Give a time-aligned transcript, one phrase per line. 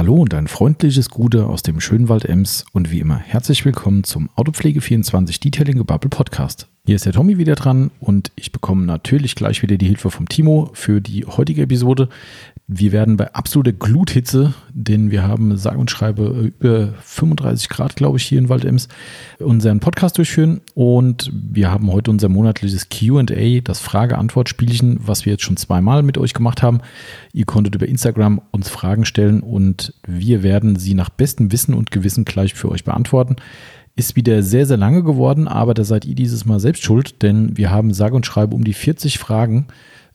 [0.00, 4.02] Hallo und ein freundliches Gute aus dem schönen Wald Ems und wie immer herzlich willkommen
[4.02, 6.68] zum Autopflege24 Detailing Bubble Podcast.
[6.90, 10.28] Hier ist der Tommy wieder dran und ich bekomme natürlich gleich wieder die Hilfe vom
[10.28, 12.08] Timo für die heutige Episode.
[12.66, 18.18] Wir werden bei absoluter Gluthitze, denn wir haben sage und schreibe über 35 Grad, glaube
[18.18, 18.88] ich, hier in Waldems,
[19.38, 20.62] unseren Podcast durchführen.
[20.74, 26.18] Und wir haben heute unser monatliches QA, das Frage-Antwort-Spielchen, was wir jetzt schon zweimal mit
[26.18, 26.80] euch gemacht haben.
[27.32, 31.92] Ihr konntet über Instagram uns Fragen stellen und wir werden sie nach bestem Wissen und
[31.92, 33.36] Gewissen gleich für euch beantworten.
[34.00, 37.58] Ist wieder sehr, sehr lange geworden, aber da seid ihr dieses Mal selbst schuld, denn
[37.58, 39.66] wir haben sage und schreibe um die 40 Fragen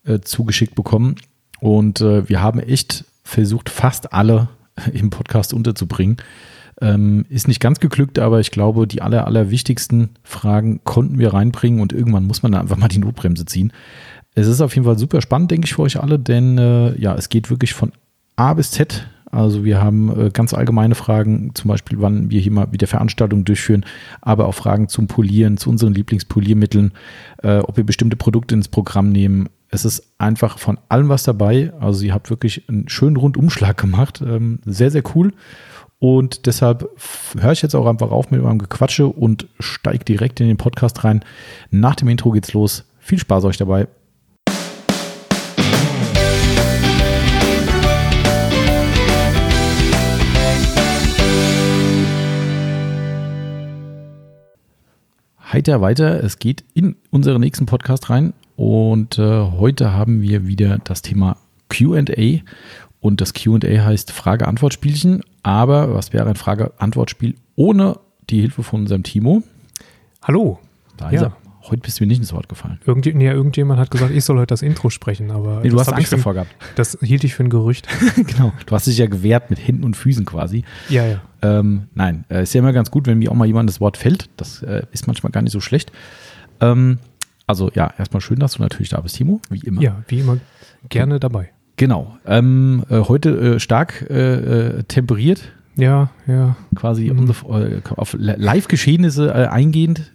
[0.06, 1.18] äh, zugeschickt bekommen
[1.60, 4.50] und äh, wir haben echt versucht, fast alle
[4.92, 6.18] im Podcast unterzubringen.
[6.82, 11.36] Ähm, ist nicht ganz geglückt, aber ich glaube, die aller, aller wichtigsten Fragen konnten wir
[11.36, 13.72] reinbringen und irgendwann muss man dann einfach mal die Notbremse ziehen.
[14.34, 17.14] Es ist auf jeden Fall super spannend, denke ich, für euch alle, denn äh, ja,
[17.14, 17.92] es geht wirklich von
[18.36, 19.06] A bis Z.
[19.36, 23.46] Also wir haben äh, ganz allgemeine Fragen, zum Beispiel, wann wir hier mal wieder Veranstaltungen
[23.46, 23.86] durchführen,
[24.22, 26.94] aber auch Fragen zum Polieren, zu unseren Lieblingspoliermitteln,
[27.44, 31.74] äh, ob wir bestimmte Produkte ins Programm nehmen, es ist einfach von allem was dabei.
[31.80, 34.22] Also ihr habt wirklich einen schönen Rundumschlag gemacht.
[34.26, 35.34] Ähm, sehr, sehr cool.
[36.00, 36.90] Und deshalb
[37.38, 41.04] höre ich jetzt auch einfach auf mit meinem Gequatsche und steige direkt in den Podcast
[41.04, 41.24] rein.
[41.72, 42.86] Nach dem Intro geht's los.
[43.00, 43.88] Viel Spaß euch dabei.
[55.56, 56.22] Heiter weiter.
[56.22, 61.38] Es geht in unseren nächsten Podcast rein und äh, heute haben wir wieder das Thema
[61.70, 62.42] QA.
[63.00, 65.22] Und das QA heißt Frage-Antwort-Spielchen.
[65.44, 67.98] Aber was wäre ein Frage-Antwort-Spiel ohne
[68.30, 69.44] die Hilfe von unserem Timo?
[70.22, 70.60] Hallo.
[70.98, 71.38] Da ja.
[71.68, 72.80] Heute bist du mir nicht ins Wort gefallen.
[72.86, 75.62] Irgend, nee, irgendjemand hat gesagt, ich soll heute das Intro sprechen, aber.
[75.62, 76.56] Nee, du hast Angst davor gehabt.
[76.76, 77.88] Das hielt ich für ein Gerücht.
[78.16, 78.54] genau.
[78.66, 80.64] Du hast dich ja gewehrt mit Händen und Füßen quasi.
[80.90, 81.22] Ja, ja.
[81.42, 83.98] Ähm, nein, äh, ist ja immer ganz gut, wenn mir auch mal jemand das Wort
[83.98, 84.30] fällt.
[84.38, 85.92] Das äh, ist manchmal gar nicht so schlecht.
[86.62, 87.00] Ähm,
[87.48, 89.82] also ja, erstmal schön, dass du natürlich da bist, Timo, wie immer.
[89.82, 90.38] Ja, wie immer
[90.90, 91.52] gerne dabei.
[91.78, 92.18] Genau.
[92.26, 95.52] Ähm, äh, heute äh, stark äh, äh temperiert.
[95.78, 96.56] Ja, ja.
[96.76, 97.30] Quasi mhm.
[97.50, 100.12] Äh, auf Live-Geschehnisse äh, eingehend.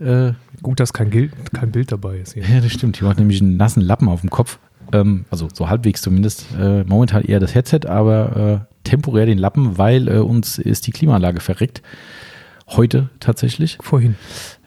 [0.62, 2.34] Gut, dass kein, Gil kein Bild dabei ist.
[2.34, 2.44] Hier.
[2.44, 2.96] Ja, das stimmt.
[2.96, 4.58] Timo hat nämlich einen nassen Lappen auf dem Kopf.
[4.92, 6.46] Ähm, also so halbwegs zumindest.
[6.86, 11.82] momentan eher das Headset, aber temporär den Lappen, weil uns ist die Klimaanlage verreckt.
[12.68, 13.78] Heute tatsächlich.
[13.80, 14.16] Vorhin.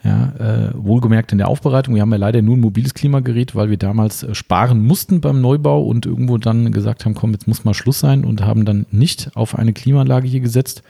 [0.04, 1.94] Ja, äh, wohlgemerkt in der Aufbereitung.
[1.94, 5.40] Wir haben ja leider nur ein mobiles Klimagerät, weil wir damals äh, sparen mussten beim
[5.40, 8.84] Neubau und irgendwo dann gesagt haben, komm, jetzt muss mal Schluss sein und haben dann
[8.90, 10.82] nicht auf eine Klimaanlage hier gesetzt.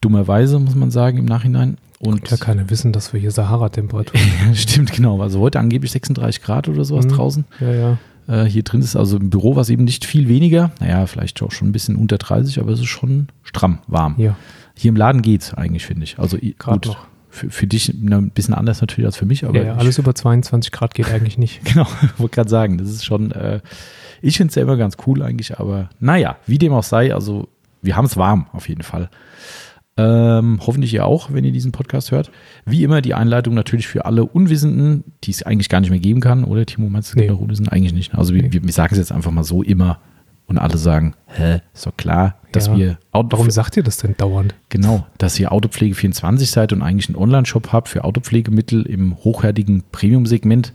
[0.00, 1.76] Dummerweise, muss man sagen, im Nachhinein.
[1.98, 4.54] Und ja keiner wissen, dass wir hier Sahara-Temperatur haben.
[4.54, 5.20] Stimmt, genau.
[5.20, 7.10] Also heute angeblich 36 Grad oder sowas mhm.
[7.10, 7.44] draußen.
[7.60, 7.98] Ja, ja.
[8.28, 10.70] Äh, hier drin ist also im Büro war es eben nicht viel weniger.
[10.78, 14.14] Naja, vielleicht auch schon ein bisschen unter 30, aber es ist schon stramm warm.
[14.18, 14.36] Ja.
[14.76, 16.18] Hier im Laden geht es eigentlich, finde ich.
[16.18, 17.11] Also Grad gut, noch.
[17.34, 19.56] Für, für, dich ein bisschen anders natürlich als für mich, aber.
[19.56, 21.64] Ja, ja alles über 22 Grad geht eigentlich nicht.
[21.72, 21.86] genau,
[22.18, 23.60] wollte gerade sagen, das ist schon, äh,
[24.20, 27.48] ich finde es selber ganz cool eigentlich, aber naja, wie dem auch sei, also
[27.80, 29.08] wir haben es warm auf jeden Fall.
[29.96, 32.30] Ähm, hoffentlich ihr auch, wenn ihr diesen Podcast hört.
[32.66, 36.20] Wie immer die Einleitung natürlich für alle Unwissenden, die es eigentlich gar nicht mehr geben
[36.20, 37.30] kann, oder Timo, meinst du, nee.
[37.30, 37.72] Unwissenden?
[37.72, 38.12] Eigentlich nicht.
[38.12, 38.18] Ne?
[38.18, 38.48] Also nee.
[38.50, 40.00] wir, wir sagen es jetzt einfach mal so immer
[40.52, 42.76] und alle sagen, hä, ist doch klar, dass ja.
[42.76, 42.98] wir.
[43.10, 44.54] Auto Warum sagt ihr das denn dauernd?
[44.68, 50.74] Genau, dass ihr Autopflege24 seid und eigentlich einen Online-Shop habt für Autopflegemittel im hochwertigen Premium-Segment.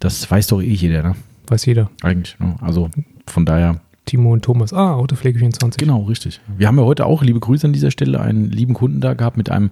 [0.00, 1.16] Das weiß doch eh jeder, ne?
[1.46, 1.90] Weiß jeder.
[2.02, 2.56] Eigentlich, ne?
[2.60, 2.90] Also
[3.26, 3.80] von daher.
[4.04, 4.74] Timo und Thomas.
[4.74, 5.78] Ah, Autopflege24.
[5.78, 6.40] Genau, richtig.
[6.58, 9.38] Wir haben ja heute auch, liebe Grüße an dieser Stelle, einen lieben Kunden da gehabt
[9.38, 9.70] mit einem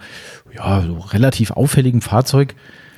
[0.56, 2.54] ja, so relativ auffälligen Fahrzeug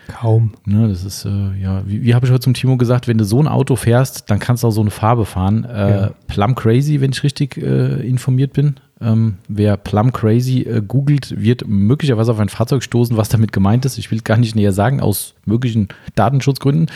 [0.06, 0.52] Kaum.
[0.64, 3.24] Ne, das ist, äh, ja, wie, wie habe ich heute zum Timo gesagt, wenn du
[3.24, 5.64] so ein Auto fährst, dann kannst du auch so eine Farbe fahren.
[5.64, 6.10] Äh, ja.
[6.28, 8.76] Plum Crazy, wenn ich richtig äh, informiert bin.
[9.00, 13.84] Ähm, wer Plum Crazy äh, googelt, wird möglicherweise auf ein Fahrzeug stoßen, was damit gemeint
[13.84, 13.98] ist.
[13.98, 16.86] Ich will gar nicht näher sagen, aus möglichen Datenschutzgründen.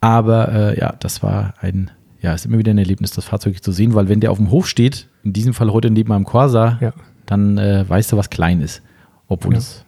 [0.00, 1.90] Aber äh, ja, das war ein,
[2.22, 4.50] ja, ist immer wieder ein Erlebnis, das Fahrzeug zu sehen, weil wenn der auf dem
[4.50, 6.92] Hof steht, in diesem Fall heute neben einem Corsa, ja.
[7.26, 8.82] dann äh, weißt du, was klein ist.
[9.28, 9.58] Obwohl ja.
[9.58, 9.85] es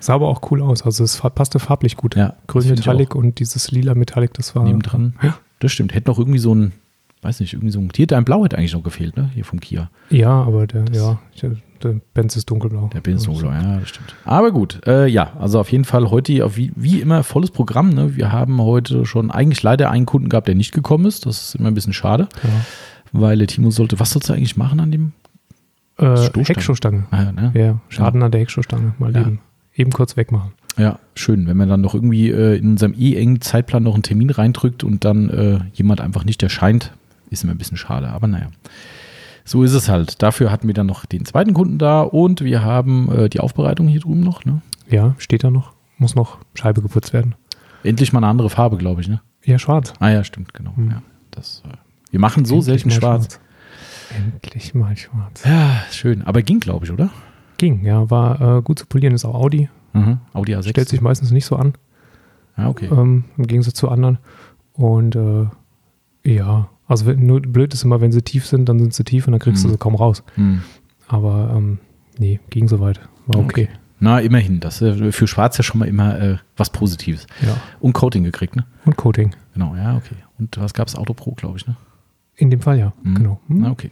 [0.00, 0.82] Sah aber auch cool aus.
[0.82, 2.16] Also es passte farblich gut.
[2.16, 4.64] Ja, Grün Metallic und dieses lila Metallic, das war.
[4.64, 5.14] Nebendran.
[5.22, 5.36] Ja.
[5.60, 5.94] Das stimmt.
[5.94, 6.72] Hätte noch irgendwie so ein,
[7.22, 7.90] weiß nicht, irgendwie so ein.
[7.94, 9.30] Hier hätte ein Blau hätte eigentlich noch gefehlt, ne?
[9.34, 9.90] Hier vom Kia.
[10.08, 12.88] Ja, aber der, das ja, der, der Benz ist dunkelblau.
[12.94, 14.14] Der Benz ist dunkelblau, ja, das stimmt.
[14.24, 17.90] Aber gut, äh, ja, also auf jeden Fall heute auf wie, wie immer volles Programm.
[17.90, 18.16] Ne?
[18.16, 21.26] Wir haben heute schon eigentlich leider einen Kunden gehabt, der nicht gekommen ist.
[21.26, 22.28] Das ist immer ein bisschen schade.
[22.42, 22.50] Ja.
[23.12, 25.12] Weil der Timo sollte, was sollst du eigentlich machen an dem
[26.00, 27.06] äh, Heckschuhstange.
[27.10, 27.52] Ah, ja, ne?
[27.54, 28.26] ja, Schaden ja.
[28.26, 29.20] an der Heckschuhstange, mal ja.
[29.20, 29.40] eben,
[29.80, 30.52] eben kurz wegmachen.
[30.76, 34.02] Ja, schön, wenn man dann noch irgendwie äh, in unserem eh engen Zeitplan noch einen
[34.02, 36.92] Termin reindrückt und dann äh, jemand einfach nicht erscheint,
[37.30, 38.48] ist immer ein bisschen schade, aber naja.
[39.44, 40.22] So ist es halt.
[40.22, 43.88] Dafür hatten wir dann noch den zweiten Kunden da und wir haben äh, die Aufbereitung
[43.88, 44.44] hier drüben noch.
[44.44, 44.62] Ne?
[44.88, 45.72] Ja, steht da noch.
[45.98, 47.34] Muss noch Scheibe geputzt werden.
[47.82, 49.20] Endlich mal eine andere Farbe, glaube ich, ne?
[49.44, 49.92] Ja, schwarz.
[49.98, 50.76] Ah ja, stimmt, genau.
[50.76, 50.90] Hm.
[50.90, 51.76] Ja, das, äh,
[52.10, 53.24] wir machen so Endlich selten schwarz.
[53.24, 53.40] schwarz.
[54.16, 55.42] Endlich mal schwarz.
[55.44, 56.22] Ja, schön.
[56.22, 57.10] Aber ging, glaube ich, oder?
[57.60, 58.08] Ging, ja.
[58.08, 59.68] War äh, gut zu polieren, ist auch Audi.
[59.92, 60.20] Mhm.
[60.32, 60.70] Audi A6.
[60.70, 61.74] Stellt sich meistens nicht so an.
[62.56, 62.88] Ah, okay.
[62.90, 64.18] Ähm, Im Gegensatz zu anderen.
[64.72, 65.46] Und äh,
[66.24, 69.32] ja, also nur blöd ist immer, wenn sie tief sind, dann sind sie tief und
[69.32, 69.68] dann kriegst mhm.
[69.68, 70.22] du sie kaum raus.
[70.36, 70.62] Mhm.
[71.06, 71.80] Aber ähm,
[72.18, 72.98] nee, ging soweit.
[73.26, 73.66] War okay.
[73.66, 73.68] okay.
[73.98, 74.60] Na, immerhin.
[74.60, 77.26] Das ist äh, für Schwarz ja schon mal immer äh, was Positives.
[77.42, 77.58] Ja.
[77.78, 78.64] Und Coating gekriegt, ne?
[78.86, 79.34] Und Coating.
[79.52, 80.16] Genau, ja, okay.
[80.38, 80.96] Und was gab es?
[80.96, 81.76] Auto Pro, glaube ich, ne?
[82.40, 83.14] In dem Fall ja, mhm.
[83.16, 83.40] genau.
[83.48, 83.60] Mhm.
[83.60, 83.90] Na, okay.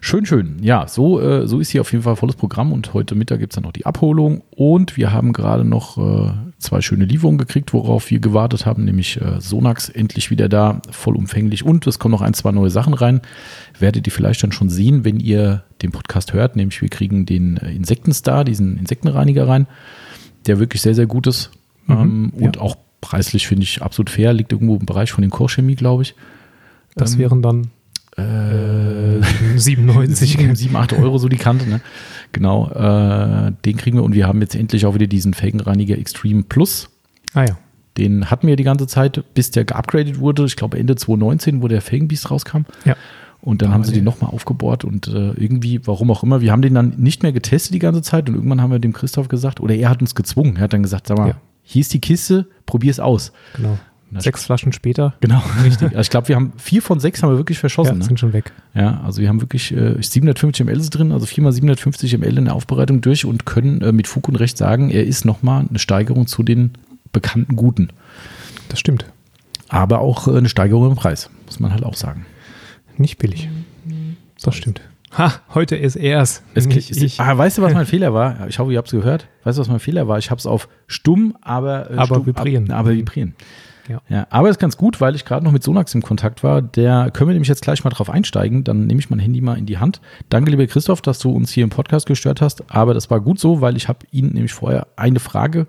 [0.00, 0.58] Schön, schön.
[0.62, 3.52] Ja, so, äh, so ist hier auf jeden Fall volles Programm und heute Mittag gibt
[3.52, 7.72] es dann noch die Abholung und wir haben gerade noch äh, zwei schöne Lieferungen gekriegt,
[7.72, 12.22] worauf wir gewartet haben, nämlich äh, Sonax endlich wieder da, vollumfänglich und es kommen noch
[12.22, 13.22] ein, zwei neue Sachen rein.
[13.76, 17.56] Werdet ihr vielleicht dann schon sehen, wenn ihr den Podcast hört, nämlich wir kriegen den
[17.56, 19.66] äh, Insektenstar, diesen Insektenreiniger rein,
[20.46, 21.50] der wirklich sehr, sehr gut ist
[21.86, 22.62] mhm, ähm, und ja.
[22.62, 26.14] auch preislich finde ich absolut fair, liegt irgendwo im Bereich von den Chemie, glaube ich.
[26.94, 27.70] Das ähm, wären dann
[28.16, 29.22] äh,
[29.56, 31.80] 97, 7, 8 Euro so die Kante, ne?
[32.32, 36.44] Genau, äh, den kriegen wir und wir haben jetzt endlich auch wieder diesen Felgenreiniger Extreme
[36.44, 36.90] Plus.
[37.34, 37.58] Ah ja.
[37.98, 40.44] Den hatten wir die ganze Zeit, bis der geupgradet wurde.
[40.44, 42.62] Ich glaube Ende 2019, wo der Felgenbeast rauskam.
[42.84, 42.96] Ja.
[43.42, 46.60] Und dann haben sie den nochmal aufgebohrt und äh, irgendwie, warum auch immer, wir haben
[46.60, 49.60] den dann nicht mehr getestet die ganze Zeit und irgendwann haben wir dem Christoph gesagt,
[49.60, 51.34] oder er hat uns gezwungen, er hat dann gesagt, sag mal, ja.
[51.62, 53.32] hier ist die Kiste, probier es aus.
[53.56, 53.78] Genau.
[54.18, 55.14] Sechs Flaschen später.
[55.20, 55.88] Genau, richtig.
[55.90, 57.92] Also ich glaube, wir haben vier von sechs haben wir wirklich verschossen.
[57.92, 58.04] Ja, ne?
[58.04, 58.52] sind schon weg.
[58.74, 62.54] Ja, also wir haben wirklich äh, 750 ml drin, also viermal 750 ml in der
[62.54, 66.26] Aufbereitung durch und können äh, mit Fug und Recht sagen, er ist nochmal eine Steigerung
[66.26, 66.72] zu den
[67.12, 67.90] bekannten Guten.
[68.68, 69.04] Das stimmt.
[69.68, 72.26] Aber auch äh, eine Steigerung im Preis, muss man halt auch sagen.
[72.96, 73.48] Nicht billig.
[74.42, 74.80] Das stimmt.
[75.16, 76.42] Ha, heute ist er's.
[76.54, 77.20] Es nicht ich.
[77.20, 78.46] Ah, weißt du, was mein Fehler war?
[78.48, 79.26] Ich hoffe, ihr habt es gehört.
[79.42, 80.18] Weißt du, was mein Fehler war?
[80.18, 82.70] Ich habe es auf stumm, aber, äh, aber stumm, vibrieren.
[82.70, 83.34] Ab, aber vibrieren.
[83.88, 84.00] Ja.
[84.08, 84.26] ja.
[84.30, 86.62] aber ist ganz gut, weil ich gerade noch mit Sonax im Kontakt war.
[86.62, 88.64] Der können wir nämlich jetzt gleich mal drauf einsteigen.
[88.64, 90.00] Dann nehme ich mein Handy mal in die Hand.
[90.28, 92.70] Danke, lieber Christoph, dass du uns hier im Podcast gestört hast.
[92.70, 95.66] Aber das war gut so, weil ich habe Ihnen nämlich vorher eine Frage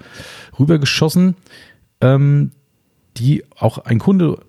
[0.60, 1.36] rübergeschossen,
[2.02, 2.52] ähm,
[3.18, 4.40] die auch ein Kunde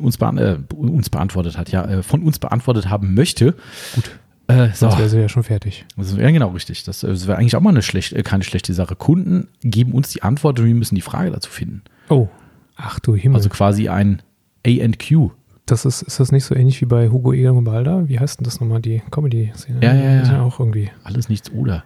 [0.00, 3.54] uns, beant äh, uns beantwortet hat, ja, äh, von uns beantwortet haben möchte.
[3.94, 4.10] Gut.
[4.46, 4.86] Äh, so.
[4.86, 5.86] Sonst wäre sie ja schon fertig.
[5.96, 6.84] Das wäre genau richtig.
[6.84, 8.94] Das, das wäre eigentlich auch mal eine schlecht, äh, keine schlechte Sache.
[8.94, 11.82] Kunden geben uns die Antwort und wir müssen die Frage dazu finden.
[12.08, 12.28] Oh.
[12.76, 13.36] Ach du Himmel.
[13.36, 14.22] Also quasi ein
[14.66, 15.30] AQ.
[15.66, 18.08] Das ist, ist das nicht so ähnlich wie bei Hugo Egon und Balda?
[18.08, 19.80] Wie heißt denn das nochmal, die Comedy-Szene?
[19.82, 20.22] Ja, ja, ja.
[20.24, 20.90] ja auch irgendwie.
[21.04, 21.84] Alles nichts oder.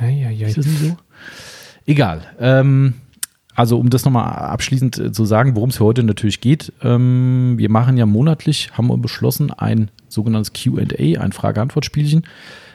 [0.00, 0.48] Ja, ja, ja.
[0.48, 0.96] Ist das nicht so?
[1.86, 2.22] Egal.
[2.40, 2.94] Ähm,
[3.54, 6.72] also um das nochmal abschließend äh, zu sagen, worum es heute natürlich geht.
[6.82, 12.24] Ähm, wir machen ja monatlich, haben wir beschlossen, ein sogenanntes QA, ein Frage-Antwort-Spielchen,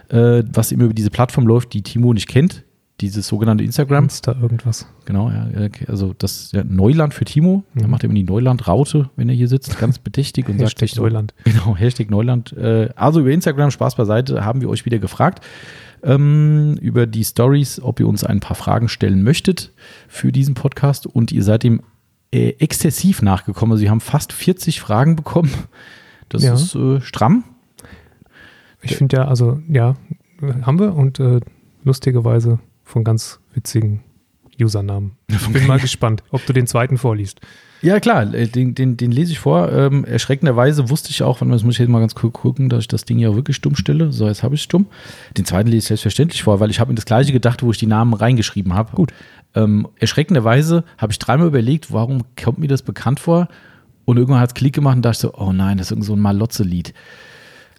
[0.09, 2.64] äh, was immer über diese Plattform läuft, die Timo nicht kennt
[3.01, 4.06] dieses sogenannte Instagram.
[4.06, 4.88] Ist da irgendwas?
[5.06, 5.47] Genau, ja,
[5.88, 7.63] also das ja, Neuland für Timo.
[7.74, 7.80] Mhm.
[7.81, 11.01] Da macht er immer die Neuland-Raute, wenn er hier sitzt, ganz bedächtig und sagt Hashtag
[11.01, 11.33] Neuland.
[11.44, 12.53] Genau, Hashtag Neuland.
[12.53, 15.44] Äh, also über Instagram, Spaß beiseite, haben wir euch wieder gefragt
[16.06, 19.74] ähm, über die Stories, ob ihr uns ein paar Fragen stellen möchtet
[20.07, 21.81] für diesen Podcast und ihr seid dem
[22.31, 23.74] äh, exzessiv nachgekommen.
[23.74, 25.51] Also wir haben fast 40 Fragen bekommen.
[26.30, 26.53] Das ja.
[26.53, 27.44] ist äh, stramm.
[28.81, 29.95] Ich finde ja, also ja,
[30.62, 31.39] haben wir und äh,
[31.83, 32.59] lustigerweise
[32.95, 34.06] von ganz witzigen
[34.57, 35.18] Usernamen.
[35.28, 37.42] Ich bin mal gespannt, ob du den zweiten vorliest.
[37.81, 39.69] Ja, klar, äh, den, den, den lese ich vor.
[39.69, 42.87] Ähm, erschreckenderweise wusste ich auch, das muss ich jetzt mal ganz kurz gucken, dass ich
[42.87, 44.14] das Ding ja wirklich stumm stelle.
[44.14, 44.87] So, jetzt habe ich es stumm.
[45.37, 47.78] Den zweiten lese ich selbstverständlich vor, weil ich habe mir das gleiche gedacht, wo ich
[47.78, 48.95] die Namen reingeschrieben habe.
[48.95, 49.11] Gut.
[49.56, 53.49] Ähm, erschreckenderweise habe ich dreimal überlegt, warum kommt mir das bekannt vor?
[54.06, 56.14] Und irgendwann hat es Klick gemacht und dachte so, oh nein, das ist irgend so
[56.14, 56.94] ein Malotze-Lied.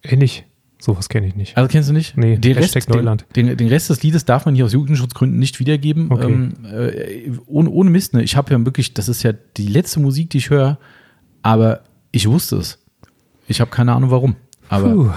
[0.02, 0.44] Ähnlich.
[0.78, 1.56] Sowas kenne ich nicht.
[1.56, 2.16] Also kennst du nicht?
[2.16, 3.24] Nee, den Rest, Neuland.
[3.34, 6.10] Den, den, Rest des Liedes darf man hier aus Jugendschutzgründen nicht wiedergeben.
[6.10, 6.26] Okay.
[6.26, 8.22] Ähm, äh, ohne, ohne Mist, ne?
[8.22, 10.78] Ich habe ja wirklich, das ist ja die letzte Musik, die ich höre,
[11.42, 11.80] aber
[12.12, 12.78] ich wusste es.
[13.48, 14.36] Ich habe keine Ahnung warum.
[14.68, 15.10] Aber Puh,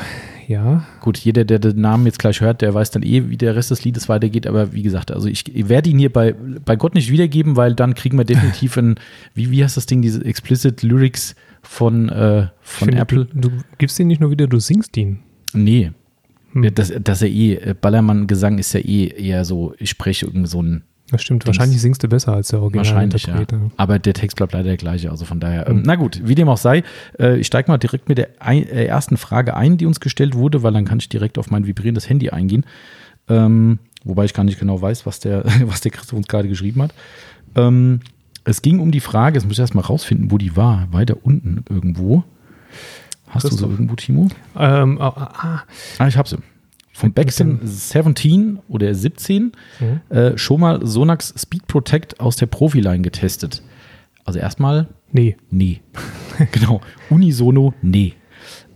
[0.47, 0.85] ja.
[1.01, 3.71] Gut, jeder, der den Namen jetzt gleich hört, der weiß dann eh, wie der Rest
[3.71, 4.47] des Liedes weitergeht.
[4.47, 7.75] Aber wie gesagt, also ich, ich werde ihn hier bei, bei Gott nicht wiedergeben, weil
[7.75, 8.95] dann kriegen wir definitiv ein,
[9.33, 13.25] wie, wie heißt das Ding, diese Explicit Lyrics von, äh, von finde, Apple.
[13.25, 15.19] Du, du gibst ihn nicht nur wieder, du singst ihn.
[15.53, 15.91] Nee.
[16.53, 16.73] Hm.
[16.73, 20.61] Das, das ja eh, äh, Ballermann-Gesang ist ja eh eher so, ich spreche irgend so
[20.61, 20.83] ein.
[21.11, 21.57] Das stimmt, Dings.
[21.57, 22.85] wahrscheinlich singst du besser als der Original.
[22.85, 23.43] Wahrscheinlich, ja.
[23.77, 25.71] Aber der Text bleibt leider der gleiche, also von daher.
[25.71, 25.81] Mhm.
[25.83, 26.83] na gut, wie dem auch sei,
[27.19, 30.61] äh, ich steige mal direkt mit der äh, ersten Frage ein, die uns gestellt wurde,
[30.61, 32.63] weil dann kann ich direkt auf mein vibrierendes Handy eingehen.
[33.27, 36.83] Ähm, wobei ich gar nicht genau weiß, was der, was der Christoph uns gerade geschrieben
[36.83, 36.93] hat.
[37.55, 38.01] Ähm,
[38.43, 41.17] es ging um die Frage, jetzt muss ich erst mal rausfinden, wo die war, weiter
[41.23, 42.23] unten irgendwo.
[43.29, 44.27] Hast du so irgendwo, Timo?
[44.57, 45.63] Ähm, ah, ah.
[45.97, 46.37] ah, ich habe sie.
[46.93, 50.15] Vom Bexen 17 oder 17 mhm.
[50.15, 53.63] äh, schon mal Sonax Speed Protect aus der Profiline getestet.
[54.25, 54.87] Also erstmal.
[55.11, 55.37] Nee.
[55.49, 55.79] Nee.
[56.51, 56.81] genau.
[57.09, 58.15] Unisono, nee.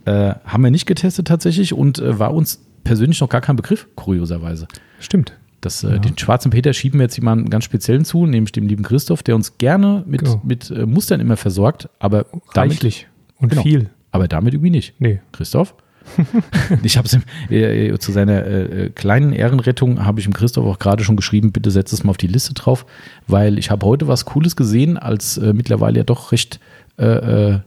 [0.05, 3.87] Äh, haben wir nicht getestet tatsächlich und äh, war uns persönlich noch gar kein Begriff,
[3.95, 4.67] kurioserweise.
[4.99, 5.33] Stimmt.
[5.61, 5.97] Das, äh, ja.
[5.99, 9.35] Den schwarzen Peter schieben wir jetzt jemanden ganz speziellen zu, nämlich dem lieben Christoph, der
[9.35, 10.41] uns gerne mit, genau.
[10.43, 13.07] mit äh, Mustern immer versorgt, aber Reichlich
[13.37, 13.89] und genau, viel.
[14.13, 14.93] Aber damit irgendwie nicht.
[14.99, 15.19] Nee.
[15.31, 15.75] Christoph?
[16.83, 17.17] ich habe es
[17.49, 21.71] äh, zu seiner äh, kleinen Ehrenrettung habe ich ihm Christoph auch gerade schon geschrieben, bitte
[21.71, 22.85] setz es mal auf die Liste drauf,
[23.27, 26.59] weil ich habe heute was Cooles gesehen als äh, mittlerweile ja doch recht
[26.97, 27.59] äh,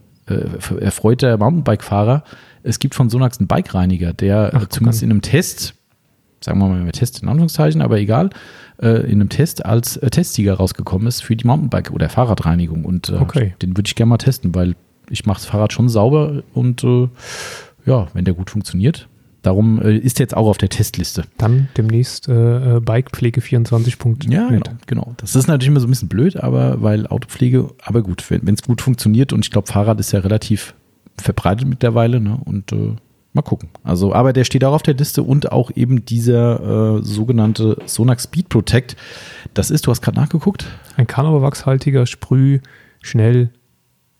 [0.79, 2.23] erfreuter Mountainbike-Fahrer.
[2.63, 5.73] Es gibt von Sonax einen Bike-Reiniger, der Ach, zumindest in einem Test
[6.41, 8.29] sagen wir mal Test in Anführungszeichen, aber egal,
[8.81, 12.85] äh, in einem Test als äh, Testsieger rausgekommen ist für die Mountainbike- oder Fahrradreinigung.
[12.85, 13.55] Und äh, okay.
[13.61, 14.75] den würde ich gerne mal testen, weil
[15.09, 17.09] ich mache das Fahrrad schon sauber und äh,
[17.85, 19.07] ja, wenn der gut funktioniert.
[19.41, 21.23] Darum äh, ist jetzt auch auf der Testliste.
[21.37, 22.31] Dann demnächst äh,
[22.81, 24.33] Bikepflege24.net.
[24.33, 25.13] Ja, genau, genau.
[25.17, 28.63] Das ist natürlich immer so ein bisschen blöd, aber weil Autopflege, aber gut, wenn es
[28.63, 30.73] gut funktioniert und ich glaube, Fahrrad ist ja relativ
[31.19, 32.39] verbreitet mittlerweile ne?
[32.43, 32.73] und
[33.37, 33.69] Mal gucken.
[33.83, 38.23] Also, aber der steht auch auf der Liste und auch eben dieser äh, sogenannte Sonax
[38.23, 38.95] Speed Protect.
[39.53, 40.65] Das ist, du hast gerade nachgeguckt?
[40.95, 42.61] Ein Kanawachshaltiger Sprüh,
[43.03, 43.51] schnell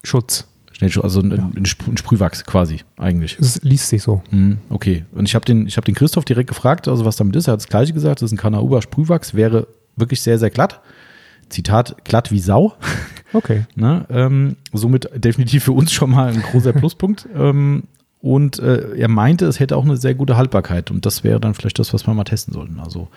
[0.03, 0.47] Schutz.
[0.77, 1.51] Schnellschutz, also ein, ja.
[1.55, 3.37] ein, Sprühwachs quasi eigentlich.
[3.39, 4.21] Es liest sich so.
[4.29, 5.05] Mhm, okay.
[5.11, 7.47] Und ich habe den, hab den Christoph direkt gefragt, also was damit ist.
[7.47, 10.81] Er hat das gleiche gesagt, das ist ein Kanauber Sprühwachs, wäre wirklich sehr, sehr glatt.
[11.49, 12.75] Zitat, glatt wie Sau.
[13.33, 13.65] Okay.
[13.75, 17.27] ne, ähm, somit definitiv für uns schon mal ein großer Pluspunkt.
[17.35, 17.83] ähm,
[18.21, 20.91] und äh, er meinte, es hätte auch eine sehr gute Haltbarkeit.
[20.91, 22.79] Und das wäre dann vielleicht das, was wir mal testen sollten.
[22.79, 23.09] Also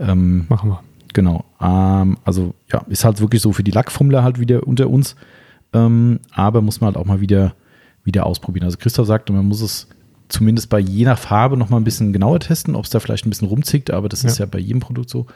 [0.00, 0.80] ähm, machen wir.
[1.12, 1.44] Genau.
[1.60, 5.14] Ähm, also ja, ist halt wirklich so für die Lackfummler halt wieder unter uns.
[5.74, 7.54] Ähm, aber muss man halt auch mal wieder,
[8.04, 8.64] wieder ausprobieren.
[8.64, 9.88] Also Christoph sagte, man muss es
[10.28, 13.26] zumindest bei je nach Farbe noch mal ein bisschen genauer testen, ob es da vielleicht
[13.26, 14.30] ein bisschen rumzickt, aber das ja.
[14.30, 15.26] ist ja bei jedem Produkt so.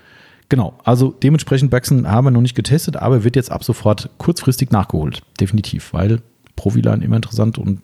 [0.49, 4.71] Genau, also dementsprechend Baxen haben wir noch nicht getestet, aber wird jetzt ab sofort kurzfristig
[4.71, 5.21] nachgeholt.
[5.38, 6.23] Definitiv, weil
[6.57, 7.83] Profiline immer interessant und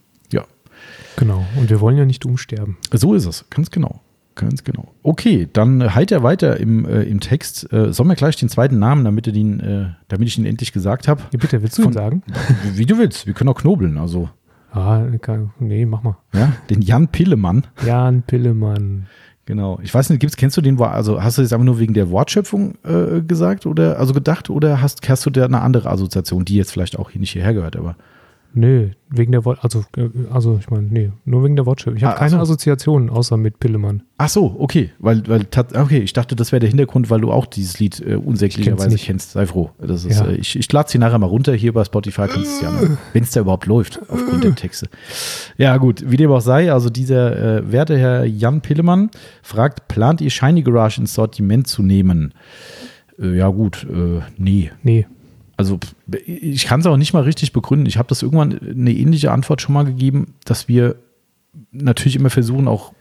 [1.17, 2.77] Genau, und wir wollen ja nicht umsterben.
[2.93, 4.01] So ist es, ganz genau.
[4.35, 4.93] Ganz genau.
[5.03, 7.73] Okay, dann halt er weiter im, äh, im Text.
[7.73, 11.07] Äh, sollen wir gleich den zweiten Namen, damit, den, äh, damit ich ihn endlich gesagt
[11.07, 11.23] habe?
[11.31, 12.23] Ja, bitte, willst du Von, ihn sagen?
[12.75, 13.27] Wie du willst.
[13.27, 13.97] Wir können auch knobeln.
[13.97, 14.29] Also.
[14.73, 15.03] Ah,
[15.61, 16.17] nee, mach mal.
[16.33, 17.65] Ja, den Jan Pillemann.
[17.87, 19.07] Jan Pillemann.
[19.47, 19.79] Genau.
[19.83, 22.11] Ich weiß nicht, gibt's, kennst du den, also hast du das einfach nur wegen der
[22.11, 26.57] Wortschöpfung äh, gesagt oder also gedacht oder hast, hast du da eine andere Assoziation, die
[26.57, 27.97] jetzt vielleicht auch hier nicht hierher gehört, aber.
[28.57, 31.97] Nö, wegen der Wort, also, äh, also ich meine, nee, nur wegen der Wortschöpfung.
[31.97, 32.39] Ich habe ah, keine so.
[32.39, 34.05] Assoziationen außer mit Pillemann.
[34.17, 35.45] Ach so, okay, weil, weil,
[35.75, 39.33] okay, ich dachte, das wäre der Hintergrund, weil du auch dieses Lied äh, unsäglicherweise kennst.
[39.33, 39.71] Sei froh.
[39.79, 40.27] Das ist, ja.
[40.27, 42.73] äh, ich ich lade sie nachher mal runter hier bei Spotify, kannst du es ja
[43.13, 44.89] wenn es da überhaupt läuft, aufgrund der Texte.
[45.57, 49.11] Ja, gut, wie dem auch sei, also dieser äh, werte Herr Jan Pillemann
[49.43, 52.35] fragt, plant ihr Shiny Garage ins Sortiment zu nehmen?
[53.19, 54.71] Äh, ja, gut, äh, nee.
[54.85, 55.07] Nee
[55.57, 55.79] also
[56.27, 57.87] ich kann es auch nicht mal richtig begründen.
[57.87, 60.97] Ich habe das irgendwann eine ähnliche Antwort schon mal gegeben, dass wir
[61.73, 62.93] natürlich immer versuchen, auch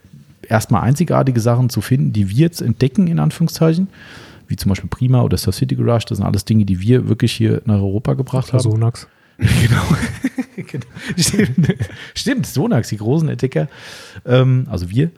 [0.48, 3.88] erstmal einzigartige Sachen zu finden, die wir jetzt entdecken, in Anführungszeichen,
[4.48, 6.06] wie zum Beispiel Prima oder Star City Garage.
[6.10, 8.62] Das sind alles Dinge, die wir wirklich hier nach Europa gebracht haben.
[8.62, 9.08] Sonax.
[9.38, 9.84] genau.
[10.56, 10.86] genau.
[11.18, 11.76] Stimmt.
[12.14, 13.68] Stimmt, Sonax, die großen Entdecker.
[14.26, 15.12] Ähm, also wir.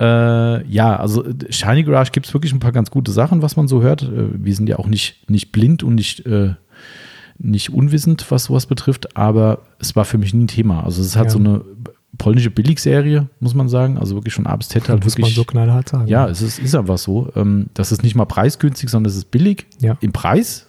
[0.00, 3.68] Äh, ja, also Shiny Garage gibt es wirklich ein paar ganz gute Sachen, was man
[3.68, 4.02] so hört.
[4.02, 6.54] Äh, wir sind ja auch nicht, nicht blind und nicht, äh,
[7.42, 10.84] nicht unwissend, was sowas betrifft, aber es war für mich nie ein Thema.
[10.84, 11.30] Also es hat ja.
[11.30, 11.62] so eine
[12.18, 13.98] polnische Billigserie, muss man sagen.
[13.98, 15.34] Also wirklich schon A bis Z halt muss wirklich.
[15.34, 16.06] man so knallhart sagen.
[16.08, 17.32] Ja, es ist, ist einfach so.
[17.34, 19.96] Ähm, das ist nicht mal preisgünstig, sondern es ist billig ja.
[20.00, 20.66] im Preis.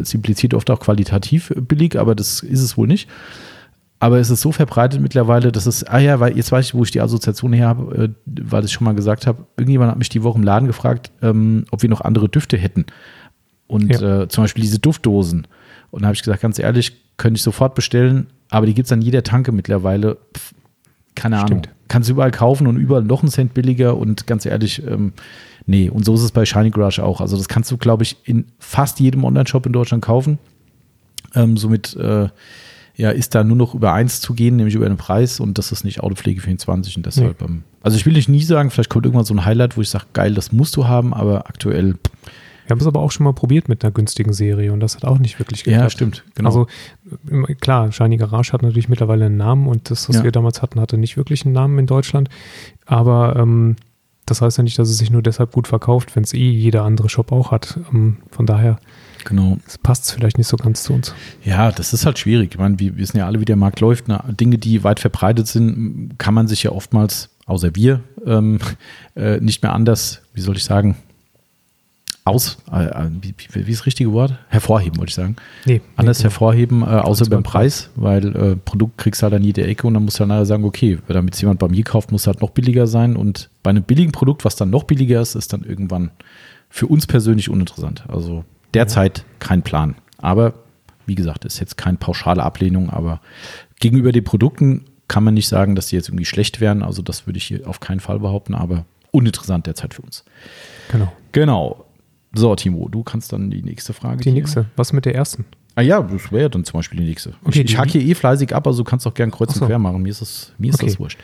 [0.00, 3.08] Es impliziert oft auch qualitativ billig, aber das ist es wohl nicht.
[3.98, 6.82] Aber es ist so verbreitet mittlerweile, dass es, ah ja, weil jetzt weiß ich, wo
[6.84, 10.08] ich die Assoziation her habe, äh, weil ich schon mal gesagt habe, irgendjemand hat mich
[10.08, 12.86] die Woche im Laden gefragt, ähm, ob wir noch andere Düfte hätten.
[13.70, 14.22] Und ja.
[14.22, 15.46] äh, zum Beispiel diese Duftdosen.
[15.92, 18.92] Und da habe ich gesagt, ganz ehrlich, könnte ich sofort bestellen, aber die gibt es
[18.92, 20.18] an jeder Tanke mittlerweile.
[20.36, 20.54] Pff,
[21.14, 21.50] keine Stimmt.
[21.50, 21.76] Ahnung.
[21.88, 25.12] Kannst du überall kaufen und überall noch einen Cent billiger und ganz ehrlich, ähm,
[25.66, 25.88] nee.
[25.88, 27.20] Und so ist es bei Shiny Garage auch.
[27.20, 30.38] Also das kannst du, glaube ich, in fast jedem Online-Shop in Deutschland kaufen.
[31.34, 32.28] Ähm, somit äh,
[32.96, 35.72] ja, ist da nur noch über eins zu gehen, nämlich über den Preis und das
[35.72, 37.46] ist nicht Autopflege 24 und deshalb, nee.
[37.46, 39.88] ähm, also ich will nicht nie sagen, vielleicht kommt irgendwann so ein Highlight, wo ich
[39.88, 41.94] sage, geil, das musst du haben, aber aktuell.
[42.70, 45.04] Wir haben es aber auch schon mal probiert mit einer günstigen Serie und das hat
[45.04, 45.82] auch nicht wirklich geklappt.
[45.82, 46.48] Ja, stimmt, genau.
[46.48, 46.66] Also
[47.60, 50.22] klar, Shiny Garage hat natürlich mittlerweile einen Namen und das, was ja.
[50.22, 52.28] wir damals hatten, hatte nicht wirklich einen Namen in Deutschland,
[52.86, 53.74] aber ähm,
[54.24, 56.84] das heißt ja nicht, dass es sich nur deshalb gut verkauft, wenn es eh jeder
[56.84, 57.80] andere Shop auch hat.
[57.92, 58.78] Ähm, von daher
[59.24, 59.58] genau.
[59.82, 61.12] passt es vielleicht nicht so ganz zu uns.
[61.42, 62.50] Ja, das ist halt schwierig.
[62.52, 64.06] Ich meine, wir wissen ja alle, wie der Markt läuft.
[64.06, 64.22] Ne?
[64.28, 68.60] Dinge, die weit verbreitet sind, kann man sich ja oftmals, außer wir, ähm,
[69.16, 70.94] äh, nicht mehr anders, wie soll ich sagen,
[72.24, 74.38] aus, äh, äh wie, wie, ist das richtige Wort?
[74.48, 75.36] Hervorheben, wollte ich sagen.
[75.64, 76.30] Nee, Anders nee, genau.
[76.32, 79.94] hervorheben, äh, außer beim Preis, weil äh, Produkt kriegst du halt an jede Ecke und
[79.94, 82.26] dann musst du dann nachher sagen, okay, damit es jemand bei mir kauft, muss es
[82.26, 85.52] halt noch billiger sein und bei einem billigen Produkt, was dann noch billiger ist, ist
[85.52, 86.10] dann irgendwann
[86.68, 88.04] für uns persönlich uninteressant.
[88.08, 89.24] Also derzeit ja.
[89.38, 89.96] kein Plan.
[90.18, 90.54] Aber
[91.06, 93.20] wie gesagt, ist jetzt keine pauschale Ablehnung, aber
[93.80, 96.82] gegenüber den Produkten kann man nicht sagen, dass die jetzt irgendwie schlecht wären.
[96.82, 100.24] Also das würde ich hier auf keinen Fall behaupten, aber uninteressant derzeit für uns.
[100.92, 101.12] Genau.
[101.32, 101.84] Genau.
[102.32, 104.22] So, Timo, du kannst dann die nächste Frage.
[104.22, 104.66] Die nächste.
[104.76, 105.44] Was mit der ersten?
[105.74, 107.34] Ah ja, das wäre dann zum Beispiel die nächste.
[107.44, 109.62] Okay, ich, ich hacke hier eh fleißig ab, also du kannst auch gern kreuz so.
[109.62, 110.02] und quer machen.
[110.02, 110.86] Mir ist das, mir ist okay.
[110.86, 111.18] das wurscht.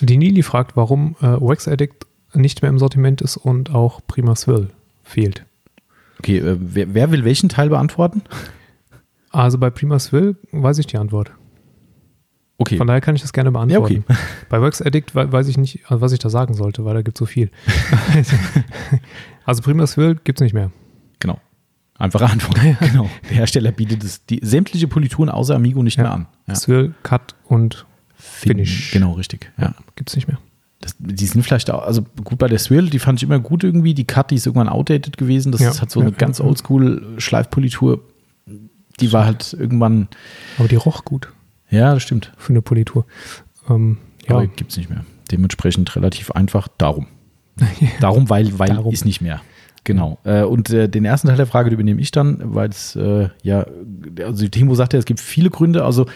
[0.00, 4.34] Die Nili fragt, warum äh, Wax Addict nicht mehr im Sortiment ist und auch Prima
[4.34, 4.70] Swill
[5.02, 5.44] fehlt.
[6.18, 8.22] Okay, äh, wer, wer, will welchen Teil beantworten?
[9.30, 11.32] Also bei Prima Swill weiß ich die Antwort.
[12.60, 12.76] Okay.
[12.76, 14.04] Von daher kann ich das gerne beantworten.
[14.06, 14.22] Ja, okay.
[14.50, 17.18] Bei Wax Addict weiß ich nicht, was ich da sagen sollte, weil da gibt es
[17.18, 17.50] so viel.
[19.46, 20.70] also Prima Swill gibt es nicht mehr.
[21.20, 21.40] Genau.
[21.96, 22.60] Einfache Antwort.
[22.80, 23.08] genau.
[23.30, 26.02] Der Hersteller bietet es, die sämtliche Polituren außer Amigo nicht ja.
[26.02, 26.26] mehr an.
[26.48, 26.54] Ja.
[26.54, 28.90] Swill, Cut und Finish.
[28.90, 29.50] Genau, richtig.
[29.56, 29.74] Ja.
[29.96, 30.38] Gibt es nicht mehr.
[30.82, 33.64] Das, die sind vielleicht auch, also gut bei der Swill, die fand ich immer gut
[33.64, 33.94] irgendwie.
[33.94, 35.50] Die Cut, die ist irgendwann outdated gewesen.
[35.50, 38.02] Das ist halt so eine ganz oldschool Schleifpolitur.
[39.00, 40.08] Die war halt irgendwann.
[40.58, 41.32] Aber die roch gut.
[41.70, 42.32] Ja, das stimmt.
[42.36, 43.06] Für eine Politur.
[43.68, 43.98] Ähm,
[44.28, 44.36] ja.
[44.36, 45.04] Aber gibt es nicht mehr.
[45.30, 46.68] Dementsprechend relativ einfach.
[46.78, 47.06] Darum.
[48.00, 48.92] Darum, weil, weil Darum.
[48.92, 49.40] ist nicht mehr.
[49.84, 50.18] Genau.
[50.24, 53.66] Äh, und äh, den ersten Teil der Frage übernehme ich dann, weil es, äh, ja,
[54.22, 56.06] also Timo sagte, es gibt viele Gründe, also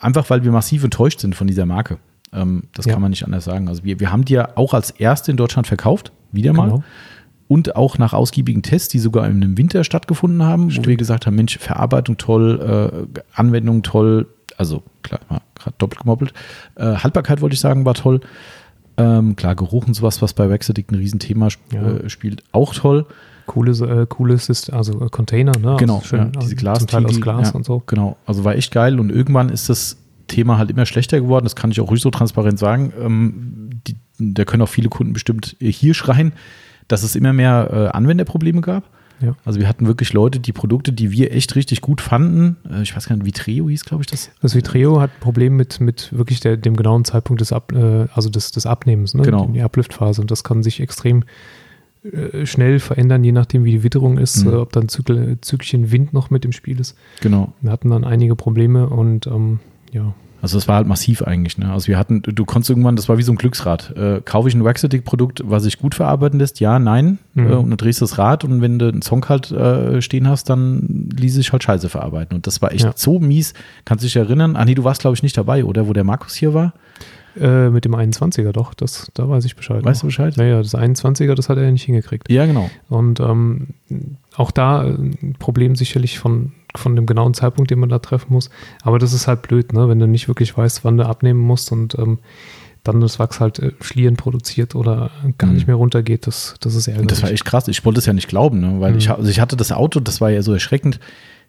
[0.00, 1.98] einfach, weil wir massiv enttäuscht sind von dieser Marke.
[2.32, 2.92] Ähm, das ja.
[2.92, 3.68] kann man nicht anders sagen.
[3.68, 6.70] Also wir, wir haben die ja auch als erste in Deutschland verkauft, wieder mal.
[6.70, 6.84] Genau.
[7.46, 10.86] Und auch nach ausgiebigen Tests, die sogar im Winter stattgefunden haben, Stimmt.
[10.86, 14.26] wo wir gesagt haben, Mensch, Verarbeitung toll, Anwendung toll,
[14.58, 15.20] also klar,
[15.54, 16.34] gerade doppelt gemoppelt.
[16.74, 18.20] Äh, Haltbarkeit wollte ich sagen, war toll.
[18.96, 21.82] Ähm, klar, Geruch und sowas, was bei Wexedict ein Riesenthema sp ja.
[21.82, 23.06] äh, spielt, auch toll.
[23.46, 25.76] Cooles, äh, cooles ist also äh, Container, ne?
[25.78, 27.82] Genau, also schön, ja, diese Glas Teil aus Glas ja, und so.
[27.86, 31.44] Genau, also war echt geil und irgendwann ist das Thema halt immer schlechter geworden.
[31.44, 32.92] Das kann ich auch ruhig so transparent sagen.
[33.00, 36.32] Ähm, die, da können auch viele Kunden bestimmt hier schreien,
[36.88, 38.84] dass es immer mehr äh, Anwenderprobleme gab.
[39.20, 39.34] Ja.
[39.44, 42.94] Also wir hatten wirklich Leute, die Produkte, die wir echt richtig gut fanden, äh, ich
[42.94, 44.30] weiß gar nicht, Vitreo hieß, glaube ich, das.
[44.40, 48.06] Das Vitreo hat ein Problem mit, mit wirklich der, dem genauen Zeitpunkt des, Ab, äh,
[48.14, 49.22] also des, des Abnehmens, ne?
[49.22, 49.46] genau.
[49.46, 50.20] die Ablüftphase.
[50.20, 51.24] Und das kann sich extrem
[52.04, 54.54] äh, schnell verändern, je nachdem, wie die Witterung ist, mhm.
[54.54, 56.96] ob dann Zügelchen Wind noch mit im Spiel ist.
[57.20, 57.52] Genau.
[57.60, 59.60] Wir hatten dann einige Probleme und ähm,
[59.92, 61.58] ja, also das war halt massiv eigentlich.
[61.58, 61.70] Ne?
[61.70, 63.96] Also wir hatten, du konntest irgendwann, das war wie so ein Glücksrad.
[63.96, 66.60] Äh, kaufe ich ein Waxatic-Produkt, was sich gut verarbeiten lässt?
[66.60, 67.18] Ja, nein.
[67.34, 67.50] Mhm.
[67.50, 70.28] Äh, und dann drehst du das Rad und wenn du einen Song halt äh, stehen
[70.28, 72.36] hast, dann ließ sich halt scheiße verarbeiten.
[72.36, 72.92] Und das war echt ja.
[72.94, 73.54] so mies.
[73.84, 74.54] Kannst du dich erinnern?
[74.56, 75.88] Ah nee, du warst glaube ich nicht dabei, oder?
[75.88, 76.72] Wo der Markus hier war?
[77.38, 79.84] Äh, mit dem 21er doch, das, da weiß ich Bescheid.
[79.84, 80.00] Weißt noch.
[80.02, 80.36] du Bescheid?
[80.36, 82.30] Naja, das 21er, das hat er ja nicht hingekriegt.
[82.30, 82.70] Ja, genau.
[82.88, 83.68] Und ähm,
[84.36, 88.50] auch da ein Problem sicherlich von von dem genauen Zeitpunkt, den man da treffen muss.
[88.82, 89.88] Aber das ist halt blöd, ne?
[89.88, 92.18] wenn du nicht wirklich weißt, wann du abnehmen musst und ähm,
[92.84, 95.54] dann das Wachs halt äh, Schlieren produziert oder gar mhm.
[95.54, 96.26] nicht mehr runtergeht.
[96.26, 97.08] Das, das ist ärgerlich.
[97.08, 97.68] Das war echt krass.
[97.68, 98.80] Ich wollte es ja nicht glauben, ne?
[98.80, 98.98] weil mhm.
[98.98, 101.00] ich, also ich hatte das Auto, das war ja so erschreckend.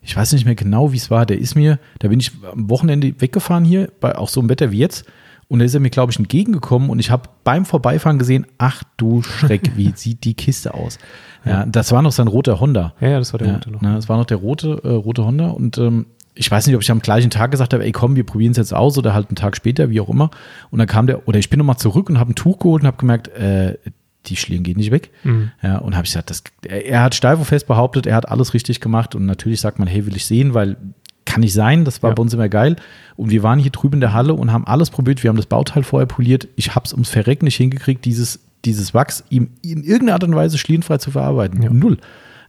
[0.02, 1.26] Ich weiß nicht mehr genau, wie es war.
[1.26, 4.72] Der ist mir, da bin ich am Wochenende weggefahren hier, bei auch so einem Wetter
[4.72, 5.06] wie jetzt.
[5.50, 8.84] Und da ist er mir, glaube ich, entgegengekommen und ich habe beim Vorbeifahren gesehen, ach
[8.98, 11.00] du Schreck, wie sieht die Kiste aus?
[11.44, 12.94] Ja, das war noch sein roter Honda.
[13.02, 13.82] Ja, ja das war der ja, rote noch.
[13.82, 16.84] Ne, das war noch der rote, äh, rote Honda und ähm, ich weiß nicht, ob
[16.84, 19.30] ich am gleichen Tag gesagt habe, ey komm, wir probieren es jetzt aus oder halt
[19.30, 20.30] einen Tag später, wie auch immer.
[20.70, 22.88] Und dann kam der, oder ich bin nochmal zurück und habe ein Tuch geholt und
[22.88, 23.78] habe gemerkt, äh,
[24.28, 25.12] die Schlieren gehen nicht weg.
[25.24, 25.52] Mhm.
[25.62, 28.54] Ja, und habe ich gesagt, das, er hat steif und fest behauptet, er hat alles
[28.54, 30.78] richtig gemacht und natürlich sagt man, hey, will ich sehen, weil
[31.30, 32.16] kann nicht sein, das war ja.
[32.16, 32.76] bei uns immer geil.
[33.16, 35.24] Und wir waren hier drüben in der Halle und haben alles probiert.
[35.24, 36.48] Wir haben das Bauteil vorher poliert.
[36.56, 40.36] Ich habe es ums Verrecken nicht hingekriegt, dieses, dieses Wachs ihm in irgendeiner Art und
[40.36, 41.62] Weise schlierenfrei zu verarbeiten.
[41.62, 41.70] Ja.
[41.70, 41.98] Null.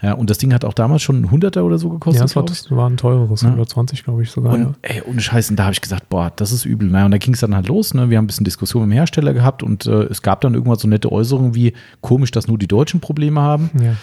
[0.03, 2.21] Ja, und das Ding hat auch damals schon ein Hunderter oder so gekostet.
[2.21, 3.49] Ja, das war, das war ein teureres, ja.
[3.49, 4.55] 120, glaube ich sogar.
[4.55, 4.75] Und, ja.
[4.81, 6.89] ey, ohne Scheiß, und da habe ich gesagt, boah, das ist übel.
[6.89, 7.93] Naja, und da ging es dann halt los.
[7.93, 8.09] Ne?
[8.09, 10.79] Wir haben ein bisschen Diskussion mit dem Hersteller gehabt und äh, es gab dann irgendwann
[10.79, 13.71] so nette Äußerungen wie, komisch, dass nur die Deutschen Probleme haben.
[13.79, 13.97] Ja.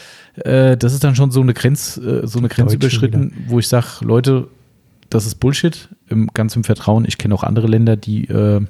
[0.44, 3.68] Äh, das ist dann schon so eine Grenz, äh, so eine Grenze überschritten, wo ich
[3.68, 4.50] sage, Leute,
[5.10, 7.06] das ist Bullshit, im, ganz im Vertrauen.
[7.08, 8.62] Ich kenne auch andere Länder, die äh,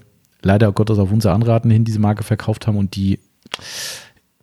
[0.42, 3.20] leider Gottes auf unser Anraten hin diese Marke verkauft haben und die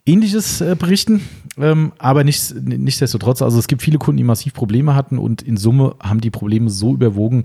[0.07, 1.23] Ähnliches äh, berichten,
[1.57, 5.57] ähm, aber nicht, nichtsdestotrotz, also es gibt viele Kunden, die massiv Probleme hatten und in
[5.57, 7.45] Summe haben die Probleme so überwogen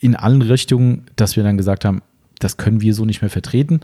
[0.00, 2.00] in allen Richtungen, dass wir dann gesagt haben,
[2.38, 3.80] das können wir so nicht mehr vertreten.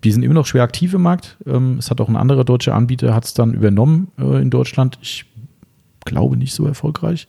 [0.00, 1.36] Wir sind immer noch schwer aktiv im Markt.
[1.46, 4.98] Ähm, es hat auch ein anderer deutscher Anbieter, hat es dann übernommen äh, in Deutschland.
[5.02, 5.24] Ich
[6.04, 7.26] glaube nicht so erfolgreich.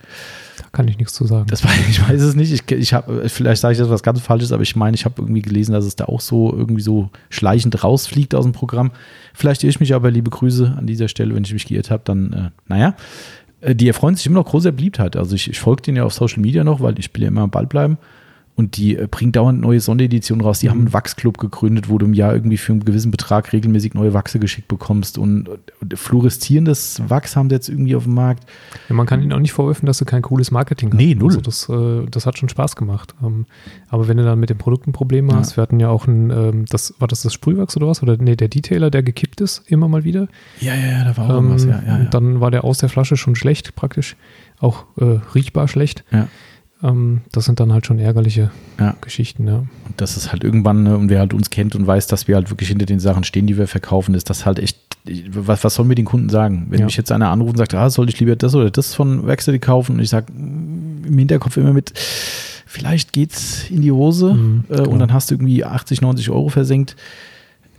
[0.71, 1.47] Kann ich nichts zu sagen.
[1.47, 2.51] Das war, ich weiß es nicht.
[2.51, 5.21] Ich, ich hab, vielleicht sage ich das was ganz Falsches, aber ich meine, ich habe
[5.21, 8.91] irgendwie gelesen, dass es da auch so irgendwie so schleichend rausfliegt aus dem Programm.
[9.33, 12.03] Vielleicht irre ich mich aber, liebe Grüße an dieser Stelle, wenn ich mich geirrt habe,
[12.05, 12.95] dann, äh, naja.
[13.61, 15.15] Äh, die erfreuen sich immer noch großer Beliebtheit.
[15.15, 17.41] Also ich, ich folge denen ja auf Social Media noch, weil ich will ja immer
[17.41, 17.97] am Ball bleiben.
[18.59, 20.59] Und die äh, bringen dauernd neue Sondereditionen raus.
[20.59, 20.71] Die mhm.
[20.71, 24.13] haben einen Wachsclub gegründet, wo du im Jahr irgendwie für einen gewissen Betrag regelmäßig neue
[24.13, 25.17] Wachse geschickt bekommst.
[25.17, 28.43] Und, und fluoreszierendes Wachs haben sie jetzt irgendwie auf dem Markt.
[28.89, 30.97] Ja, man kann ihnen auch nicht vorwerfen, dass sie kein cooles Marketing haben.
[30.97, 31.29] Nee, null.
[31.29, 33.15] Also das, äh, das hat schon Spaß gemacht.
[33.23, 33.45] Ähm,
[33.87, 36.65] aber wenn du dann mit den Produkten Probleme hast, wir hatten ja auch ein, ähm,
[36.69, 38.03] das, war das das Sprühwachs oder was?
[38.03, 40.27] Oder nee, der Detailer, der gekippt ist, immer mal wieder.
[40.59, 42.03] Ja, ja, ja, da war auch ähm, was, ja, ja, ja.
[42.09, 44.17] Dann war der aus der Flasche schon schlecht, praktisch.
[44.59, 46.03] Auch äh, riechbar schlecht.
[46.11, 46.27] Ja.
[46.81, 48.95] Ähm, das sind dann halt schon ärgerliche ja.
[49.01, 49.57] Geschichten, ja.
[49.57, 52.35] Und das ist halt irgendwann, ne, und wer halt uns kennt und weiß, dass wir
[52.35, 54.77] halt wirklich hinter den Sachen stehen, die wir verkaufen, ist das halt echt,
[55.31, 56.67] was, was sollen wir den Kunden sagen?
[56.69, 56.85] Wenn ja.
[56.85, 59.59] mich jetzt einer anruft und sagt, ah, soll ich lieber das oder das von Werkstätte
[59.59, 59.97] kaufen?
[59.97, 61.91] Und ich sage mm, im Hinterkopf immer mit,
[62.65, 66.47] vielleicht geht's in die Hose mhm, äh, und dann hast du irgendwie 80, 90 Euro
[66.47, 66.95] versenkt.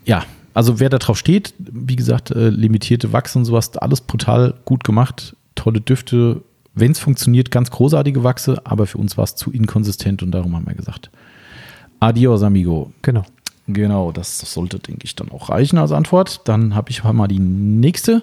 [0.05, 4.55] Ja, also wer da drauf steht, wie gesagt, äh, limitierte Wachs und sowas, alles brutal
[4.65, 6.43] gut gemacht, tolle Düfte,
[6.75, 10.55] wenn es funktioniert, ganz großartige Wachse, aber für uns war es zu inkonsistent und darum
[10.55, 11.11] haben wir gesagt,
[11.99, 12.93] adios, amigo.
[13.03, 13.25] Genau.
[13.67, 16.41] Genau, das sollte, denke ich, dann auch reichen als Antwort.
[16.49, 18.23] Dann habe ich mal die nächste.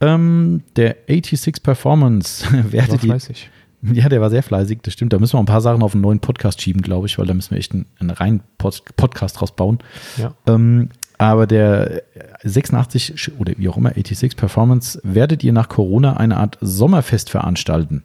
[0.00, 2.44] Ähm, der 86 Performance.
[2.72, 3.50] War fleißig.
[3.82, 5.12] Ja, der war sehr fleißig, das stimmt.
[5.12, 7.34] Da müssen wir ein paar Sachen auf einen neuen Podcast schieben, glaube ich, weil da
[7.34, 9.78] müssen wir echt einen, einen reinen Pod Podcast draus bauen.
[10.18, 10.34] Ja.
[10.46, 10.90] Ähm,
[11.30, 12.02] aber der
[12.42, 18.02] 86 oder wie auch immer, 86 Performance, werdet ihr nach Corona eine Art Sommerfest veranstalten?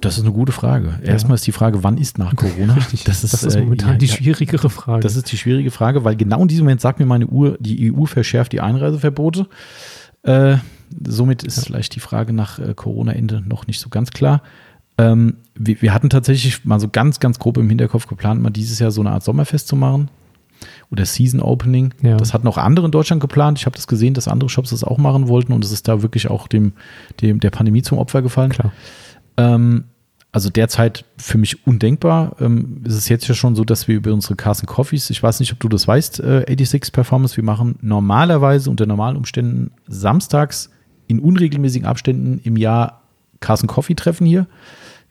[0.00, 0.98] Das ist eine gute Frage.
[1.02, 1.12] Ja.
[1.12, 2.74] Erstmal ist die Frage, wann ist nach Corona?
[2.76, 5.02] Richtig, das ist, das ist momentan äh, die schwierigere Frage.
[5.02, 7.92] Das ist die schwierige Frage, weil genau in diesem Moment sagt mir meine Uhr, die
[7.92, 9.48] EU verschärft die Einreiseverbote.
[10.22, 10.58] Äh,
[11.06, 11.62] somit ist ja.
[11.64, 14.42] vielleicht die Frage nach äh, Corona-Ende noch nicht so ganz klar.
[14.98, 18.78] Ähm, wir, wir, hatten tatsächlich mal so ganz, ganz grob im Hinterkopf geplant, mal dieses
[18.78, 20.10] Jahr so eine Art Sommerfest zu machen
[20.90, 21.92] oder Season Opening.
[22.02, 22.16] Ja.
[22.16, 23.58] Das hatten auch andere in Deutschland geplant.
[23.58, 26.02] Ich habe das gesehen, dass andere Shops das auch machen wollten und es ist da
[26.02, 26.72] wirklich auch dem,
[27.20, 28.52] dem der Pandemie zum Opfer gefallen.
[29.36, 29.84] Ähm,
[30.32, 32.36] also derzeit für mich undenkbar.
[32.40, 35.40] Ähm, ist es jetzt ja schon so, dass wir über unsere Carson Coffees, ich weiß
[35.40, 40.70] nicht, ob du das weißt, äh, 86 Performance, wir machen normalerweise unter normalen Umständen samstags
[41.06, 43.02] in unregelmäßigen Abständen im Jahr
[43.40, 44.46] Carson Coffee Treffen hier.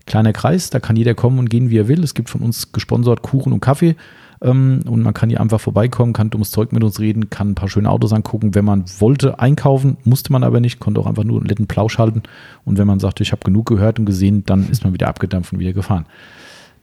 [0.06, 2.04] Kleiner Kreis, da kann jeder kommen und gehen, wie er will.
[2.04, 3.96] Es gibt von uns gesponsert Kuchen und Kaffee.
[4.42, 7.56] Ähm, und man kann hier einfach vorbeikommen, kann dummes Zeug mit uns reden, kann ein
[7.56, 8.56] paar schöne Autos angucken.
[8.56, 11.98] Wenn man wollte, einkaufen, musste man aber nicht, konnte auch einfach nur einen netten Plausch
[11.98, 12.24] halten.
[12.66, 15.54] Und wenn man sagte, ich habe genug gehört und gesehen, dann ist man wieder abgedampft
[15.54, 16.06] und wieder gefahren.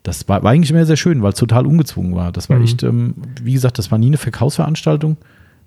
[0.03, 2.33] Das war, war eigentlich immer sehr schön, weil es total ungezwungen war.
[2.33, 2.65] Das war mhm.
[2.65, 5.17] echt, ähm, wie gesagt, das war nie eine Verkaufsveranstaltung.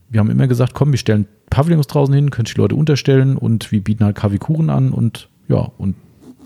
[0.10, 3.71] Wir haben immer gesagt, komm, wir stellen Pavillons draußen hin, können die Leute unterstellen und
[3.71, 5.95] wir bieten halt Kaffeekuchen an und ja, und.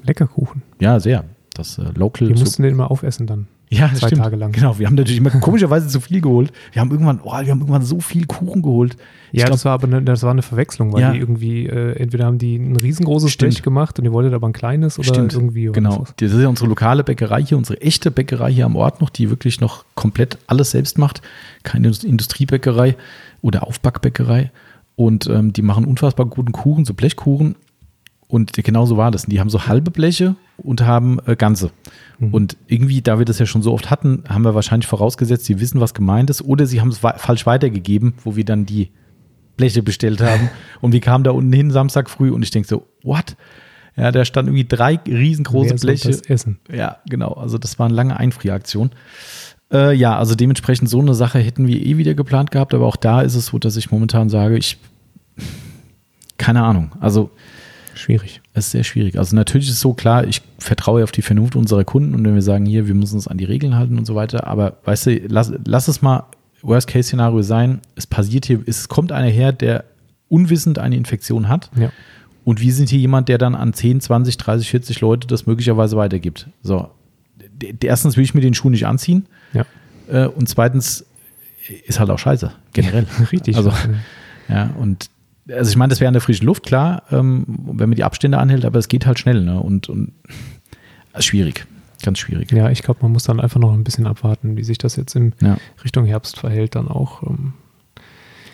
[0.04, 0.64] Lecker Kuchen.
[0.80, 1.26] Ja, sehr.
[1.54, 2.28] Das äh, Local.
[2.30, 3.48] Wir mussten den immer aufessen dann.
[3.74, 4.22] Ja, zwei stimmt.
[4.22, 4.52] Tage lang.
[4.52, 6.52] Genau, wir haben natürlich immer komischerweise zu viel geholt.
[6.74, 8.98] Wir haben irgendwann, oh, wir haben irgendwann so viel Kuchen geholt.
[9.32, 11.14] Ich ja, glaub, das war aber eine, das war eine Verwechslung, weil ja.
[11.14, 13.54] die irgendwie, äh, entweder haben die ein riesengroßes stimmt.
[13.54, 15.34] Blech gemacht und ihr wolltet aber ein kleines oder stimmt.
[15.34, 15.68] irgendwie.
[15.72, 16.02] Genau.
[16.02, 16.14] Was.
[16.18, 19.30] Das ist ja unsere lokale Bäckerei hier, unsere echte Bäckerei hier am Ort noch, die
[19.30, 21.22] wirklich noch komplett alles selbst macht.
[21.64, 22.98] Keine Industriebäckerei
[23.42, 24.52] oder Aufbackbäckerei.
[24.98, 27.56] Und ähm, die machen unfassbar guten Kuchen, so Blechkuchen.
[28.32, 29.26] Und genau so war das.
[29.26, 31.72] Und die haben so halbe Bleche und haben äh, ganze.
[32.18, 32.34] Mhm.
[32.34, 35.60] Und irgendwie, da wir das ja schon so oft hatten, haben wir wahrscheinlich vorausgesetzt, sie
[35.60, 38.90] wissen, was gemeint ist, oder sie haben es falsch weitergegeben, wo wir dann die
[39.58, 40.50] Bleche bestellt haben.
[40.82, 43.36] und wir kamen da unten hin Samstag früh und ich denke so, what?
[43.98, 46.08] Ja, da standen irgendwie drei riesengroße Wer Bleche.
[46.08, 46.60] Das essen?
[46.74, 47.34] Ja, genau.
[47.34, 48.92] Also das war eine lange Einfrieraktion.
[49.74, 52.96] Äh, ja, also dementsprechend so eine Sache hätten wir eh wieder geplant gehabt, aber auch
[52.96, 54.78] da ist es so, dass ich momentan sage, ich
[56.38, 56.94] keine Ahnung.
[57.02, 57.32] Also
[57.96, 58.42] Schwierig.
[58.54, 59.18] Es ist sehr schwierig.
[59.18, 62.36] Also natürlich ist es so klar, ich vertraue auf die Vernunft unserer Kunden und wenn
[62.36, 65.08] wir sagen, hier, wir müssen uns an die Regeln halten und so weiter, aber weißt
[65.08, 66.26] du, lass, lass es mal
[66.62, 69.84] Worst-Case-Szenario sein, es passiert hier, es kommt einer her, der
[70.30, 71.92] unwissend eine Infektion hat ja.
[72.46, 75.98] und wir sind hier jemand, der dann an 10, 20, 30, 40 Leute das möglicherweise
[75.98, 76.48] weitergibt.
[76.64, 76.90] So,
[77.84, 79.66] erstens will ich mir den Schuh nicht anziehen ja.
[80.08, 81.06] Äh, und zweitens
[81.86, 83.06] ist halt auch scheiße, generell.
[83.32, 83.56] Richtig.
[83.56, 83.72] Also,
[84.50, 85.10] ja, und
[85.54, 88.38] also ich meine, das wäre in der frischen Luft, klar, ähm, wenn man die Abstände
[88.38, 89.60] anhält, aber es geht halt schnell, ne?
[89.60, 90.14] Und, und
[91.20, 91.66] schwierig.
[92.04, 92.52] Ganz schwierig.
[92.52, 95.16] Ja, ich glaube, man muss dann einfach noch ein bisschen abwarten, wie sich das jetzt
[95.16, 95.58] in ja.
[95.84, 97.24] Richtung Herbst verhält, dann auch.
[97.24, 97.54] Ähm,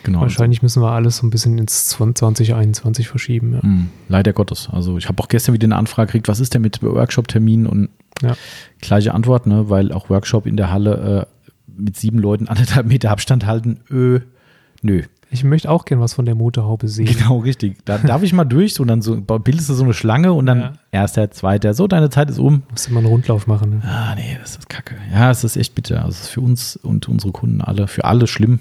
[0.04, 0.22] genau.
[0.22, 3.54] Wahrscheinlich müssen wir alles so ein bisschen ins 2021 verschieben.
[3.54, 3.60] Ja.
[3.64, 4.70] Mhm, leider Gottes.
[4.72, 7.90] Also ich habe auch gestern wieder eine Anfrage gekriegt, was ist denn mit Workshop-Terminen und
[8.22, 8.36] ja.
[8.82, 9.70] gleiche Antwort, ne?
[9.70, 14.20] Weil auch Workshop in der Halle äh, mit sieben Leuten anderthalb Meter Abstand halten, öh,
[14.82, 15.04] Nö.
[15.30, 17.06] Ich möchte auch gern was von der Motorhaube sehen.
[17.08, 17.78] Genau, richtig.
[17.84, 20.60] Da darf ich mal durch und dann so, bildest du so eine Schlange und dann
[20.60, 20.74] Ja.
[20.92, 22.64] erster, zweiter, so, deine Zeit ist um.
[22.72, 23.72] Muss immer einen Rundlauf machen.
[23.72, 23.82] Ne?
[23.84, 24.96] Ah, nee, das ist kacke.
[25.12, 25.98] Ja, es ist echt bitter.
[26.06, 28.60] Also es ist für uns und unsere Kunden alle, für alle schlimm.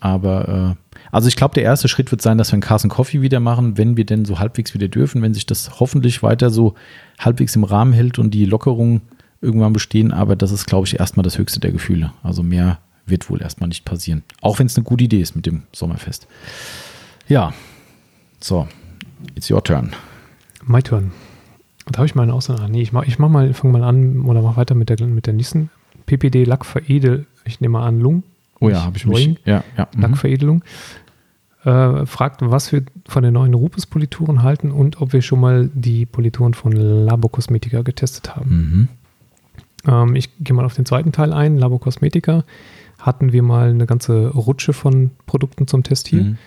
[0.00, 3.20] Aber, äh, also ich glaube, der erste Schritt wird sein, dass wir einen Carson Coffee
[3.20, 6.74] wieder machen, wenn wir denn so halbwegs wieder dürfen, wenn sich das hoffentlich weiter so
[7.18, 9.02] halbwegs im Rahmen hält und die Lockerungen
[9.42, 10.12] irgendwann bestehen.
[10.12, 12.12] Aber das ist, glaube ich, erstmal das höchste der Gefühle.
[12.22, 14.22] Also mehr wird wohl erstmal nicht passieren.
[14.40, 16.26] Auch wenn es eine gute Idee ist mit dem Sommerfest.
[17.28, 17.52] Ja,
[18.40, 18.68] so,
[19.34, 19.92] it's your turn.
[20.64, 21.12] My turn.
[21.86, 22.62] Da habe ich mal eine Aussage.
[22.62, 25.04] Ah, nee, ich mach, ich mach mal, fang mal an oder mach weiter mit der,
[25.06, 25.70] mit der nächsten.
[26.06, 28.22] PPD Lackveredel, ich nehme mal an, Lung.
[28.60, 29.36] Oh ja, habe ich mich.
[29.44, 29.88] Ja, ja.
[29.94, 30.02] mhm.
[30.02, 30.64] Lackveredelung.
[31.64, 36.06] Äh, fragt, was wir von den neuen Rupes-Polituren halten und ob wir schon mal die
[36.06, 38.88] Polituren von Labo Cosmetica getestet haben.
[39.84, 39.92] Mhm.
[39.92, 41.58] Ähm, ich gehe mal auf den zweiten Teil ein.
[41.58, 42.44] Labo Cosmetica
[42.98, 46.38] hatten wir mal eine ganze Rutsche von Produkten zum Test hier Mhm.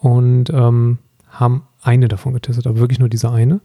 [0.00, 0.98] und ähm,
[1.30, 3.60] haben eine davon getestet, aber wirklich nur diese eine.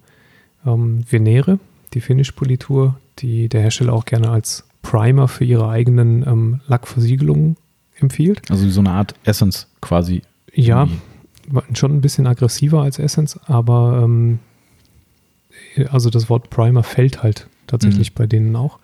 [0.65, 1.59] Ähm, Venere,
[1.93, 7.57] die Finish-Politur, die der Hersteller auch gerne als Primer für ihre eigenen ähm, Lackversiegelungen
[7.99, 8.49] empfiehlt.
[8.49, 10.21] Also so eine Art Essence quasi.
[10.53, 10.87] Ja,
[11.73, 14.39] schon ein bisschen aggressiver als Essence, aber ähm,
[15.89, 18.79] also das Wort Primer fällt halt tatsächlich bei denen auch.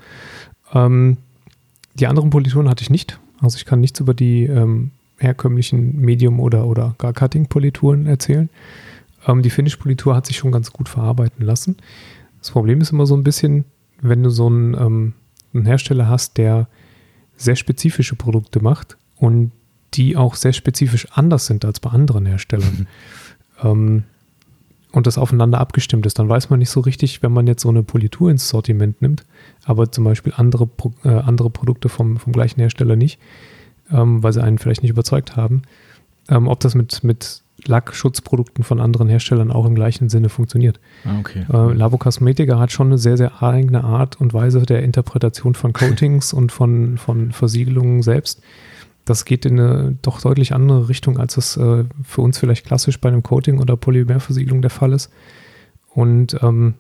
[0.74, 1.18] Ähm,
[1.96, 3.20] die anderen Polituren hatte ich nicht.
[3.42, 8.50] Also ich kann nichts über die ähm, herkömmlichen Medium- oder, oder gar Cutting-Polituren erzählen.
[9.28, 11.78] Ähm, die Finish-Politur hat sich schon ganz gut verarbeiten lassen.
[12.40, 13.66] Das Problem ist immer so ein bisschen,
[14.02, 15.14] wenn du so einen, ähm,
[15.54, 16.68] einen Hersteller hast, der
[17.36, 19.52] sehr spezifische Produkte macht und
[19.94, 22.88] die auch sehr spezifisch anders sind als bei anderen Herstellern.
[23.64, 24.04] ähm,
[24.92, 27.70] und das aufeinander abgestimmt ist, dann weiß man nicht so richtig, wenn man jetzt so
[27.70, 29.26] eine Politur ins Sortiment nimmt,
[29.66, 30.70] aber zum Beispiel andere,
[31.04, 33.20] äh, andere Produkte vom, vom gleichen Hersteller nicht,
[33.92, 35.64] ähm, weil sie einen vielleicht nicht überzeugt haben,
[36.30, 40.80] ähm, ob das mit, mit Lackschutzprodukten von anderen Herstellern auch im gleichen Sinne funktioniert.
[41.04, 41.46] Ah, okay.
[41.52, 45.74] Äh, Labo Cosmetica hat schon eine sehr, sehr eigene Art und Weise der Interpretation von
[45.74, 48.42] Coatings und von, von Versiegelungen selbst.
[49.08, 53.00] Das geht in eine doch deutlich andere Richtung, als es äh, für uns vielleicht klassisch
[53.02, 55.10] bei einem Coating oder Polymerversiegelung der Fall ist.
[55.94, 56.76] Und ähm,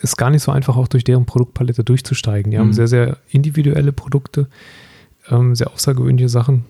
[0.00, 2.50] ist gar nicht so einfach, auch durch deren Produktpalette durchzusteigen.
[2.52, 2.72] Die haben Mhm.
[2.74, 4.48] sehr, sehr individuelle Produkte,
[5.28, 6.64] ähm, sehr außergewöhnliche Sachen.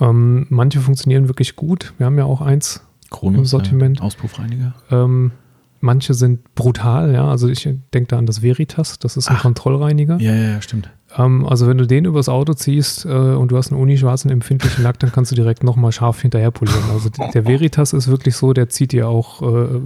[0.00, 1.92] Ähm, manche funktionieren wirklich gut.
[1.98, 4.00] Wir haben ja auch eins Kronos, im Sortiment.
[4.00, 4.74] Äh, Auspuffreiniger.
[4.90, 5.32] ähm,
[5.80, 7.28] manche sind brutal, ja.
[7.28, 9.42] Also ich denke da an das Veritas, das ist ein Ach.
[9.42, 10.18] Kontrollreiniger.
[10.18, 10.90] Ja, ja, ja, stimmt.
[11.16, 14.82] Ähm, also wenn du den übers Auto ziehst äh, und du hast einen unischwarzen empfindlichen
[14.82, 16.82] Lack, dann kannst du direkt nochmal scharf hinterher polieren.
[16.90, 19.80] Also der Veritas ist wirklich so, der zieht dir auch, äh,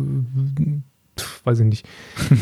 [1.44, 1.86] weiß ich nicht,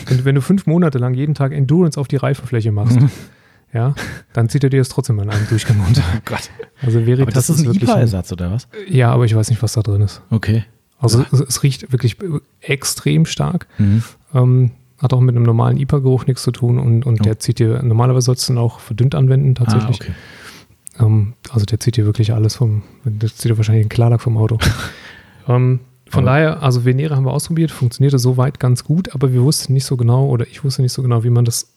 [0.06, 2.98] wenn, du- wenn du fünf Monate lang jeden Tag Endurance auf die Reifenfläche machst,
[3.72, 3.94] ja,
[4.32, 6.02] dann zieht er dir das trotzdem in einem Durchgang runter.
[6.16, 6.50] Oh Gott.
[6.82, 8.68] Also Aber Veritas das ist ein IPA-Ersatz, oder was?
[8.88, 10.22] Ja, aber ich weiß nicht, was da drin ist.
[10.30, 10.64] Okay.
[10.98, 11.26] Also Ja.
[11.32, 12.16] es, es riecht wirklich
[12.60, 13.66] extrem stark.
[13.78, 14.02] Mhm.
[14.34, 17.24] Ähm, hat auch mit einem normalen IPA-Geruch nichts zu tun und, und Oh.
[17.24, 20.00] der zieht dir, normalerweise sollst du ihn auch verdünnt anwenden tatsächlich.
[20.02, 21.04] Ah, okay.
[21.06, 24.36] ähm, also der zieht dir wirklich alles vom, der zieht dir wahrscheinlich den Klarlack vom
[24.36, 24.58] Auto.
[25.48, 29.42] ähm, von Aber- daher, also Venere haben wir ausprobiert, funktionierte soweit ganz gut, aber wir
[29.42, 31.72] wussten nicht so genau oder ich wusste nicht so genau, wie man das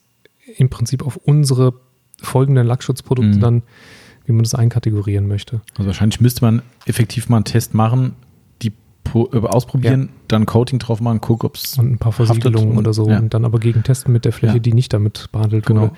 [0.56, 1.74] im Prinzip auf unsere
[2.22, 3.40] folgenden Lackschutzprodukte Mhm.
[3.40, 3.62] dann,
[4.26, 5.60] wie man das einkategorieren möchte.
[5.76, 8.14] Also wahrscheinlich müsste man effektiv mal einen Test machen,
[9.14, 13.08] äh, ausprobieren, dann Coating drauf machen, gucken, ob es Und ein paar Versiegelungen oder so
[13.08, 13.18] ja.
[13.18, 14.58] und dann aber gegen testen mit der Fläche, Ja.
[14.60, 15.82] die nicht damit behandelt Genau.
[15.82, 15.92] wurde.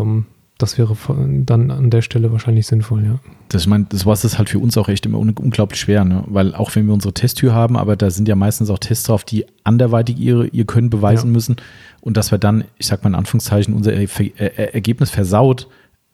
[0.00, 0.26] Ähm,
[0.58, 0.96] das wäre
[1.44, 3.18] dann an der Stelle wahrscheinlich sinnvoll, ja.
[3.48, 6.04] Das, ich meine, das was ist halt für uns auch echt immer un unglaublich schwer,
[6.04, 6.22] ne?
[6.28, 9.24] Weil auch wenn wir unsere Testtür haben, aber da sind ja meistens auch Tests drauf,
[9.24, 11.32] die anderweitig ihre, ihr Können beweisen Ja.
[11.32, 11.56] müssen.
[12.00, 14.06] Und dass wir dann, ich sag mal in Anführungszeichen, unser er
[14.38, 15.66] er Ergebnis versaut,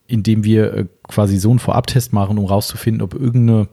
[0.07, 3.68] indem wir äh, quasi so einen Vorabtest machen, um rauszufinden, ob irgendeine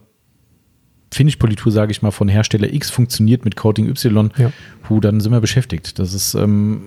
[1.12, 4.52] Finish-Politur, sage ich mal, von Hersteller X funktioniert mit Coating Y, Ja.
[4.84, 5.98] puh, dann sind wir beschäftigt.
[6.00, 6.82] Das ist ähm,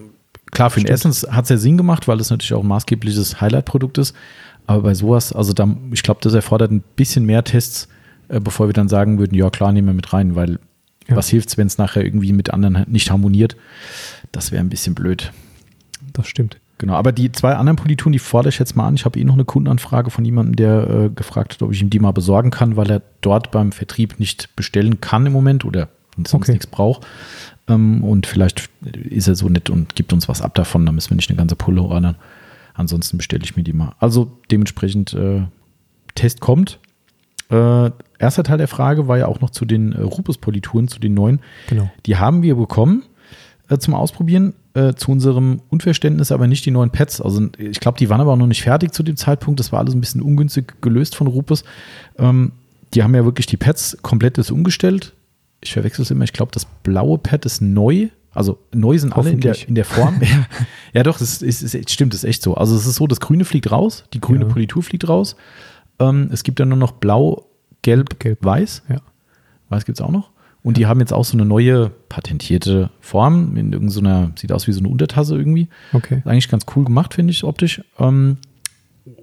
[0.50, 0.88] klar, für den.
[0.88, 4.14] Essence hat es ja Sinn gemacht, weil es natürlich auch ein maßgebliches Highlight-Produkt ist.
[4.66, 7.88] Aber bei sowas, also da, ich glaube, das erfordert ein bisschen mehr Tests,
[8.28, 10.58] äh, bevor wir dann sagen würden, ja klar, nehmen wir mit rein, weil
[11.08, 11.16] Ja.
[11.16, 13.56] was hilft es, wenn es nachher irgendwie mit anderen nicht harmoniert?
[14.32, 15.32] Das wäre ein bisschen blöd.
[16.12, 16.58] Das stimmt.
[16.78, 18.94] Genau, aber die zwei anderen Polituren, die fordere ich jetzt mal an.
[18.94, 21.90] Ich habe eh noch eine Kundenanfrage von jemandem, der äh, gefragt hat, ob ich ihm
[21.90, 25.88] die mal besorgen kann, weil er dort beim Vertrieb nicht bestellen kann im Moment oder
[26.16, 26.52] sonst Okay.
[26.52, 27.06] nichts braucht.
[27.66, 28.70] Ähm, und vielleicht
[29.10, 31.36] ist er so nett und gibt uns was ab davon, dann müssen wir nicht eine
[31.36, 32.16] ganze Pulle ordern.
[32.74, 33.94] Ansonsten bestelle ich mir die mal.
[33.98, 35.42] Also dementsprechend, äh,
[36.14, 36.78] Test kommt.
[37.50, 41.14] Äh, erster Teil der Frage war ja auch noch zu den äh, Rupus-Polituren, zu den
[41.14, 41.40] neuen.
[41.68, 41.90] Genau.
[42.06, 43.04] Die haben wir bekommen
[43.68, 44.54] äh, zum Ausprobieren.
[44.78, 47.20] Äh, zu unserem Unverständnis aber nicht die neuen Pads.
[47.20, 49.58] Also ich glaube, die waren aber auch noch nicht fertig zu dem Zeitpunkt.
[49.58, 51.64] Das war alles ein bisschen ungünstig gelöst von Rupus.
[52.16, 52.52] Ähm,
[52.94, 55.14] die haben ja wirklich die Pads komplett umgestellt.
[55.60, 56.24] Ich verwechsel es immer.
[56.24, 58.08] Ich glaube, das blaue Pad ist neu.
[58.32, 60.18] Also neu sind alle in der, in der Form.
[60.20, 60.46] ja,
[60.92, 62.54] ja, doch, das ist, ist, stimmt, das ist echt so.
[62.54, 64.50] Also es ist so, das Grüne fliegt raus, die grüne ja.
[64.50, 65.34] Politur fliegt raus.
[65.98, 67.46] Ähm, es gibt dann nur noch blau,
[67.82, 68.44] gelb, gelb.
[68.44, 68.84] weiß.
[68.88, 69.00] Ja.
[69.70, 70.30] Weiß gibt es auch noch.
[70.68, 74.72] Und die haben jetzt auch so eine neue patentierte Form in irgendeiner, sieht aus wie
[74.72, 75.68] so eine Untertasse irgendwie.
[75.94, 76.20] Okay.
[76.26, 77.82] Eigentlich ganz cool gemacht, finde ich, optisch.
[77.98, 78.36] Ähm,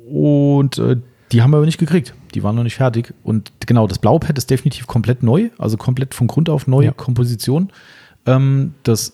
[0.10, 0.98] und äh,
[1.32, 2.16] die haben wir aber nicht gekriegt.
[2.34, 3.14] Die waren noch nicht fertig.
[3.22, 6.88] Und genau, das blaue Pad ist definitiv komplett neu, also komplett von Grund auf neue
[6.88, 6.94] ja.
[6.94, 7.70] Komposition.
[8.26, 9.14] Ähm, das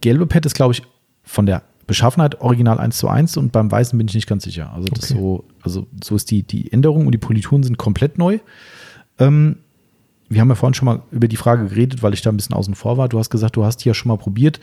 [0.00, 0.82] gelbe Pad ist, glaube ich,
[1.24, 4.72] von der Beschaffenheit original 1 zu 1 und beim weißen bin ich nicht ganz sicher.
[4.72, 5.18] Also, das okay.
[5.18, 8.38] so, also so ist die, die Änderung und die Polituren sind komplett neu.
[9.18, 9.56] Ähm,
[10.28, 12.54] wir haben ja vorhin schon mal über die Frage geredet, weil ich da ein bisschen
[12.54, 13.08] außen vor war.
[13.08, 14.60] Du hast gesagt, du hast die ja schon mal probiert.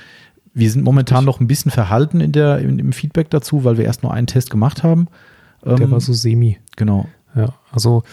[0.53, 4.03] Wir sind momentan noch ein bisschen verhalten in der, im Feedback dazu, weil wir erst
[4.03, 5.07] nur einen Test gemacht haben.
[5.63, 6.57] Der ähm, war so semi.
[6.75, 7.07] Genau.
[7.35, 8.03] Ja, also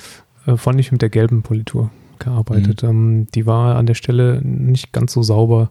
[0.46, 2.82] äh, vorhin nicht mit der gelben Politur gearbeitet.
[2.82, 2.88] Mhm.
[2.88, 5.70] Ähm, die war an der Stelle nicht ganz so sauber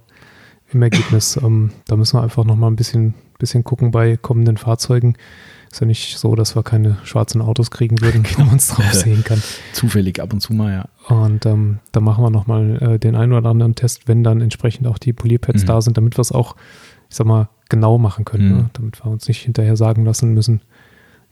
[0.72, 1.38] im Ergebnis.
[1.42, 5.16] ähm, da müssen wir einfach noch mal ein bisschen, bisschen gucken bei kommenden Fahrzeugen.
[5.72, 8.94] Ist ja nicht so, dass wir keine schwarzen Autos kriegen würden, wo man es drauf
[8.94, 9.42] sehen kann.
[9.74, 11.16] Zufällig ab und zu mal, ja.
[11.16, 14.88] Und ähm, da machen wir nochmal äh, den einen oder anderen Test, wenn dann entsprechend
[14.88, 15.68] auch die Polierpads mhm.
[15.68, 16.56] da sind, damit wir es auch,
[17.10, 18.50] ich sag mal, genau machen können.
[18.50, 18.58] Mhm.
[18.58, 18.70] Ne?
[18.74, 20.62] Damit wir uns nicht hinterher sagen lassen müssen,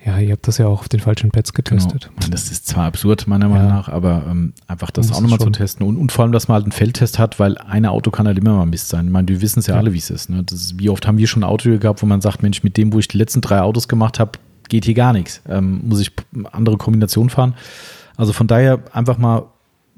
[0.06, 2.12] ja, ihr habt das ja auch auf den falschen Pads getestet.
[2.16, 2.28] Genau.
[2.30, 3.74] Das ist zwar absurd, meiner Meinung ja.
[3.74, 6.56] nach, aber ähm, einfach das, auch nochmal zu testen und, und, vor allem, dass man
[6.56, 9.08] halt einen Feldtest hat, weil ein Auto kann halt immer mal Mist sein.
[9.08, 10.46] Ich meine, wir wissen es ja, ja, alle, wie es ist, ne?
[10.52, 12.94] ist, Wie oft haben wir schon ein Auto gehabt, wo man sagt, Mensch, mit dem,
[12.94, 14.34] wo ich die letzten drei Autos gemacht habe,
[14.70, 15.42] geht hier gar nichts.
[15.50, 16.12] Ähm, muss ich
[16.52, 17.56] andere Kombinationen fahren.
[18.16, 19.46] Also von daher einfach mal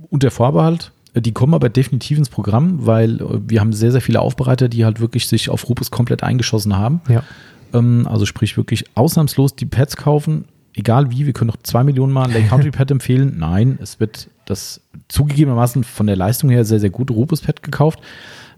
[0.10, 0.92] unter Vorbehalt.
[1.16, 4.86] Die kommen aber definitiv ins Programm, weil äh, wir haben sehr, sehr viele Aufbereiter, die
[4.86, 7.02] halt wirklich sich auf Rupus komplett eingeschossen haben.
[7.10, 7.24] Ja.
[7.74, 10.46] Ähm, also sprich wirklich ausnahmslos die Pads kaufen,
[10.78, 13.36] egal wie, wir können noch zwei Millionen Mal ein Lake Country Pad empfehlen.
[13.38, 18.00] Nein, es wird das zugegebenermaßen von der Leistung her sehr, sehr gut Rupus Pad gekauft.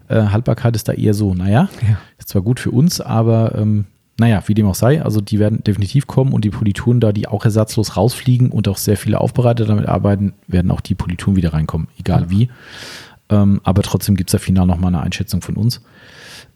[0.08, 1.98] Äh, Haltbarkeit ist da eher so, naja, ja.
[2.18, 3.86] ist zwar gut für uns, aber ähm,
[4.18, 7.26] naja, wie dem auch sei, also die werden definitiv kommen und die Polituren da, die
[7.26, 11.54] auch ersatzlos rausfliegen und auch sehr viele Aufbereiter damit arbeiten, werden auch die Polituren wieder
[11.54, 12.30] reinkommen, egal ja.
[12.30, 12.50] wie.
[13.30, 15.80] Ähm, aber trotzdem gibt es da final nochmal eine Einschätzung von uns.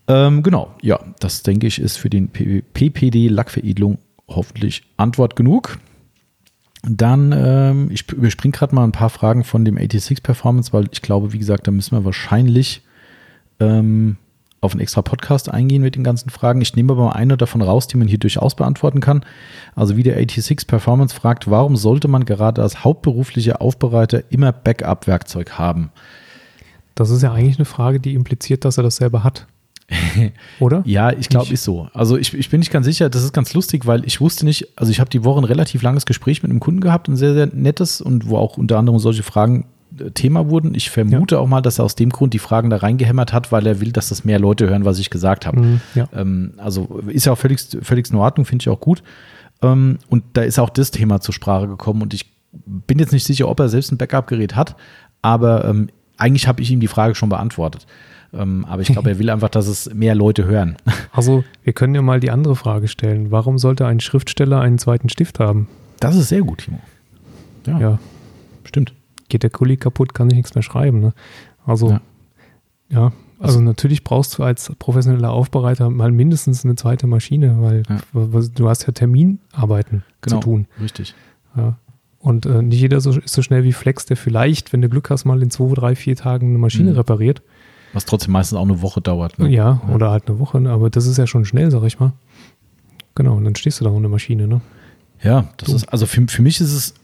[0.07, 5.79] Ähm, genau, ja, das denke ich ist für den PPD Lackveredelung hoffentlich Antwort genug.
[6.83, 11.01] Dann, ähm, ich überspringe gerade mal ein paar Fragen von dem 86 Performance, weil ich
[11.01, 12.83] glaube, wie gesagt, da müssen wir wahrscheinlich
[13.59, 14.19] ähm,
[14.61, 16.61] auf einen extra Podcast eingehen mit den ganzen Fragen.
[16.61, 19.25] Ich nehme aber mal eine davon raus, die man hier durchaus beantworten kann.
[19.75, 25.53] Also wie der 86 Performance fragt, warum sollte man gerade als hauptberuflicher Aufbereiter immer Backup-Werkzeug
[25.53, 25.91] haben?
[26.95, 29.47] Das ist ja eigentlich eine Frage, die impliziert, dass er das selber hat.
[30.61, 30.83] Oder?
[30.87, 31.89] ja, ich glaube, ist so.
[31.93, 34.69] Also ich, ich bin nicht ganz sicher, das ist ganz lustig, weil ich wusste nicht,
[34.77, 37.35] also ich habe die Woche ein relativ langes Gespräch mit einem Kunden gehabt, ein sehr,
[37.35, 39.67] sehr nettes und wo auch unter anderem solche Fragen
[39.99, 40.75] äh, Thema wurden.
[40.75, 41.41] Ich vermute ja.
[41.41, 43.93] auch mal, dass er aus dem Grund die Fragen da reingehämmert hat, weil er will,
[43.93, 45.61] dass das mehr Leute hören, was ich gesagt habe.
[45.61, 46.09] Mhm, ja.
[46.15, 49.03] ähm, also ist ja auch völlig, völlig in Ordnung, finde ich auch gut.
[49.63, 52.33] Ähm, und da ist auch das Thema zur Sprache gekommen und ich
[52.67, 54.77] bin jetzt nicht sicher, ob er selbst ein Backup-Gerät hat,
[55.23, 57.87] aber ähm, eigentlich habe ich ihm die Frage schon beantwortet.
[58.37, 60.77] Ähm, aber ich glaube, er will einfach, dass es mehr Leute hören.
[61.13, 63.31] Also, wir können ja mal die andere Frage stellen.
[63.31, 65.69] Warum sollte ein Schriftsteller einen zweiten Stift haben?
[66.01, 66.81] Das ist sehr gut, Timo.
[67.67, 67.79] Ja.
[67.79, 67.99] ja.
[68.65, 68.95] Stimmt.
[69.29, 70.99] Geht der Kuli kaputt, kann ich nichts mehr schreiben.
[70.99, 71.13] Ne?
[71.65, 72.01] Also, ja.
[72.89, 73.13] ja.
[73.39, 78.01] Also, natürlich brauchst du als professioneller Aufbereiter mal mindestens eine zweite Maschine, weil ja.
[78.13, 80.67] du hast ja Terminarbeiten genau, zu tun.
[80.81, 81.15] Richtig.
[81.57, 81.77] Ja.
[82.19, 85.11] Und äh, nicht jeder so, ist so schnell wie Flex, der vielleicht, wenn du Glück
[85.11, 86.97] hast, mal in zwei, drei, vier Tagen eine Maschine mhm.
[86.97, 87.43] repariert.
[87.95, 89.39] Was trotzdem meistens auch eine Woche dauert.
[89.39, 89.49] Ne?
[89.49, 92.13] Ja, ja, oder halt eine Woche, aber das ist ja schon schnell, sag ich mal.
[93.15, 94.61] Genau, und dann stehst du da ohne Maschine, ne?
[95.23, 95.77] Ja, das du.
[95.77, 96.95] ist, also für, für mich ist es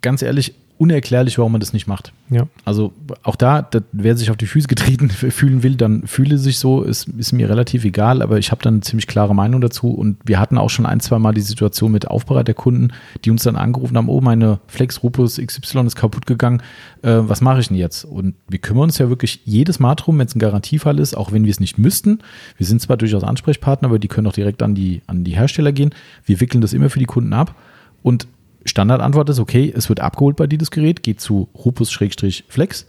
[0.00, 2.14] ganz ehrlich unerklärlich, warum man das nicht macht.
[2.30, 2.46] Ja.
[2.64, 6.58] Also auch da, da, wer sich auf die Füße getreten fühlen will, dann fühle sich
[6.58, 9.90] so, ist, ist mir relativ egal, aber ich habe dann eine ziemlich klare Meinung dazu
[9.90, 12.94] und wir hatten auch schon ein, zwei Mal die Situation mit Aufbereiterkunden,
[13.26, 16.62] die uns dann angerufen haben, oh, meine Flex Rupus XY ist kaputt gegangen,
[17.02, 18.06] äh, was mache ich denn jetzt?
[18.06, 21.30] Und wir kümmern uns ja wirklich jedes Mal drum, wenn es ein Garantiefall ist, auch
[21.30, 22.20] wenn wir es nicht müssten.
[22.56, 25.72] Wir sind zwar durchaus Ansprechpartner, aber die können auch direkt an die, an die Hersteller
[25.72, 25.90] gehen.
[26.24, 27.54] Wir wickeln das immer für die Kunden ab
[28.02, 28.26] und
[28.64, 32.86] Standardantwort ist, okay, es wird abgeholt bei dir das Gerät, geht zu Rupus-Flex,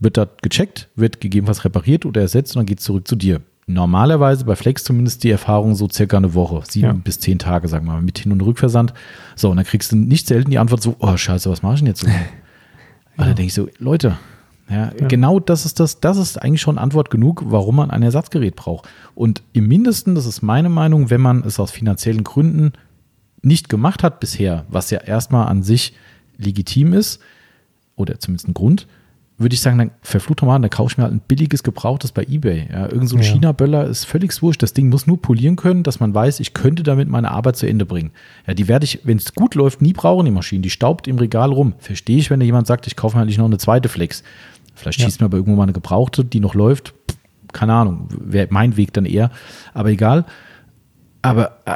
[0.00, 3.40] wird da gecheckt, wird gegebenenfalls repariert oder ersetzt und dann geht es zurück zu dir.
[3.66, 6.92] Normalerweise bei Flex zumindest die Erfahrung so circa eine Woche, sieben ja.
[6.94, 8.94] bis zehn Tage, sagen wir mal, mit Hin- und Rückversand.
[9.36, 11.80] So, und dann kriegst du nicht selten die Antwort so, oh scheiße, was mache ich
[11.80, 12.00] denn jetzt?
[12.00, 12.06] So?
[12.08, 12.16] ja.
[13.18, 14.16] Da denke ich so, Leute,
[14.70, 18.02] Ja, ja, Genau das ist das, das ist eigentlich schon Antwort genug, warum man ein
[18.02, 18.88] Ersatzgerät braucht.
[19.14, 22.72] Und im Mindesten, das ist meine Meinung, wenn man es aus finanziellen Gründen
[23.42, 25.94] nicht gemacht hat bisher, was ja erstmal an sich
[26.36, 27.20] legitim ist,
[27.96, 28.86] oder zumindest ein Grund,
[29.38, 32.24] würde ich sagen, dann verflucht nochmal, dann kaufe ich mir halt ein billiges Gebrauchtes bei
[32.24, 32.68] Ebay.
[32.72, 33.28] Ja, irgend so ein ja.
[33.30, 34.62] China-Böller ist völlig wurscht.
[34.64, 37.66] Das Ding muss nur polieren können, dass man weiß, ich könnte damit meine Arbeit zu
[37.66, 38.10] Ende bringen.
[38.48, 40.62] Ja, die werde ich, wenn es gut läuft, nie brauchen, die Maschine.
[40.62, 41.74] Die staubt im Regal rum.
[41.78, 44.24] Verstehe ich, wenn da jemand sagt, ich kaufe mir eigentlich noch eine zweite Flex.
[44.74, 45.04] Vielleicht ja.
[45.04, 46.94] schießt mir aber irgendwo mal eine gebrauchte, die noch läuft.
[47.52, 49.30] Keine Ahnung, wäre mein Weg dann eher.
[49.72, 50.24] Aber egal.
[51.22, 51.74] Aber äh,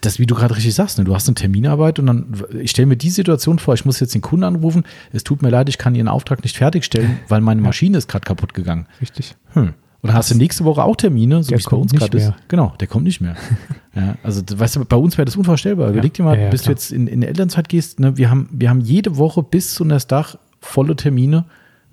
[0.00, 1.04] das, wie du gerade richtig sagst, ne?
[1.04, 4.14] du hast eine Terminarbeit und dann, ich stelle mir die Situation vor, ich muss jetzt
[4.14, 7.60] den Kunden anrufen, es tut mir leid, ich kann Ihren Auftrag nicht fertigstellen, weil meine
[7.60, 8.86] Maschine ist gerade kaputt gegangen.
[9.00, 9.36] Richtig.
[9.52, 9.74] Hm.
[10.02, 12.32] Oder hast du nächste Woche auch Termine, so wie es bei uns gerade ist?
[12.46, 13.34] Genau, der kommt nicht mehr.
[13.94, 15.90] ja, also, weißt du, bei uns wäre das unvorstellbar.
[15.90, 16.74] Überleg dir mal, ja, ja, bis klar.
[16.74, 19.84] du jetzt in, in Elternzeit gehst, ne, wir, haben, wir haben jede Woche bis zu
[19.84, 21.46] Dach volle Termine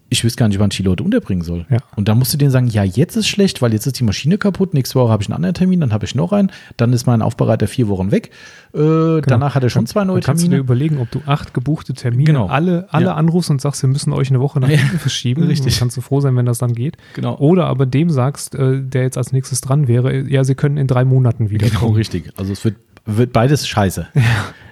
[0.10, 1.66] ich wüsste gar nicht, wann ich die Leute unterbringen soll.
[1.70, 1.80] Ja.
[1.96, 4.38] Und da musst du denen sagen, ja, jetzt ist schlecht, weil jetzt ist die Maschine
[4.38, 7.08] kaputt, nächste Woche habe ich einen anderen Termin, dann habe ich noch einen, dann ist
[7.08, 8.30] mein Aufbereiter vier Wochen weg,
[8.74, 9.22] äh, genau.
[9.22, 10.62] danach hat er schon zwei neue dann kannst Termine.
[10.62, 12.48] Kannst du dir überlegen, ob du acht gebuchte Termine genau.
[12.48, 13.14] alle, alle ja.
[13.16, 15.44] anrufst und sagst, wir müssen euch eine Woche nach hinten verschieben.
[15.48, 15.74] Richtig.
[15.74, 16.98] Und kannst du froh sein, wenn das dann geht.
[17.14, 17.38] Genau.
[17.38, 20.88] Oder aber dem sagst, äh, der jetzt als nächstes dran wäre, ja, sie können in
[20.88, 21.68] drei Monaten wieder.
[21.68, 21.96] Genau, kommen.
[21.96, 22.32] richtig.
[22.38, 22.76] Also es wird,
[23.06, 24.08] wird beides scheiße.
[24.14, 24.22] Ja.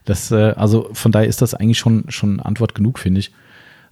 [0.05, 3.31] Das, äh, also von daher ist das eigentlich schon, schon Antwort genug, finde ich.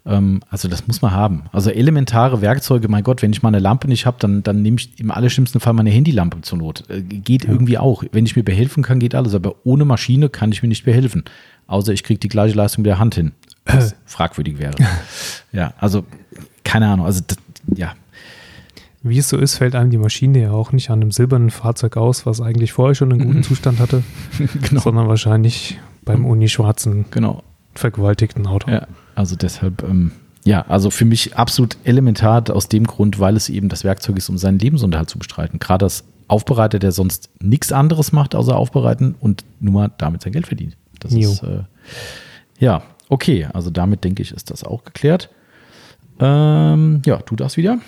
[0.06, 1.44] Ähm, also das muss man haben.
[1.52, 4.78] Also elementare Werkzeuge, mein Gott, wenn ich mal eine Lampe nicht habe, dann, dann nehme
[4.78, 6.90] ich im allerschlimmsten Fall meine Handylampe zur Not.
[6.90, 7.52] Äh, geht ja.
[7.52, 8.04] irgendwie auch.
[8.12, 9.36] Wenn ich mir behelfen kann, geht alles.
[9.36, 11.24] Aber ohne Maschine kann ich mir nicht behelfen.
[11.68, 13.32] Außer ich kriege die gleiche Leistung mit der Hand hin.
[13.66, 14.76] Was fragwürdig wäre.
[15.52, 16.04] ja, also
[16.64, 17.06] keine Ahnung.
[17.06, 17.38] Also das,
[17.76, 17.94] ja,
[19.04, 21.98] wie es so ist, fällt einem die Maschine ja auch nicht an einem silbernen Fahrzeug
[21.98, 23.44] aus, was eigentlich vorher schon einen guten.
[23.52, 24.04] Zustand hatte,
[24.70, 24.82] genau.
[24.82, 27.44] sondern wahrscheinlich beim Uni-schwarzen, genau.
[27.74, 28.70] vergewaltigten Auto.
[28.70, 30.12] Ja, also deshalb, ähm,
[30.44, 34.30] ja, also für mich absolut elementar aus dem Grund, weil es eben das Werkzeug ist,
[34.30, 35.60] um seinen Lebensunterhalt zu bestreiten.
[35.60, 40.34] Gerade als Aufbereiter, der sonst nichts anderes macht, außer aufbereiten und nur mal damit sein
[40.34, 40.78] Geld verdient.
[41.00, 41.32] Das jo.
[41.32, 41.64] ist, äh,
[42.60, 43.48] ja, okay.
[43.54, 45.30] Also damit denke ich, ist das auch geklärt.
[46.20, 47.80] Ähm, ja, du darfst wieder.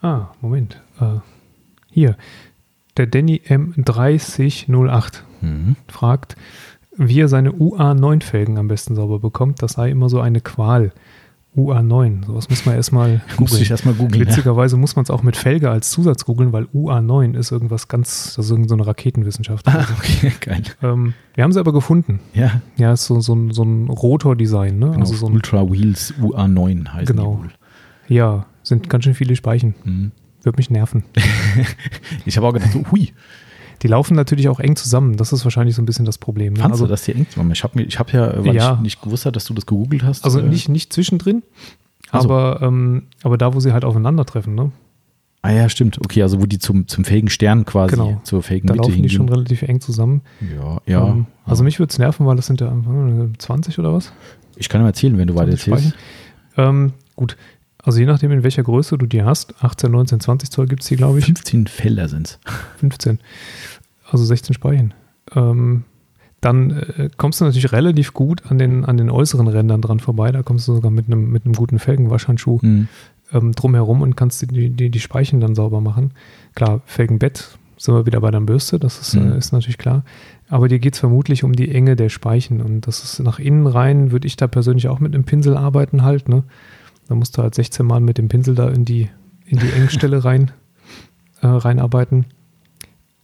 [0.00, 0.80] Ah, Moment.
[1.00, 1.18] Äh,
[1.90, 2.16] hier.
[2.96, 5.76] Der Danny M3008 mhm.
[5.88, 6.36] fragt,
[7.00, 10.92] wie er seine UA9-Felgen am besten sauber bekommt, das sei immer so eine Qual.
[11.56, 13.58] UA9, sowas muss man erstmal googeln.
[13.58, 14.20] Muss erstmal googeln.
[14.20, 14.80] Witzigerweise ja.
[14.80, 18.44] muss man es auch mit Felge als Zusatz googeln, weil UA9 ist irgendwas ganz, das
[18.44, 19.66] ist irgendeine Raketenwissenschaft.
[19.66, 20.62] Ah, okay, geil.
[20.82, 22.20] Ähm, wir haben sie aber gefunden.
[22.34, 22.60] Ja.
[22.76, 24.86] Ja, ist so, so, ein, so ein Rotor-Design, ne?
[24.90, 27.42] Genau, also so ein, Ultra Wheels UA9 heißt genau.
[28.08, 29.74] die Ja, sind ganz schön viele Speichen.
[29.82, 30.12] Mhm.
[30.42, 31.02] Wird mich nerven.
[32.26, 33.12] ich habe auch gedacht, so, hui.
[33.82, 35.16] Die laufen natürlich auch eng zusammen.
[35.16, 36.52] Das ist wahrscheinlich so ein bisschen das Problem.
[36.52, 36.60] Ne?
[36.60, 37.50] Fandst also, du, dass die eng zusammen?
[37.52, 38.74] Ich habe ich hab ja, weil ja.
[38.74, 40.24] ich nicht gewusst habe, dass du das gegoogelt hast.
[40.24, 41.42] Also äh, nicht, nicht zwischendrin,
[42.10, 42.28] also.
[42.28, 44.54] aber, ähm, aber da, wo sie halt aufeinandertreffen.
[44.54, 44.72] Ne?
[45.42, 45.98] Ah ja, stimmt.
[46.04, 48.20] Okay, also wo die zum, zum fähigen Stern quasi, genau.
[48.24, 49.08] zur fähigen da Mitte laufen hingehen.
[49.08, 50.20] die schon relativ eng zusammen.
[50.54, 51.08] Ja, ja.
[51.08, 52.70] Ähm, also mich würde es nerven, weil das sind ja
[53.38, 54.12] 20 oder was?
[54.56, 55.94] Ich kann mal erzählen, wenn du weiter erzählst.
[56.58, 57.38] Ähm, gut,
[57.82, 60.88] also je nachdem, in welcher Größe du die hast, 18, 19, 20 Zoll gibt es
[60.88, 61.26] hier, glaube ich.
[61.26, 62.38] 15 Felder sind es.
[62.78, 63.18] 15
[64.12, 64.94] also 16 Speichen.
[65.34, 65.84] Ähm,
[66.40, 70.32] dann äh, kommst du natürlich relativ gut an den, an den äußeren Rändern dran vorbei.
[70.32, 72.88] Da kommst du sogar mit einem, mit einem guten Felgenwaschhandschuh mhm.
[73.32, 76.12] ähm, drumherum und kannst die, die, die Speichen dann sauber machen.
[76.54, 79.32] Klar, Felgenbett sind wir wieder bei der Bürste, das ist, mhm.
[79.32, 80.04] äh, ist natürlich klar.
[80.48, 83.66] Aber dir geht es vermutlich um die Enge der Speichen und das ist nach innen
[83.66, 86.28] rein, würde ich da persönlich auch mit einem Pinsel arbeiten halt.
[86.28, 86.42] Ne?
[87.10, 89.10] Da musst du halt 16 Mal mit dem Pinsel da in die,
[89.44, 90.50] in die Engstelle rein,
[91.42, 92.24] äh, reinarbeiten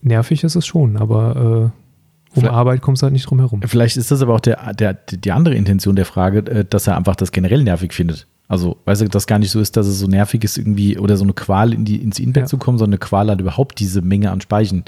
[0.06, 3.60] nervig ist es schon, aber äh, um vielleicht, Arbeit kommst du halt nicht drum herum.
[3.66, 6.96] Vielleicht ist das aber auch der, der, die andere Intention der Frage, äh, dass er
[6.96, 8.26] einfach das generell nervig findet.
[8.48, 11.16] Also, weißt du, das gar nicht so ist, dass es so nervig ist, irgendwie oder
[11.16, 12.46] so eine Qual in die, ins Inbett ja.
[12.46, 14.84] zu kommen, sondern eine Qual hat überhaupt diese Menge an Speichen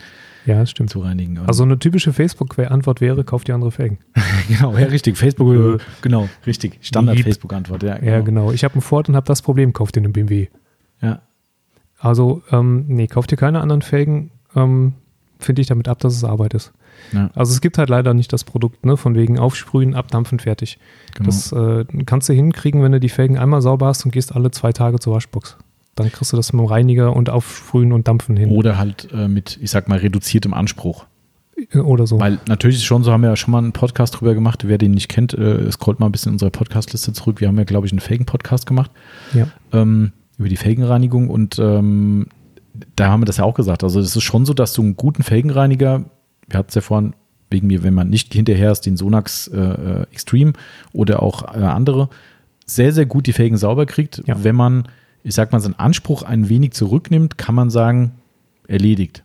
[0.47, 0.91] ja, stimmt.
[0.91, 1.39] zu reinigen.
[1.39, 3.99] Also eine typische Facebook-Antwort wäre, kauf die andere Felgen.
[4.49, 5.17] genau, ja, richtig.
[5.17, 6.79] Facebook, äh, genau, richtig.
[6.83, 7.99] Standard-Facebook-Antwort, ja.
[7.99, 8.11] Genau.
[8.11, 8.53] Ja, genau.
[8.53, 10.49] Ich habe einen Ford und habe das Problem, kauf dir einen BMW.
[11.03, 11.23] Ja.
[11.99, 14.31] Also, ähm, nee, kauf dir keine anderen Felgen.
[14.55, 14.95] Ähm,
[15.41, 16.73] finde ich damit ab, dass es Arbeit ist.
[17.13, 17.31] Ja.
[17.35, 20.79] Also es gibt halt leider nicht das Produkt, ne, von wegen aufsprühen, abdampfen, fertig.
[21.15, 21.27] Genau.
[21.27, 24.51] Das äh, kannst du hinkriegen, wenn du die Felgen einmal sauber hast und gehst alle
[24.51, 25.57] zwei Tage zur Waschbox.
[25.95, 28.51] Dann kriegst du das mit dem Reiniger und aufsprühen und dampfen hin.
[28.51, 31.07] Oder halt äh, mit, ich sag mal, reduziertem Anspruch.
[31.73, 32.21] Äh, oder so.
[32.21, 34.69] Weil natürlich ist schon so, haben wir ja schon mal einen Podcast drüber gemacht.
[34.69, 37.41] Wer den nicht kennt, äh, scrollt mal ein bisschen in unsere Podcastliste zurück.
[37.41, 38.91] Wir haben ja, glaube ich, einen Felgen-Podcast gemacht.
[39.35, 39.49] Ja.
[39.73, 42.27] Ähm, über die Felgenreinigung und ähm,
[42.97, 43.83] da haben wir das ja auch gesagt.
[43.83, 46.05] Also es ist schon so, dass du einen guten Felgenreiniger,
[46.49, 47.15] wir hatten es ja vorhin
[47.51, 50.53] wegen mir, wenn man nicht hinterher ist, den Sonax äh, äh, Extreme
[50.93, 52.09] oder auch äh, andere,
[52.67, 54.23] sehr, sehr gut die Felgen sauber kriegt.
[54.27, 54.43] Ja.
[54.45, 54.89] Wenn man,
[55.23, 58.13] ich sag mal, seinen Anspruch ein wenig zurücknimmt, kann man sagen,
[58.67, 59.25] erledigt.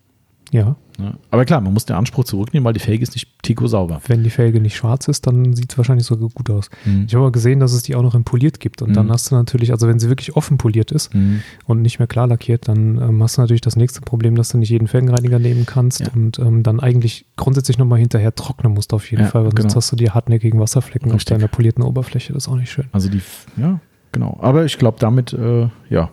[0.52, 0.76] Ja.
[1.00, 1.14] Ja.
[1.32, 4.00] Aber klar, man muss den Anspruch zurücknehmen, weil die Felge ist nicht tico sauber.
[4.08, 6.70] Wenn die Felge nicht schwarz ist, dann sieht es wahrscheinlich sogar gut aus.
[6.86, 7.06] Mhm.
[7.08, 8.82] Ich habe aber gesehen, dass es die auch noch in poliert gibt.
[8.84, 8.94] Und Mhm.
[8.94, 11.42] dann hast du natürlich, also wenn sie wirklich offen poliert ist Mhm.
[11.66, 14.58] und nicht mehr klar lackiert, dann ähm, hast du natürlich das nächste Problem, dass du
[14.60, 16.08] nicht jeden Felgenreiniger nehmen kannst Ja.
[16.14, 19.62] und ähm, dann eigentlich grundsätzlich nochmal hinterher trocknen musst auf jeden Ja, Fall, weil sonst
[19.64, 19.76] genau.
[19.76, 21.36] hast du die hartnäckigen Wasserflecken auf Richtig.
[21.38, 22.34] deiner polierten Oberfläche.
[22.34, 22.86] Das ist auch nicht schön.
[22.92, 23.22] Also die,
[23.58, 23.80] ja,
[24.12, 24.38] genau.
[24.42, 26.10] Aber ich glaube damit, äh, ja,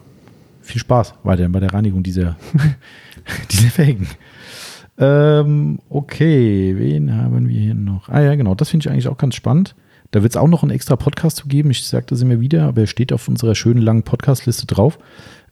[0.62, 2.36] viel Spaß weiterhin bei der Reinigung dieser,
[3.50, 4.06] dieser Felgen.
[5.00, 8.10] Ähm, okay, wen haben wir hier noch?
[8.10, 9.74] Ah ja, genau, das finde ich eigentlich auch ganz spannend.
[10.10, 11.70] Da wird es auch noch einen extra Podcast zu geben.
[11.70, 14.98] Ich sage das immer wieder, aber er steht auf unserer schönen langen Podcastliste drauf.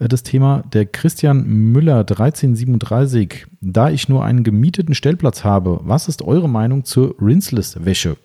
[0.01, 3.47] Äh, Das Thema der Christian Müller 1337.
[3.63, 8.17] Da ich nur einen gemieteten Stellplatz habe, was ist eure Meinung zur Rinseless-Wäsche?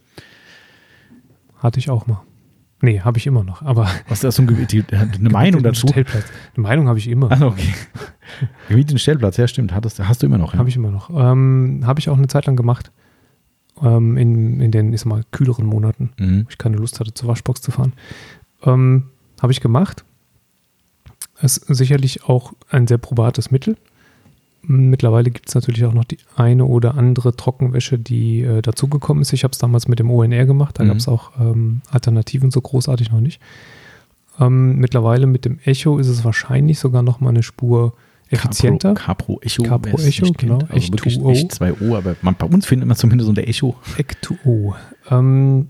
[1.58, 2.22] Hatte ich auch mal.
[2.84, 3.62] Nee, habe ich immer noch.
[3.62, 5.88] Aber Was ist das so ein, die, eine Meinung dazu?
[5.88, 6.26] Stellplatz.
[6.56, 7.32] Eine Meinung habe ich immer.
[7.32, 7.74] Also okay.
[8.68, 10.52] Gemieteten Stellplatz, ja stimmt, hattest, hast du immer noch.
[10.54, 10.60] Ja.
[10.60, 11.10] Habe ich immer noch.
[11.10, 12.92] Ähm, habe ich auch eine Zeit lang gemacht.
[13.82, 16.44] Ähm, in, in den, ich sag mal, kühleren Monaten, Mhm.
[16.46, 17.94] wo ich keine Lust hatte, zur Waschbox zu fahren.
[18.64, 19.10] Ähm,
[19.42, 20.04] habe ich gemacht.
[21.42, 23.78] Ist sicherlich auch ein sehr probates Mittel.
[24.66, 29.34] Mittlerweile gibt es natürlich auch noch die eine oder andere Trockenwäsche, die äh, dazugekommen ist.
[29.34, 30.88] Ich habe es damals mit dem ONR gemacht, da Mhm.
[30.88, 33.42] gab es auch ähm, Alternativen so großartig noch nicht.
[34.40, 37.94] Ähm, mittlerweile mit dem Echo ist es wahrscheinlich sogar noch mal eine Spur
[38.30, 38.94] effizienter.
[38.94, 39.64] Capro, Capro Echo.
[39.64, 40.60] Capro Echo, genau.
[40.70, 41.32] Also wirklich H2O.
[41.32, 43.76] echt 2O, aber man, bei uns findet man zumindest unter Echo.
[43.98, 44.76] Ecto.
[45.12, 45.68] Ähm,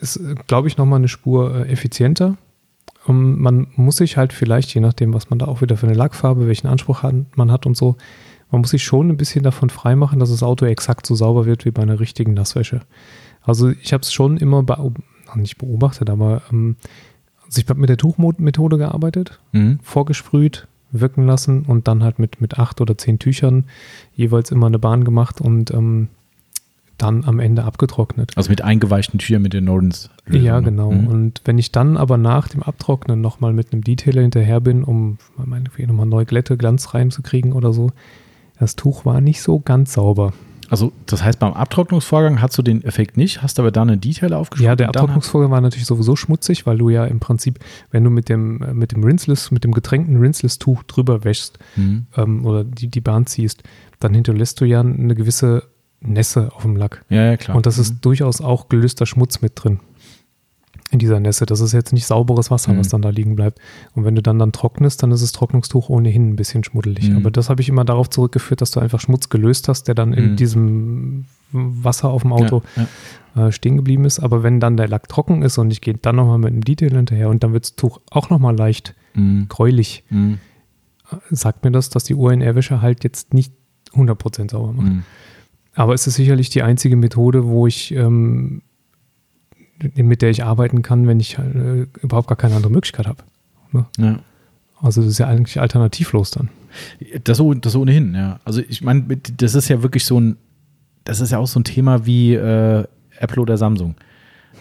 [0.00, 2.38] ist, glaube ich, nochmal eine Spur äh, effizienter.
[3.08, 5.96] Ähm, man muss sich halt vielleicht, je nachdem, was man da auch wieder für eine
[5.96, 7.02] Lackfarbe, welchen Anspruch
[7.34, 7.96] man hat und so,
[8.50, 11.64] man muss sich schon ein bisschen davon freimachen, dass das Auto exakt so sauber wird
[11.64, 12.80] wie bei einer richtigen Nasswäsche.
[13.42, 14.98] Also ich habe es schon immer beob
[15.36, 16.76] nicht beobachtet, aber ähm,
[17.46, 19.78] also ich habe mit der Tuchmethode gearbeitet, Mhm.
[19.82, 23.64] vorgesprüht, wirken lassen und dann halt mit, mit acht oder zehn Tüchern
[24.14, 26.08] jeweils immer eine Bahn gemacht und ähm,
[27.02, 28.32] dann am Ende abgetrocknet.
[28.36, 30.10] Also mit eingeweichten Tüchern mit den Nordens.
[30.30, 30.92] Ja, genau.
[30.92, 31.06] Mhm.
[31.06, 35.18] Und wenn ich dann aber nach dem Abtrocknen nochmal mit einem Detailer hinterher bin, um
[35.36, 37.90] meinetwegen nochmal neu Glätte, Glanz reinzukriegen oder so,
[38.58, 40.32] das Tuch war nicht so ganz sauber.
[40.68, 44.38] Also das heißt, beim Abtrocknungsvorgang hast du den Effekt nicht, hast aber dann einen Detailer
[44.38, 44.68] aufgeschrieben.
[44.68, 47.58] Ja, der Abtrocknungsvorgang war natürlich sowieso schmutzig, weil du ja im Prinzip,
[47.90, 52.06] wenn du mit dem, äh, mit dem Rinseless, mit dem getränkten Rinseless-Tuch drüber wäschst Mhm.
[52.16, 53.64] ähm, oder die, die Bahn ziehst,
[53.98, 55.64] dann hinterlässt du ja eine gewisse
[56.00, 57.04] Nässe auf dem Lack.
[57.10, 57.56] Ja, ja, klar.
[57.56, 59.80] Und das ist durchaus auch gelöster Schmutz mit drin.
[60.92, 61.46] In dieser Nässe.
[61.46, 62.78] Das ist jetzt nicht sauberes Wasser, Mhm.
[62.78, 63.60] was dann da liegen bleibt.
[63.94, 67.10] Und wenn du dann dann trocknest, dann ist das Trocknungstuch ohnehin ein bisschen schmuddelig.
[67.10, 67.16] Mhm.
[67.18, 70.12] Aber das habe ich immer darauf zurückgeführt, dass du einfach Schmutz gelöst hast, der dann
[70.12, 70.36] in Mhm.
[70.36, 72.86] diesem Wasser auf dem Auto Ja,
[73.36, 73.48] ja.
[73.48, 74.18] äh, stehen geblieben ist.
[74.20, 76.90] Aber wenn dann der Lack trocken ist und ich gehe dann nochmal mit einem Detail
[76.90, 79.46] hinterher und dann wird das Tuch auch nochmal leicht Mhm.
[79.48, 80.38] gräulich, Mhm.
[81.12, 83.52] äh, sagt mir das, dass die UNR-Wäsche halt jetzt nicht
[83.94, 85.04] 100% sauber macht.
[85.80, 88.60] Aber es ist sicherlich die einzige Methode, wo ich, ähm,
[89.94, 93.24] mit der ich arbeiten kann, wenn ich äh, überhaupt gar keine andere Möglichkeit habe.
[93.72, 93.88] Ja.
[94.82, 96.50] Also das ist ja eigentlich alternativlos dann.
[97.24, 98.40] Das, so- das ohnehin, ja.
[98.44, 100.36] Also ich meine, das ist ja wirklich so ein,
[101.04, 102.84] das ist ja auch so ein Thema wie äh,
[103.18, 103.94] Apple oder Samsung.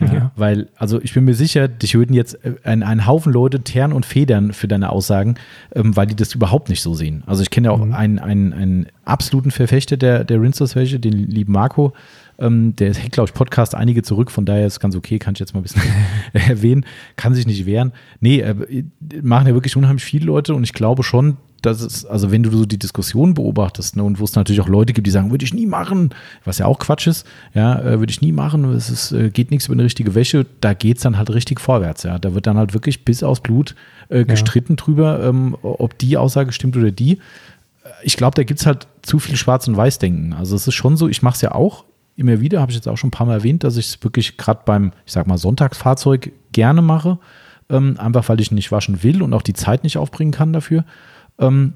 [0.01, 0.31] Ja.
[0.35, 3.91] Weil, also ich bin mir sicher, dich würden jetzt äh, ein, ein Haufen Leute teeren
[3.93, 5.35] und federn für deine Aussagen,
[5.75, 7.23] ähm, weil die das überhaupt nicht so sehen.
[7.25, 7.93] Also ich kenne ja auch Mhm.
[7.93, 11.93] einen, einen, einen absoluten Verfechter der, der Rinseless-Wäsche, den lieben Marco.
[12.39, 15.33] Ähm, der hängt, glaube ich, Podcast einige zurück, von daher ist es ganz okay, kann
[15.33, 15.81] ich jetzt mal ein bisschen
[16.33, 16.85] erwähnen,
[17.15, 17.91] kann sich nicht wehren.
[18.21, 18.83] Nee, äh,
[19.21, 22.51] machen ja wirklich unheimlich viele Leute und ich glaube schon, dass es, also wenn du
[22.51, 25.43] so die Diskussion beobachtest, ne, und wo es natürlich auch Leute gibt, die sagen, würde
[25.43, 26.11] ich nie machen,
[26.45, 29.51] was ja auch Quatsch ist, ja, äh, würde ich nie machen, es ist, äh, geht
[29.51, 32.19] nichts über eine richtige Wäsche, da geht es dann halt richtig vorwärts, ja.
[32.19, 33.75] Da wird dann halt wirklich bis aufs Blut
[34.09, 37.19] äh, gestritten drüber, ähm, ob die Aussage stimmt oder die.
[38.03, 40.33] Ich glaube, da gibt es halt zu viel Schwarz- und Weiß-Denken.
[40.33, 41.85] Also es ist schon so, ich mache es ja auch
[42.20, 44.38] immer wieder, habe ich jetzt auch schon ein paar Mal erwähnt, dass ich es wirklich
[44.38, 47.17] gerade beim, ich sag mal, Sonntagsfahrzeug gerne mache,
[47.70, 50.86] ähm, einfach weil ich nicht waschen will und auch die Zeit nicht aufbringen kann dafür.
[51.39, 51.74] Ähm,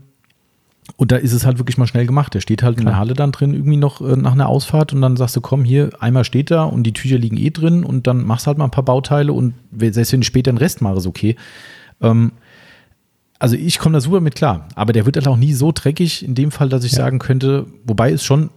[0.98, 2.34] und da ist es halt wirklich mal schnell gemacht.
[2.34, 3.00] Der steht halt in der Klar.
[3.00, 5.91] Halle dann drin, irgendwie noch äh, nach einer Ausfahrt und dann sagst du, komm, hier,
[6.00, 8.66] einmal steht da und die Tücher liegen eh drin und dann machst du halt mal
[8.66, 11.38] ein paar Bauteile und selbst wenn ich später den Rest mache, ist okay.
[12.02, 12.34] Ähm,
[13.39, 16.26] also ich komme da super mit klar, aber der wird halt auch nie so dreckig
[16.26, 17.00] in dem Fall, dass ich Ja.
[17.00, 18.50] sagen könnte, wobei es schon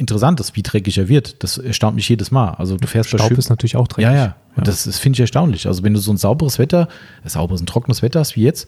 [0.00, 1.42] interessant ist, wie dreckig er wird.
[1.44, 2.50] Das erstaunt mich jedes Mal.
[2.54, 4.10] Also du fährst Staub ist natürlich auch dreckig.
[4.10, 4.36] ja, ja.
[4.56, 5.66] Und das, das finde ich erstaunlich.
[5.66, 6.88] Also wenn du so ein sauberes Wetter,
[7.24, 8.66] äh, sauberes, ein trockenes Wetter hast wie jetzt,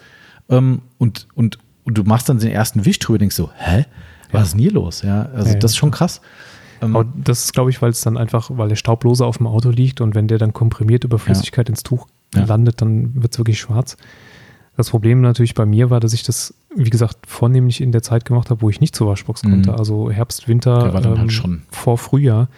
[0.48, 3.86] ähm, und, und, und du machst dann den ersten Wisch drüber, denkst so, hä?
[4.30, 4.42] Was Ja.
[4.44, 5.02] ist denn hier los?
[5.02, 5.58] Ja, also Ja, ja.
[5.58, 6.20] das ist schon krass.
[6.80, 9.38] Ähm, Aber das ist, glaube ich, weil es dann einfach, weil der Staub lose auf
[9.38, 12.44] dem Auto liegt und wenn der dann komprimiert über Flüssigkeit ins Tuch ja.
[12.44, 13.96] landet, dann wird es wirklich schwarz.
[14.76, 18.24] Das Problem natürlich bei mir war, dass ich das, wie gesagt, vornehmlich in der Zeit
[18.24, 19.72] gemacht habe, wo ich nicht zur Waschbox konnte.
[19.72, 19.78] Mhm.
[19.78, 21.62] Also Herbst, Winter, ähm, halt schon.
[21.70, 22.48] vor Frühjahr.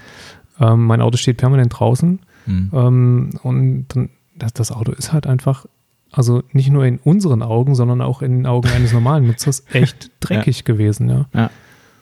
[0.61, 2.21] Ähm, mein Auto steht permanent draußen.
[2.47, 2.71] Mhm.
[2.73, 5.67] Ähm, und dann, das, das, Auto ist halt einfach,
[6.13, 10.11] also nicht nur in unseren Augen, sondern auch in den Augen eines normalen Nutzers echt
[10.21, 10.65] dreckig ja.
[10.65, 11.27] gewesen, ja.
[11.35, 11.51] ja.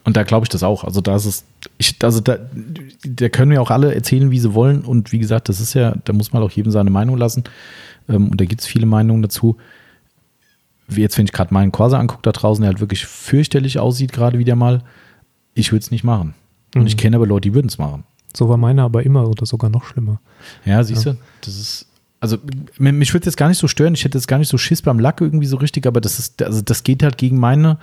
[0.05, 0.85] Und da glaube ich das auch.
[0.85, 1.45] Also da ist es,
[1.79, 2.37] ich, also da,
[3.07, 4.83] da können wir auch alle erzählen, wie sie wollen.
[4.83, 7.45] Und wie gesagt, das ist ja, da muss man auch jedem seine Meinung lassen.
[8.09, 9.57] Ähm, und da gibt es viele Meinungen dazu.
[10.97, 14.39] Jetzt, wenn ich gerade meinen Corsa angucke da draußen, der halt wirklich fürchterlich aussieht, gerade
[14.39, 14.83] wieder mal.
[15.55, 16.35] Ich würde es nicht machen.
[16.75, 16.87] Und mhm.
[16.87, 18.05] ich kenne aber Leute, die würden es machen.
[18.35, 20.21] So war meiner aber immer oder sogar noch schlimmer.
[20.65, 21.13] Ja, siehst ja.
[21.13, 21.87] du, das ist,
[22.21, 22.39] also
[22.79, 24.81] mich würde es jetzt gar nicht so stören, ich hätte jetzt gar nicht so Schiss
[24.81, 27.79] beim Lack irgendwie so richtig, aber das ist, also das geht halt gegen meine,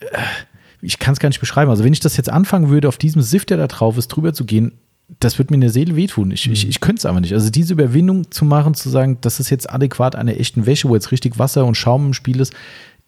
[0.00, 0.18] äh,
[0.80, 1.70] ich kann es gar nicht beschreiben.
[1.70, 4.34] Also wenn ich das jetzt anfangen würde, auf diesem Sift, der da drauf ist, drüber
[4.34, 4.72] zu gehen,
[5.20, 6.30] das würde mir in der Seele wehtun.
[6.30, 6.52] Ich, mhm.
[6.54, 7.34] ich, ich könnte es aber nicht.
[7.34, 10.94] Also diese Überwindung zu machen, zu sagen, das ist jetzt adäquat einer echten Wäsche, wo
[10.94, 12.54] jetzt richtig Wasser und Schaum im Spiel ist,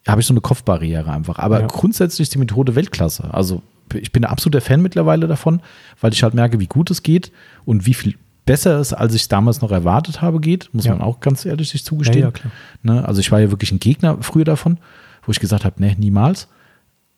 [0.07, 1.39] habe ich so eine Kopfbarriere einfach.
[1.39, 1.67] Aber ja.
[1.67, 3.33] grundsätzlich ist die Methode Weltklasse.
[3.33, 3.63] Also
[3.95, 5.61] ich bin ein absoluter Fan mittlerweile davon,
[6.01, 7.33] weil ich halt merke, wie gut es geht
[7.65, 10.93] und wie viel besser es, als ich es damals noch erwartet habe, geht, muss ja.
[10.93, 12.33] man auch ganz ehrlich sich zugestehen.
[12.33, 12.51] Ja,
[12.83, 13.07] ne?
[13.07, 14.79] Also ich war ja wirklich ein Gegner früher davon,
[15.25, 16.49] wo ich gesagt habe, ne, niemals.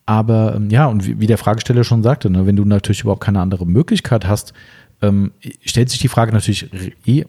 [0.09, 3.23] Aber ähm, ja, und wie, wie, der Fragesteller schon sagte, ne, wenn du natürlich überhaupt
[3.23, 4.55] keine andere Möglichkeit hast,
[5.03, 5.33] ähm,
[5.67, 6.71] stellt sich die Frage natürlich
[7.07, 7.27] eh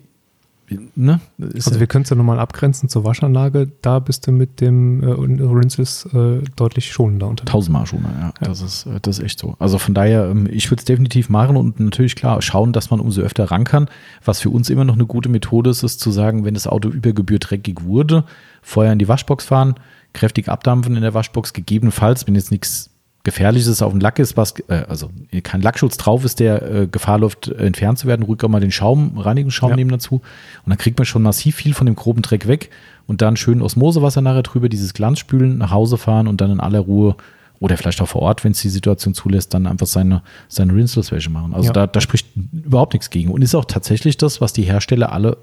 [0.95, 1.19] Ne?
[1.39, 3.71] also wir können es ja nochmal abgrenzen zur Waschanlage.
[3.81, 7.51] Da bist du mit dem äh, Rinses äh, deutlich schonender unterwegs.
[7.51, 8.33] Tausendmal schoner, ja.
[8.39, 8.47] ja.
[8.47, 9.55] Das, ist, äh, das ist echt so.
[9.57, 12.99] Also von daher, ähm, ich würde es definitiv machen und natürlich klar schauen, dass man
[12.99, 13.89] umso öfter ran kann.
[14.23, 16.89] Was für uns immer noch eine gute Methode ist, ist zu sagen, wenn das Auto
[16.89, 18.25] über Gebühr dreckig wurde,
[18.61, 19.73] vorher in die Waschbox fahren,
[20.13, 22.89] kräftig abdampfen in der Waschbox, gegebenenfalls, wenn jetzt nichts
[23.23, 25.09] Gefährliches auf dem Lack ist, was, äh, also
[25.43, 28.71] kein Lackschutz drauf ist, der äh, Gefahr läuft, entfernt zu werden, ruhig auch mal den
[28.71, 29.75] Schaum, Reinigungsschaum ja.
[29.75, 30.15] nehmen dazu.
[30.15, 32.69] Und dann kriegt man schon massiv viel von dem groben Dreck weg
[33.07, 36.79] und dann schön Osmosewasser nachher drüber, dieses Glanzspülen, nach Hause fahren und dann in aller
[36.79, 37.17] Ruhe
[37.59, 41.29] oder vielleicht auch vor Ort, wenn es die Situation zulässt, dann einfach seine, seine Rinseless-Wäsche
[41.29, 41.53] machen.
[41.53, 41.73] Also ja.
[41.73, 43.31] da, da spricht überhaupt nichts gegen.
[43.31, 45.37] Und ist auch tatsächlich das, was die Hersteller alle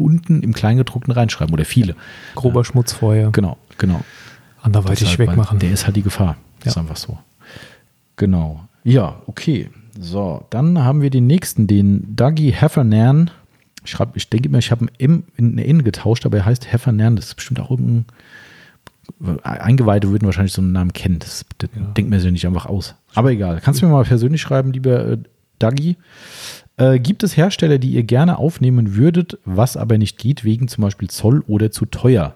[0.00, 1.94] unten im Kleingedruckten reinschreiben oder viele.
[2.34, 3.30] Grober Schmutz vorher.
[3.30, 4.02] Genau, genau.
[4.62, 5.58] Anderweitig halt, wegmachen.
[5.58, 6.36] Der ist halt die Gefahr.
[6.64, 6.70] Ja.
[6.70, 7.18] Ist einfach so.
[8.16, 8.60] Genau.
[8.84, 9.70] Ja, okay.
[9.98, 13.30] So, dann haben wir den nächsten, den Dougie Heffernan.
[13.84, 16.44] Ich, schreib, ich denke immer, ich habe ein M in eine N getauscht, aber er
[16.44, 17.16] heißt Heffernan.
[17.16, 18.04] Das ist bestimmt auch irgendein.
[19.42, 21.18] Eingeweihte würden wahrscheinlich so einen Namen kennen.
[21.18, 21.82] Das, das ja.
[21.82, 22.94] denkt man sich nicht einfach aus.
[23.14, 23.60] Aber egal.
[23.60, 25.18] Kannst du mir mal persönlich schreiben, lieber äh,
[25.58, 25.96] Dougie?
[26.80, 30.82] Äh, gibt es Hersteller, die ihr gerne aufnehmen würdet, was aber nicht geht, wegen zum
[30.82, 32.34] Beispiel Zoll oder zu teuer?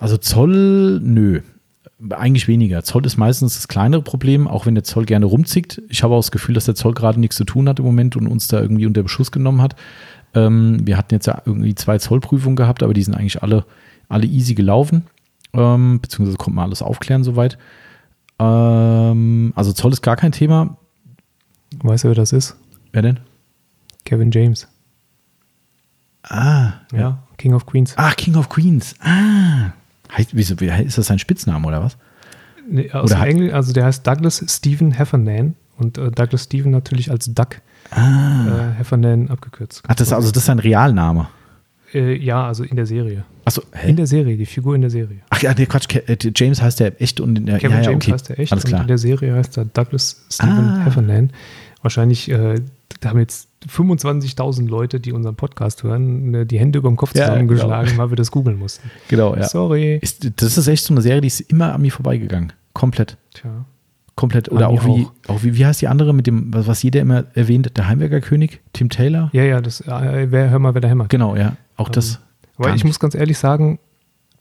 [0.00, 1.40] Also Zoll, nö
[2.10, 2.82] eigentlich weniger.
[2.82, 5.82] Zoll ist meistens das kleinere Problem, auch wenn der Zoll gerne rumzickt.
[5.88, 8.16] Ich habe auch das Gefühl, dass der Zoll gerade nichts zu tun hat im Moment
[8.16, 9.76] und uns da irgendwie unter Beschuss genommen hat.
[10.34, 13.64] Ähm, wir hatten jetzt ja irgendwie zwei Zollprüfungen gehabt, aber die sind eigentlich alle,
[14.08, 15.04] alle easy gelaufen.
[15.54, 17.56] Ähm, beziehungsweise konnte man alles aufklären soweit.
[18.38, 20.78] Ähm, also Zoll ist gar kein Thema.
[21.82, 22.56] Weißt du, wer das ist?
[22.92, 23.20] Wer denn?
[24.04, 24.68] Kevin James.
[26.22, 26.74] Ah.
[26.92, 27.94] Ja, King of Queens.
[27.96, 28.94] Ach, King of Queens.
[29.00, 29.72] Ah.
[30.16, 31.96] Heißt, wieso, ist das sein Spitzname oder was?
[32.68, 37.10] Nee, aus oder Englisch, also der heißt Douglas Stephen Heffernan und äh, Douglas Stephen natürlich
[37.10, 37.60] als Duck
[37.90, 38.46] ah.
[38.46, 39.82] äh, Heffernan abgekürzt.
[39.88, 41.28] Ach, das, also das ist sein Realname?
[41.94, 43.24] Äh, ja, also in der Serie.
[43.44, 45.18] Achso, In der Serie, die Figur in der Serie.
[45.30, 47.90] Ach ja, nee, Quatsch, äh, James heißt der echt und in der Kevin ja, ja,
[47.90, 48.12] James okay.
[48.12, 48.80] heißt der echt Alles klar.
[48.80, 50.84] und in der Serie heißt er Douglas Stephen ah.
[50.84, 51.30] Heffernan.
[51.82, 52.60] Wahrscheinlich äh,
[53.00, 57.12] da haben jetzt 25.000 Leute, die unseren Podcast hören, ne, die Hände über dem Kopf
[57.12, 57.98] zusammengeschlagen, ja, genau.
[57.98, 58.90] weil wir das googeln mussten.
[59.08, 59.44] Genau, ja.
[59.44, 59.98] Sorry.
[60.00, 62.52] Ist, das ist echt so eine Serie, die ist immer an mir vorbeigegangen.
[62.72, 63.16] Komplett.
[63.34, 63.64] Tja.
[64.14, 64.50] Komplett.
[64.50, 65.34] Oder auch wie, auch.
[65.34, 68.90] auch wie, wie heißt die andere mit dem, was jeder immer erwähnt, der Heimwerkerkönig, Tim
[68.90, 69.30] Taylor?
[69.32, 71.08] Ja, ja, das, äh, wer, hör mal, wer da hämmert.
[71.08, 71.56] Genau, ja.
[71.76, 72.20] Auch das.
[72.56, 72.84] Aber ich nicht.
[72.84, 73.78] muss ganz ehrlich sagen,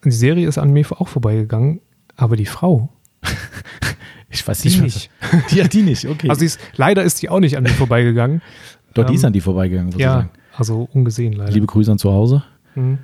[0.03, 1.81] die Serie ist an mir auch vorbeigegangen,
[2.15, 2.89] aber die Frau.
[4.29, 5.09] ich weiß die nicht.
[5.49, 6.29] Die, ja, die nicht, okay.
[6.29, 8.41] Also ist, leider ist die auch nicht an mir vorbeigegangen.
[8.93, 10.29] Doch, die ist ähm, an die vorbeigegangen, sozusagen.
[10.33, 11.51] Ja, also ungesehen leider.
[11.51, 12.43] Liebe Grüße an zu Hause.
[12.75, 12.99] Mhm.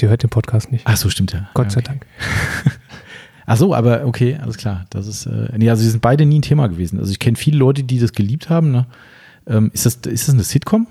[0.00, 0.84] Die hört den Podcast nicht.
[0.86, 1.48] Ach so, stimmt ja.
[1.54, 2.04] Gott ja, sei Dank.
[3.46, 4.86] Ach so, aber okay, alles klar.
[4.90, 6.98] Das ist, äh, nee, also die sind beide nie ein Thema gewesen.
[6.98, 8.72] Also ich kenne viele Leute, die das geliebt haben.
[8.72, 8.86] Ne?
[9.46, 10.86] Ähm, ist, das, ist das eine Sitcom?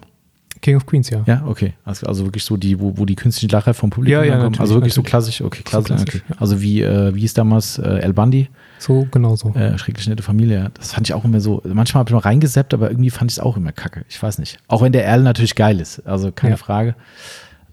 [0.62, 1.24] King of Queens, ja.
[1.26, 1.74] Ja, okay.
[1.84, 4.60] Also, also wirklich so die, wo, wo die künstlichen Lacher vom Publikum ja, ja, kommen.
[4.60, 4.96] Also wirklich natürlich.
[4.96, 5.90] so klassisch, okay, klassisch.
[5.90, 6.36] So klassisch okay.
[6.40, 8.50] Also wie, äh, wie ist damals äh, El Bundy?
[8.78, 9.50] So, genau so.
[9.54, 10.72] Äh, schrecklich nette Familie.
[10.76, 11.62] Das fand ich auch immer so.
[11.66, 14.06] Manchmal habe ich mal reingeseppt, aber irgendwie fand ich es auch immer kacke.
[14.10, 14.60] Ich weiß nicht.
[14.68, 16.06] Auch wenn der Erl natürlich geil ist.
[16.08, 16.58] Also keine ja.
[16.58, 16.96] Frage.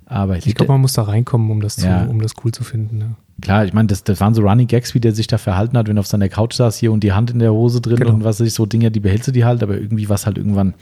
[0.07, 2.05] Aber ich, ich glaube, man muss da reinkommen, um das, zu, ja.
[2.05, 3.01] um das cool zu finden.
[3.01, 3.07] Ja.
[3.41, 5.87] Klar, ich meine, das, das waren so Running Gags, wie der sich da verhalten hat,
[5.87, 8.15] wenn er auf seiner Couch saß hier und die Hand in der Hose drin genau.
[8.15, 10.27] und was weiß ich, so Dinge, die behältst du die halt, aber irgendwie war es
[10.27, 10.75] halt irgendwann,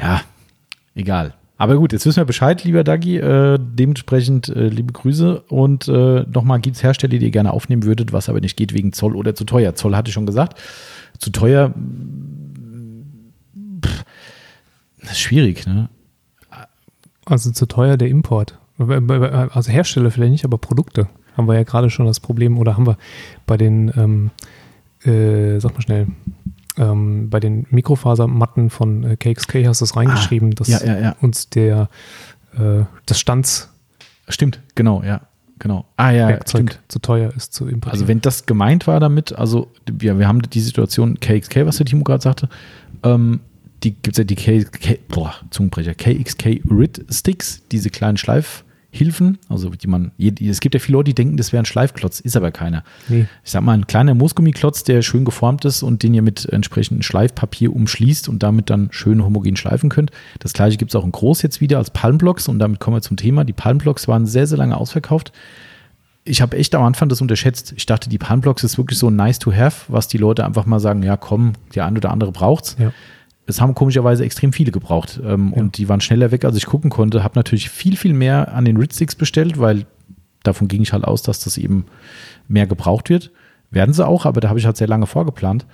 [0.00, 0.22] ja,
[0.98, 1.34] egal.
[1.60, 3.16] Aber gut, jetzt wissen wir Bescheid, lieber Dagi.
[3.16, 5.40] Äh, dementsprechend äh, liebe Grüße.
[5.48, 8.72] Und äh, nochmal gibt es Hersteller, die ihr gerne aufnehmen würdet, was aber nicht geht
[8.74, 9.74] wegen Zoll oder zu teuer.
[9.74, 10.60] Zoll hatte ich schon gesagt.
[11.18, 11.74] Zu teuer,
[13.84, 14.04] pff,
[15.00, 15.88] das ist schwierig, ne?
[17.24, 18.56] Also zu teuer der Import.
[18.78, 22.86] Also Hersteller vielleicht nicht, aber Produkte haben wir ja gerade schon das Problem oder haben
[22.86, 22.96] wir
[23.46, 24.30] bei den, ähm,
[25.02, 26.06] äh, sag mal schnell,
[26.78, 30.98] ähm, bei den Mikrofasermatten von äh, KXK hast du es reingeschrieben, Ah, dass ja, ja,
[30.98, 31.16] ja.
[31.20, 31.88] uns der
[32.56, 33.74] äh, das Standswerkzeug
[34.30, 35.22] Stimmt, genau, ja.
[35.58, 35.86] Genau.
[35.96, 36.78] Ah ja, stimmt.
[36.88, 37.92] zu teuer ist zu importieren.
[37.92, 41.86] Also wenn das gemeint war damit, also wir, wir haben die Situation KXK, was der
[41.86, 42.48] Timo gerade sagte,
[43.02, 43.40] ähm,
[43.82, 48.18] die gibt es ja die KXK, boah, Zungenbrecher, KXK RID Sticks, diese kleinen
[48.90, 52.20] Schleifhilfen, also die man, es gibt ja viele Leute, die denken, das wäre ein Schleifklotz,
[52.20, 52.84] ist aber keiner.
[53.08, 53.26] Nee.
[53.44, 57.02] Ich sag mal, ein kleiner Moosgummiklotz, der schön geformt ist und den ihr mit entsprechendem
[57.02, 60.10] Schleifpapier umschließt und damit dann schön homogen schleifen könnt.
[60.38, 63.02] Das gleiche gibt es auch in groß jetzt wieder als Palmblocks und damit kommen wir
[63.02, 63.44] zum Thema.
[63.44, 65.32] Die Palmblocks waren sehr, sehr lange ausverkauft
[66.24, 67.72] ich habe echt am Anfang das unterschätzt.
[67.74, 70.78] Ich dachte, die Palmblocks ist wirklich so nice to have, was die Leute einfach mal
[70.78, 72.76] sagen, ja komm, der ein oder andere braucht's.
[72.78, 72.92] Ja.
[73.48, 75.62] Es haben komischerweise extrem viele gebraucht ähm, Ja.
[75.62, 77.24] und die waren schneller weg, als ich gucken konnte.
[77.24, 79.86] Habe natürlich viel, viel mehr an den Ridsticks bestellt, weil
[80.42, 81.86] davon ging ich halt aus, dass das eben
[82.46, 83.30] mehr gebraucht wird.
[83.70, 85.64] Werden sie auch, aber da habe ich halt sehr lange vorgeplant.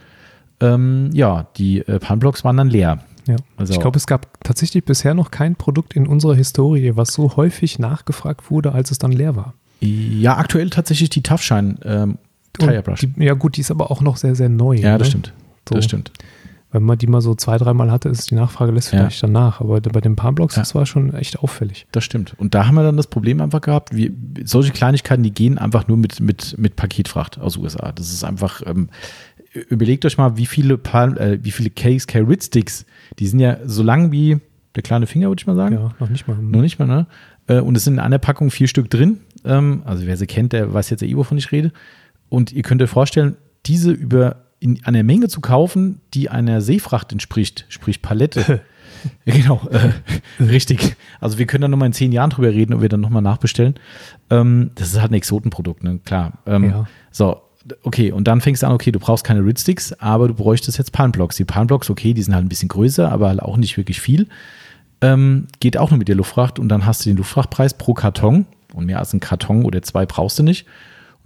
[0.60, 3.00] Ähm, ja, die äh, Palmblocks waren dann leer.
[3.26, 3.36] Ja.
[3.56, 7.36] Also- ich glaube, es gab tatsächlich bisher noch kein Produkt in unserer Historie, was so
[7.36, 9.54] häufig nachgefragt wurde, als es dann leer war.
[9.80, 12.18] Ja, aktuell tatsächlich die Toughshine ähm,
[12.58, 13.00] Tire Brush.
[13.00, 14.76] Die, ja, gut, die ist aber auch noch sehr, sehr neu.
[14.76, 15.10] ja, das ne?
[15.10, 15.32] stimmt.
[15.68, 15.74] So.
[15.74, 16.12] Das stimmt.
[16.74, 18.98] Wenn man die mal so zwei, dreimal hatte, ist die Nachfrage lässt Ja.
[18.98, 19.60] vielleicht danach.
[19.60, 20.62] Aber bei den Palmblocks, Ja.
[20.62, 21.86] das war schon echt auffällig.
[21.92, 22.34] Das stimmt.
[22.36, 24.12] Und da haben wir dann das Problem einfach gehabt, wie,
[24.44, 27.92] solche Kleinigkeiten, die gehen einfach nur mit, mit, mit Paketfracht aus USA.
[27.92, 28.88] Das ist einfach, ähm,
[29.68, 31.70] überlegt euch mal, wie viele, Palm, äh, wie viele
[32.28, 32.84] Rid Sticks,
[33.20, 34.38] die sind ja so lang wie
[34.74, 35.76] der kleine Finger, würde ich mal sagen.
[35.76, 36.36] Ja, noch nicht mal.
[36.36, 37.06] Noch nicht mal, ne?
[37.46, 39.20] Äh, Und es sind in einer Packung vier Stück drin.
[39.44, 41.72] Ähm, Also wer sie kennt, der weiß jetzt ja eh, wovon ich rede.
[42.28, 47.12] Und ihr könnt euch vorstellen, diese über in einer Menge zu kaufen, die einer Seefracht
[47.12, 48.62] entspricht, sprich Palette.
[49.26, 49.90] Genau, äh,
[50.42, 50.96] richtig.
[51.20, 53.74] Also wir können da nochmal in zehn Jahren drüber reden und wir dann nochmal nachbestellen.
[54.30, 56.00] Ähm, das ist halt ein Exotenprodukt, ne?
[56.06, 56.38] klar.
[56.46, 56.86] Ähm, Ja.
[57.10, 57.42] So,
[57.82, 60.92] okay, und dann fängst du an, okay, du brauchst keine Ridsticks, aber du bräuchtest jetzt
[60.92, 61.36] Palmblocks.
[61.36, 64.26] Die Palmblocks, okay, die sind halt ein bisschen größer, aber halt auch nicht wirklich viel.
[65.02, 68.46] Ähm, geht auch nur mit der Luftfracht und dann hast du den Luftfrachtpreis pro Karton
[68.72, 70.64] und mehr als ein Karton oder zwei brauchst du nicht.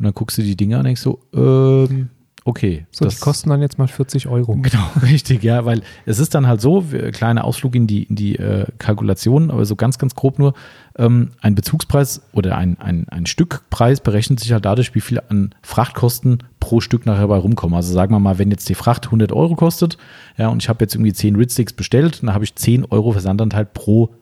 [0.01, 2.11] Und dann guckst du die Dinger und denkst so, ähm,
[2.49, 2.87] okay.
[2.91, 4.55] So, die kosten dann jetzt mal 40 Euro.
[4.55, 8.37] Genau, richtig, ja, weil es ist dann halt so, kleiner Ausflug in die, in die
[8.37, 10.55] äh, Kalkulation, aber so ganz, ganz grob nur,
[10.97, 15.55] ähm, ein Bezugspreis oder ein, ein, ein Stückpreis berechnet sich halt dadurch, wie viel an
[15.63, 17.77] Frachtkosten pro Stück nachher bei rumkommen.
[17.77, 19.99] Also sagen wir mal, wenn jetzt die Fracht 100 Euro kostet,
[20.37, 23.67] ja, und ich habe jetzt irgendwie 10 Ridsticks bestellt, dann habe ich 10 Euro Versandanteil
[23.67, 24.15] pro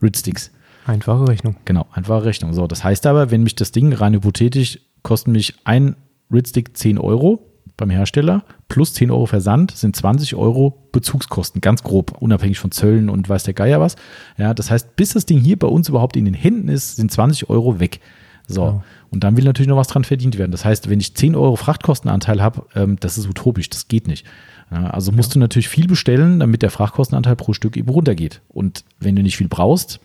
[0.00, 0.52] Ridsticks.
[0.86, 1.56] Einfache Rechnung.
[1.64, 2.52] Genau, einfache Rechnung.
[2.52, 5.96] So, das heißt aber, wenn mich das Ding rein hypothetisch kostet mich ein
[6.32, 12.16] Ridstick 10 Euro beim Hersteller plus 10 Euro Versand sind 20 Euro Bezugskosten, ganz grob,
[12.20, 13.96] unabhängig von Zöllen und weiß der Geier was.
[14.36, 17.10] Ja, das heißt, bis das Ding hier bei uns überhaupt in den Händen ist, sind
[17.10, 18.00] 20 Euro weg.
[18.46, 18.84] So, Genau.
[19.10, 20.52] und dann will natürlich noch was dran verdient werden.
[20.52, 24.26] Das heißt, wenn ich 10 Euro Frachtkostenanteil habe, ähm, das ist utopisch, das geht nicht.
[24.70, 28.42] Ja, also musst du natürlich viel bestellen, damit der Frachtkostenanteil pro Stück eben runtergeht.
[28.48, 30.00] Und wenn du nicht viel brauchst,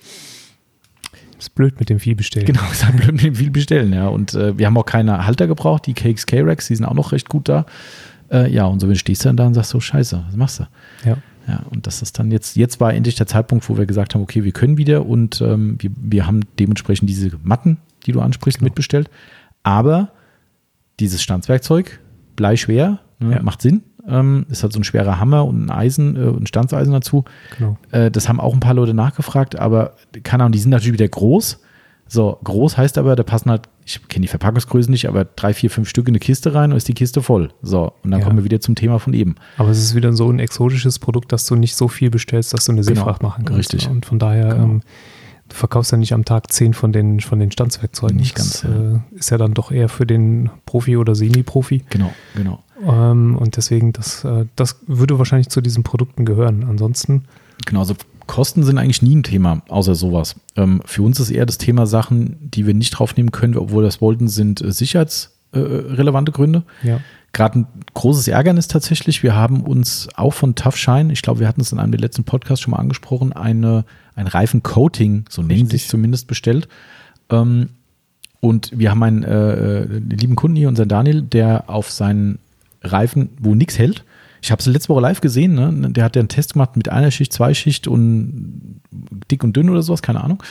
[1.39, 2.45] Ist blöd mit dem Vieh bestellen.
[2.45, 4.07] Genau, ist halt blöd mit dem viel bestellen, ja.
[4.07, 7.29] Und äh, wir haben auch keine Halter gebraucht, die KXK-Racks, die sind auch noch recht
[7.29, 7.65] gut da.
[8.29, 10.59] Äh, ja, und so wenn stehst du dann da und sagst so, scheiße, was machst
[10.59, 10.63] du?
[11.09, 11.17] Ja.
[11.47, 14.21] Ja, und das ist dann jetzt, jetzt war endlich der Zeitpunkt, wo wir gesagt haben,
[14.21, 18.61] okay, wir können wieder und ähm, wir, wir haben dementsprechend diese Matten, die du ansprichst,
[18.61, 19.09] mitbestellt.
[19.63, 20.11] Aber
[20.99, 21.99] dieses Stanzwerkzeug,
[22.35, 23.43] bleischwer, ne, Ja.
[23.43, 23.83] macht Sinn.
[24.07, 27.25] Ähm, ist halt so ein schwerer Hammer und ein Eisen, äh, ein Stanzeisen dazu.
[27.57, 27.77] Genau.
[27.91, 29.93] Äh, das haben auch ein paar Leute nachgefragt, aber
[30.23, 31.59] keine Ahnung, die sind natürlich wieder groß.
[32.11, 35.69] So, groß heißt aber, da passen halt, ich kenne die Verpackungsgröße nicht, aber drei, vier,
[35.69, 37.49] fünf Stück in eine Kiste rein und ist die Kiste voll.
[37.61, 38.25] So, und dann Ja.
[38.25, 39.35] kommen wir wieder zum Thema von eben.
[39.57, 42.65] Aber es ist wieder so ein exotisches Produkt, dass du nicht so viel bestellst, dass
[42.65, 42.95] du eine Genau.
[42.95, 43.59] Seefracht machen kannst.
[43.73, 43.85] Richtig.
[43.85, 43.91] ne?
[43.91, 44.63] Und von daher, Genau.
[44.63, 44.81] ähm,
[45.49, 48.17] du verkaufst ja nicht am Tag zehn von den, von den Stanzwerkzeugen.
[48.17, 48.95] Nicht das, ganz, ja.
[48.95, 51.83] äh, ist ja dann doch eher für den Profi oder Semi-Profi.
[51.89, 52.63] Genau, genau.
[52.85, 56.65] Ähm, und deswegen, das, äh, das würde wahrscheinlich zu diesen Produkten gehören.
[56.67, 57.25] Ansonsten,
[57.65, 57.95] Genau, also
[58.27, 60.35] Kosten sind eigentlich nie ein Thema, außer sowas.
[60.55, 63.87] Ähm, für uns ist eher das Thema Sachen, die wir nicht draufnehmen können, obwohl wir
[63.87, 66.63] das wollten, sind äh, sicherheitsrelevante Gründe.
[66.83, 66.99] ja.
[67.31, 69.21] Gerade ein großes Ärgernis tatsächlich.
[69.21, 72.01] Wir haben uns auch von Tough Shine, ich glaube, wir hatten es in einem der
[72.01, 73.85] letzten Podcasts schon mal angesprochen, eine,
[74.19, 76.67] ein Reifencoating, so nennen sie es zumindest, bestellt.
[77.29, 77.69] Ähm,
[78.41, 82.39] und wir haben einen äh, äh, lieben Kunden hier, unseren Daniel, der auf seinen
[82.81, 84.05] Reifen, wo nichts hält,
[84.41, 85.91] Ich habe es letzte Woche live gesehen, ne?
[85.91, 88.79] Der hat ja einen Test gemacht mit einer Schicht, zwei Schicht und
[89.29, 90.41] dick und dünn oder sowas, keine Ahnung.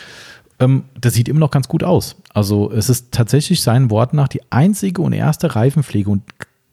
[0.60, 2.16] Ähm, das sieht immer noch ganz gut aus.
[2.34, 6.22] Also es ist tatsächlich seinen Worten nach die einzige und erste Reifenpflege und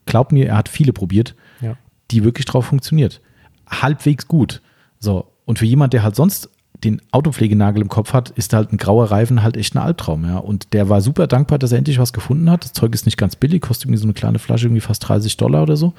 [0.04, 1.76] glaubt mir, er hat viele probiert, Ja.
[2.10, 3.22] die wirklich drauf funktioniert.
[3.68, 4.60] Halbwegs gut.
[4.98, 6.50] So, und für jemand, der halt sonst
[6.86, 10.38] den Autopflegenagel im Kopf hat, ist halt ein grauer Reifen halt echt ein Albtraum, ja.
[10.38, 12.64] Und der war super dankbar, dass er endlich was gefunden hat.
[12.64, 15.36] Das Zeug ist nicht ganz billig, kostet irgendwie so eine kleine Flasche irgendwie fast 30
[15.36, 15.92] Dollar oder so.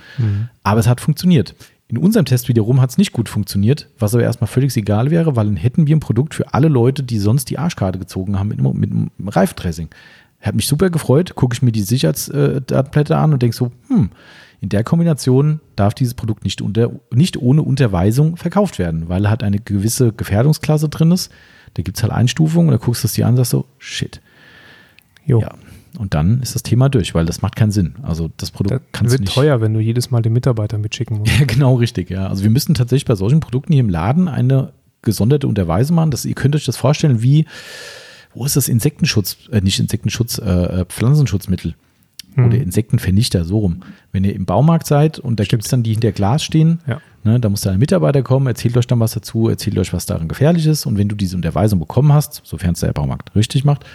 [0.63, 1.55] Aber es hat funktioniert.
[1.89, 5.35] In unserem Test wiederum hat es nicht gut funktioniert, was aber erstmal völlig egal wäre,
[5.37, 8.49] weil dann hätten wir ein Produkt für alle Leute, die sonst die Arschkarte gezogen haben
[8.49, 9.87] mit, einem- mit einem Reifendressing.
[10.41, 14.09] Hat mich super gefreut, gucke ich mir die Sicherheitsdatenblätter an und denke so, hm,
[14.59, 19.43] in der Kombination darf dieses Produkt nicht, unter, nicht ohne Unterweisung verkauft werden, weil halt
[19.43, 21.31] eine gewisse Gefährdungsklasse drin ist.
[21.75, 23.65] Da gibt es halt Einstufungen und da guckst du es dir an und sagst so,
[23.77, 24.21] shit.
[25.25, 25.41] Jo.
[25.41, 25.53] Ja.
[25.99, 27.95] Und dann ist das Thema durch, weil das macht keinen Sinn.
[28.03, 29.33] Also das Produkt Das kannst wird du nicht.
[29.33, 31.39] teuer, wenn du jedes Mal den Mitarbeiter mitschicken musst.
[31.39, 32.27] Ja, genau richtig, ja.
[32.27, 36.11] Also wir müssen tatsächlich bei solchen Produkten hier im Laden eine gesonderte Unterweisung machen.
[36.11, 37.45] Das, ihr könnt euch das vorstellen wie,
[38.33, 41.75] wo ist das Insektenschutz, äh, nicht Insektenschutz, äh, äh, Pflanzenschutzmittel
[42.37, 42.45] Hm.
[42.47, 43.81] oder Insektenvernichter, so rum.
[44.11, 47.01] Wenn ihr im Baumarkt seid und da gibt es dann die hinter Glas stehen, Ja.
[47.23, 50.05] ne, da muss dann ein Mitarbeiter kommen, erzählt euch dann was dazu, erzählt euch, was
[50.05, 53.65] darin gefährlich ist und wenn du diese Unterweisung bekommen hast, sofern es der Baumarkt richtig
[53.65, 53.85] macht,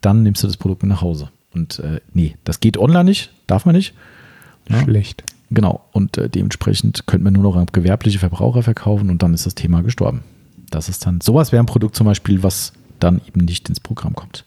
[0.00, 1.28] dann nimmst du das Produkt mit nach Hause.
[1.54, 3.94] Und äh, nee, das geht online nicht, darf man nicht.
[4.68, 4.82] Ja.
[4.82, 5.22] Schlecht.
[5.50, 9.44] Genau, und äh, dementsprechend könnte man nur noch an gewerbliche Verbraucher verkaufen und dann ist
[9.44, 10.22] das Thema gestorben.
[10.70, 14.14] Das ist dann, sowas wäre ein Produkt zum Beispiel, was dann eben nicht ins Programm
[14.14, 14.46] kommt.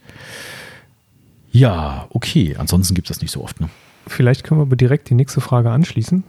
[1.55, 3.61] Ja, okay, ansonsten gibt es das nicht so oft.
[3.61, 3.69] Ne?
[4.07, 6.23] Vielleicht können wir aber direkt die nächste Frage anschließen.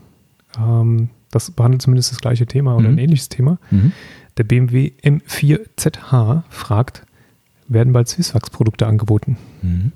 [0.58, 2.94] Ähm, das behandelt zumindest das gleiche Thema oder Mhm.
[2.94, 3.58] ein ähnliches Thema.
[3.70, 3.92] Mhm.
[4.36, 7.04] Der BMW M4ZH fragt,
[7.68, 9.36] werden bald Swisswax-Produkte angeboten?
[9.62, 9.92] Mhm.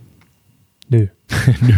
[0.91, 1.07] Nö.
[1.61, 1.73] Nö.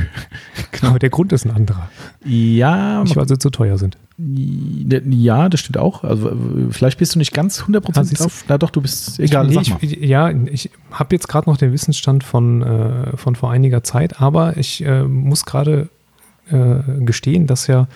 [0.80, 1.90] Aber der Grund ist ein anderer.
[2.24, 3.96] Ja, Nicht, weil sie zu teuer sind.
[4.18, 6.02] ja, das stimmt auch.
[6.02, 6.32] Also
[6.70, 8.44] vielleicht bist du nicht ganz 100% Ah, drauf.
[8.48, 12.24] Na doch, du bist, egal, nee, ich, ja, ich habe jetzt gerade noch den Wissensstand
[12.24, 15.88] von, äh, von vor einiger Zeit, aber ich äh, muss gerade
[16.50, 17.86] äh, gestehen, dass ja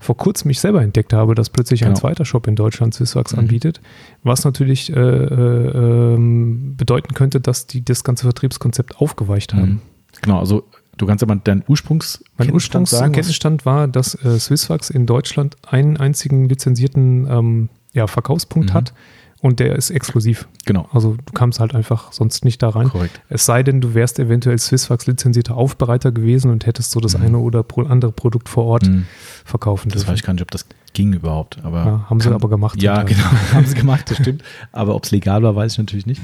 [0.00, 2.00] vor kurzem mich selber entdeckt habe, dass plötzlich ein Genau.
[2.00, 3.38] zweiter Shop in Deutschland Swisswax Mhm.
[3.40, 3.80] anbietet,
[4.22, 9.80] was natürlich äh, äh, ähm, bedeuten könnte, dass die das ganze Vertriebskonzept aufgeweicht haben.
[10.22, 10.64] Genau, also
[10.96, 15.06] du kannst ja mal deinen Ursprungs Mein Kenntnisstand sagen, Ursprungskenntnisstand war, dass äh, Swisswax in
[15.06, 18.74] Deutschland einen einzigen lizenzierten ähm, ja, Verkaufspunkt Mhm.
[18.74, 18.92] hat
[19.40, 20.48] und der ist exklusiv.
[20.64, 22.88] Genau, Also du kamst halt einfach sonst nicht da rein.
[22.88, 23.20] korrekt.
[23.28, 27.24] Es sei denn, du wärst eventuell Swisswax lizenzierter Aufbereiter gewesen und hättest so das Mhm.
[27.24, 29.04] eine oder andere Produkt vor Ort Mhm.
[29.44, 30.12] verkaufen Das dürfen.
[30.12, 31.58] weiß ich gar nicht, ob das ging überhaupt.
[31.64, 32.80] Aber Ja, haben sie aber gemacht.
[32.82, 33.18] Ja, genau,
[33.52, 34.42] haben sie gemacht, das stimmt.
[34.72, 36.22] Aber ob es legal war, weiß ich natürlich nicht.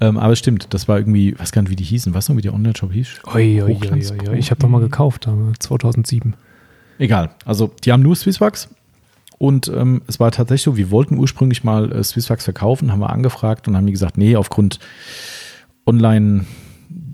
[0.00, 2.14] Ähm, aber es stimmt, das war irgendwie, weiß gar nicht, wie die hießen.
[2.14, 3.20] Weißt du, wie der Online-Shop hieß?
[3.34, 4.38] Oi, oi, oi, oi.
[4.38, 6.34] Ich habe doch mal gekauft, äh, 2007.
[6.98, 7.30] Egal.
[7.44, 8.68] Also, die haben nur Swisswax.
[9.38, 13.10] Und ähm, es war tatsächlich so, wir wollten ursprünglich mal äh, Swisswax verkaufen, haben wir
[13.10, 14.78] angefragt und haben die gesagt, nee, aufgrund
[15.84, 16.44] online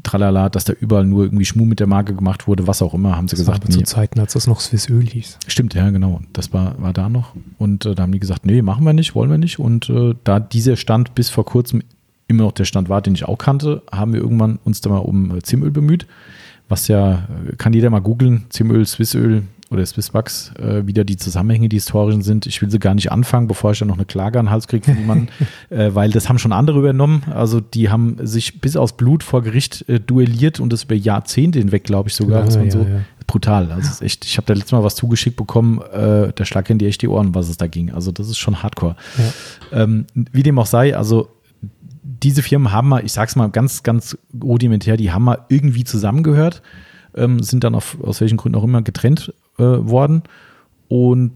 [0.03, 3.16] tralala, dass da überall nur irgendwie Schmuh mit der Marke gemacht wurde, was auch immer,
[3.16, 3.85] haben sie Das war gesagt, aber zu nee.
[3.85, 5.39] Zeiten, als das noch Swissöl hieß.
[5.47, 6.20] Stimmt, ja, genau.
[6.33, 7.35] Das war, war da noch.
[7.59, 9.59] Und äh, da haben die gesagt, nee, machen wir nicht, wollen wir nicht.
[9.59, 11.83] Und äh, da dieser Stand bis vor kurzem
[12.29, 14.99] immer noch der Stand war, den ich auch kannte, haben wir irgendwann uns da mal
[14.99, 16.07] um äh, Zimöl bemüht.
[16.68, 21.68] Was ja, äh, kann jeder mal googeln, Zimöl, Swissöl oder Swisswax, äh, wieder die Zusammenhänge,
[21.68, 22.47] die historischen sind.
[22.47, 24.66] Ich will sie gar nicht anfangen, bevor ich dann noch eine Klage an den Hals
[24.66, 25.29] kriege von jemandem,
[25.70, 27.24] äh, weil das haben schon andere übernommen.
[27.35, 31.59] Also die haben sich bis aus Blut vor Gericht äh, duelliert und das über Jahrzehnte
[31.59, 33.01] hinweg, glaube ich sogar, was Ja, man ja, so ja.
[33.26, 33.70] brutal.
[33.72, 36.79] Also ist echt, ich habe da letztes Mal was zugeschickt bekommen, äh, der Schlag in
[36.79, 37.93] die echt die Ohren, was es da ging.
[37.93, 38.97] Also das ist schon hardcore.
[39.72, 41.29] Ähm, wie dem auch sei, also
[42.23, 46.62] diese Firmen haben mal, ich sag's mal ganz, ganz rudimentär, die haben mal irgendwie zusammengehört,
[47.14, 50.23] ähm, sind dann auf, aus welchen Gründen auch immer getrennt äh, worden.
[50.89, 51.33] Und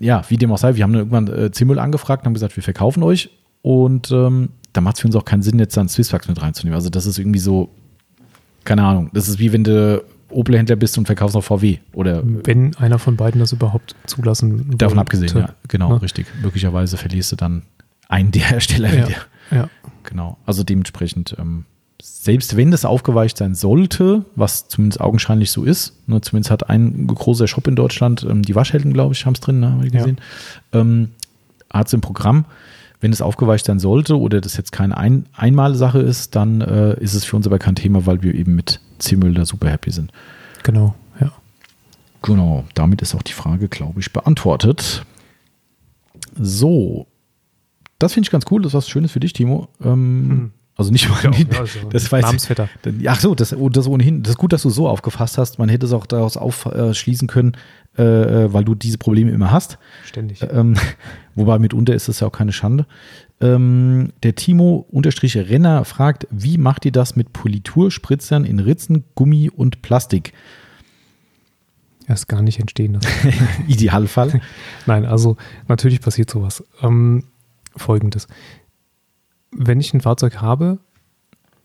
[0.00, 2.56] ja, wie dem auch sei, wir haben dann irgendwann äh, Zimmel angefragt und haben gesagt,
[2.56, 3.30] wir verkaufen euch.
[3.62, 6.74] Und ähm, da macht es für uns auch keinen Sinn, jetzt dann Swisswax mit reinzunehmen.
[6.74, 7.68] Also das ist irgendwie so,
[8.64, 11.78] keine Ahnung, das ist wie wenn du Opel-Händler bist und verkaufst noch VW.
[11.94, 15.00] Oder Wenn einer von beiden das überhaupt zulassen davon wollte.
[15.00, 16.02] abgesehen, ja, genau, Ne?
[16.02, 16.26] richtig.
[16.42, 17.62] Möglicherweise verlierst du dann
[18.08, 19.08] einen der Hersteller Ja.
[19.08, 19.18] wieder.
[19.50, 19.70] Ja.
[20.04, 20.38] Genau.
[20.46, 21.64] Also dementsprechend, ähm,
[22.00, 27.06] selbst wenn das aufgeweicht sein sollte, was zumindest augenscheinlich so ist, ne, zumindest hat ein
[27.08, 29.92] großer Shop in Deutschland, ähm, die Waschhelden, glaube ich, haben es drin, ne, habe ich
[29.92, 30.00] Ja.
[30.00, 30.18] gesehen,
[30.72, 31.10] ähm,
[31.70, 32.44] hat es im Programm.
[33.00, 37.14] Wenn es aufgeweicht sein sollte oder das jetzt keine ein Einmalsache ist, dann äh, ist
[37.14, 40.10] es für uns aber kein Thema, weil wir eben mit C-Müll da super happy sind.
[40.64, 41.30] Genau, ja.
[42.22, 45.04] Genau, damit ist auch die Frage, glaube ich, beantwortet.
[46.40, 47.06] So,
[47.98, 48.62] das finde ich ganz cool.
[48.62, 49.68] Das ist was Schönes für dich, Timo.
[49.82, 50.50] Ähm, Hm.
[50.78, 52.68] Also nicht mal, Ja, ja, also das weiß Namensvetter.
[53.06, 55.58] Ach so, das, oh, das ohnehin, das ist gut, dass du so aufgefasst hast.
[55.58, 57.56] Man hätte es auch daraus aufschließen können,
[57.98, 58.04] äh,
[58.44, 59.78] äh, weil du diese Probleme immer hast.
[60.04, 60.40] Ständig.
[60.48, 60.76] Ähm,
[61.34, 62.86] wobei mitunter ist das ja auch keine Schande.
[63.40, 69.50] Ähm, der Timo unterstrich Renner fragt, wie macht ihr das mit Politurspritzern in Ritzen, Gummi
[69.50, 70.32] und Plastik?
[72.06, 73.08] Erst gar nicht entstehen lassen.
[73.66, 74.40] Idealfall.
[74.86, 75.36] Nein, also
[75.66, 76.62] natürlich passiert sowas.
[76.82, 77.24] Ähm,
[77.76, 78.28] Folgendes.
[79.50, 80.78] Wenn ich ein Fahrzeug habe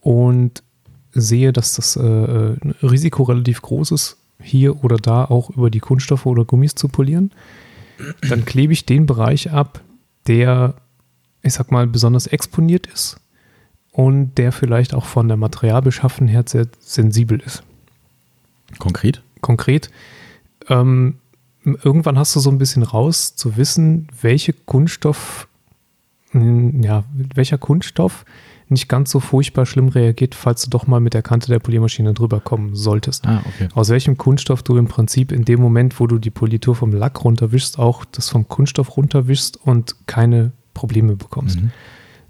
[0.01, 0.63] und
[1.11, 5.79] sehe, dass das äh, äh, Risiko relativ groß ist, hier oder da auch über die
[5.79, 7.31] Kunststoffe oder Gummis zu polieren,
[8.27, 9.81] dann klebe ich den Bereich ab,
[10.27, 10.75] der,
[11.41, 13.17] ich sag mal, besonders exponiert ist
[13.91, 17.63] und der vielleicht auch von der Materialbeschaffenheit sehr sensibel ist
[18.79, 19.21] Konkret?
[19.41, 19.91] konkret,
[20.69, 21.19] ähm,
[21.63, 25.47] irgendwann hast du so ein bisschen raus zu wissen, welche Kunststoff,
[26.33, 27.03] ja,
[27.35, 28.25] welcher Kunststoff
[28.69, 32.13] nicht ganz so furchtbar schlimm reagiert, falls du doch mal mit der Kante der Poliermaschine
[32.13, 33.27] drüber kommen solltest.
[33.27, 33.67] Ah, okay.
[33.75, 37.23] Aus welchem Kunststoff du im Prinzip in dem Moment, wo du die Politur vom Lack
[37.23, 41.61] runterwischst, auch das vom Kunststoff runterwischst und keine Probleme bekommst.
[41.61, 41.71] Mhm.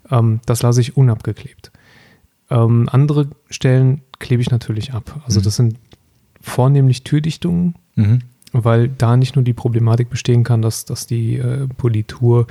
[0.09, 1.71] Ähm, das lasse ich unabgeklebt.
[2.49, 5.21] Ähm, andere Stellen klebe ich natürlich ab.
[5.25, 5.43] Also Mhm.
[5.45, 5.75] das sind
[6.41, 8.19] vornehmlich Türdichtungen, Mhm.
[8.51, 12.47] weil da nicht nur die Problematik bestehen kann, dass, dass die äh, Politur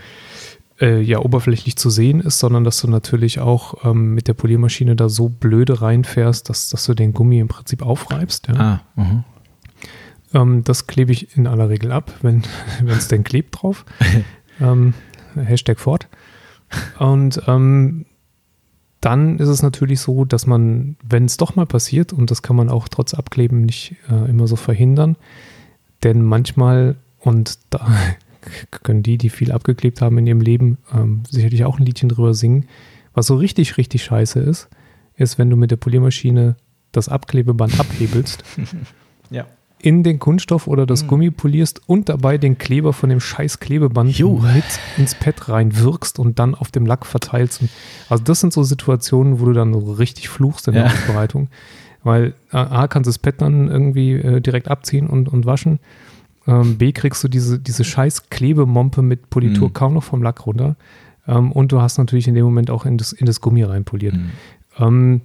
[0.83, 4.97] äh, ja oberflächlich zu sehen ist, sondern dass du natürlich auch ähm, mit der Poliermaschine
[4.97, 8.49] da so blöde reinfährst, dass, dass du den Gummi im Prinzip aufreibst.
[8.49, 8.55] Ja?
[8.55, 9.25] Ah, mhm.
[10.35, 12.43] Ähm, das klebe ich in aller Regel ab, wenn
[12.87, 13.85] es denn klebt drauf.
[14.61, 14.95] ähm,
[15.37, 16.09] Hashtag fort.
[16.99, 18.07] Und ähm,
[19.01, 22.57] dann ist es natürlich so, dass man, wenn es doch mal passiert, und das kann
[22.57, 25.17] man auch trotz Abkleben nicht äh, immer so verhindern,
[26.03, 27.87] denn manchmal, und da
[28.83, 32.35] können die, die viel abgeklebt haben in ihrem Leben, ähm, sicherlich auch ein Liedchen drüber
[32.35, 32.67] singen,
[33.15, 34.69] was so richtig, richtig scheiße ist,
[35.17, 36.57] ist, wenn du mit der Poliermaschine
[36.93, 38.45] das Abklebeband abhebelst
[39.31, 39.47] Ja.
[39.81, 41.09] in den Kunststoff oder das Mm.
[41.09, 44.39] Gummi polierst und dabei den Kleber von dem scheiß Klebeband Jo.
[44.39, 44.65] mit
[44.99, 47.63] ins Pad reinwirkst und dann auf dem Lack verteilst.
[48.09, 50.89] Also das sind so Situationen, wo du dann so richtig fluchst in der Ja.
[50.91, 51.49] Aufbereitung.
[52.05, 55.79] Weil A, A kannst du das Pad dann irgendwie äh, direkt abziehen und, und waschen.
[56.47, 59.73] Ähm, B kriegst du diese, diese scheiß Klebemompe mit Politur Mhm.
[59.73, 60.77] kaum noch vom Lack runter.
[61.27, 64.15] Ähm, und du hast natürlich in dem Moment auch in das, in das Gummi reinpoliert.
[64.15, 64.31] Mhm.
[64.79, 65.21] Ähm,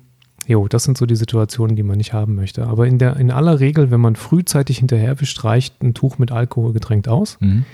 [0.45, 2.67] jo, das sind so die Situationen, die man nicht haben möchte.
[2.67, 6.73] Aber in, der, in aller Regel, wenn man frühzeitig hinterherwischt, reicht ein Tuch mit Alkohol
[6.73, 7.37] getränkt aus.
[7.39, 7.65] Mhm.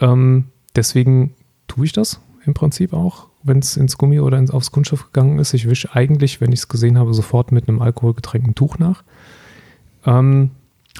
[0.00, 0.44] Ähm,
[0.76, 1.34] deswegen
[1.68, 5.38] tue ich das im Prinzip auch, wenn es ins Gummi oder ins, aufs Kunststoff gegangen
[5.38, 5.54] ist.
[5.54, 9.02] Ich wische eigentlich, wenn ich es gesehen habe, sofort mit einem alkoholgetränkten Tuch nach.
[10.04, 10.50] Ähm,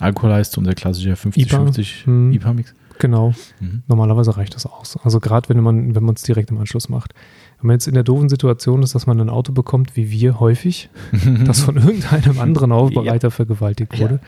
[0.00, 2.32] Alkohol heißt unser klassischer 50-50 Mhm.
[2.32, 2.74] IPA-Mix.
[2.98, 3.82] genau, Mhm.
[3.86, 4.98] normalerweise reicht das aus.
[5.04, 7.14] Also gerade wenn man wenn man es direkt im Anschluss macht.
[7.60, 10.38] Wenn man jetzt in der doofen Situation ist, dass man ein Auto bekommt, wie wir
[10.40, 10.90] häufig,
[11.46, 14.20] das von irgendeinem anderen Aufbereiter vergewaltigt wurde,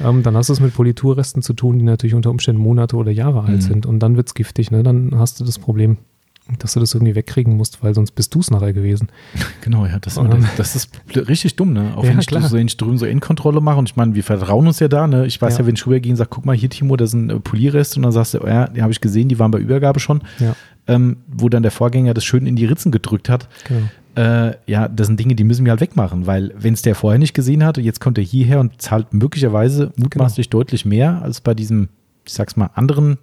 [0.00, 3.12] ähm, dann hast du es mit Politurresten zu tun, die natürlich unter Umständen Monate oder
[3.12, 3.60] Jahre alt Mhm.
[3.60, 3.86] sind.
[3.86, 4.70] Und dann wird es giftig.
[4.70, 4.82] Ne?
[4.82, 5.98] Dann hast du das Problem,
[6.58, 9.08] dass du das irgendwie wegkriegen musst, weil sonst bist du es nachher gewesen.
[9.62, 11.92] Genau, ja, das, dann- das ist richtig dumm, ne?
[11.96, 14.22] Auch Ja, wenn ich, so, wenn ich drüben so Endkontrolle mache und ich meine, wir
[14.22, 15.26] vertrauen uns ja da, ne?
[15.26, 15.66] Ich weiß ja, Ja.
[15.66, 18.12] wenn ich rübergehe und sage, guck mal hier, Timo, das sind äh, Polierreste und dann
[18.12, 20.54] sagst du, oh ja, die habe ich gesehen, die waren bei Übergabe schon, Ja,
[20.86, 23.48] ähm, wo dann der Vorgänger das schön in die Ritzen gedrückt hat.
[23.66, 23.88] genau.
[24.14, 27.18] Äh, ja, das sind Dinge, die müssen wir halt wegmachen, weil wenn es der vorher
[27.18, 31.52] nicht gesehen hatte, jetzt kommt er hierher und zahlt möglicherweise mutmaßlich deutlich mehr als bei
[31.52, 31.88] diesem,
[32.24, 33.18] ich sag's mal, anderen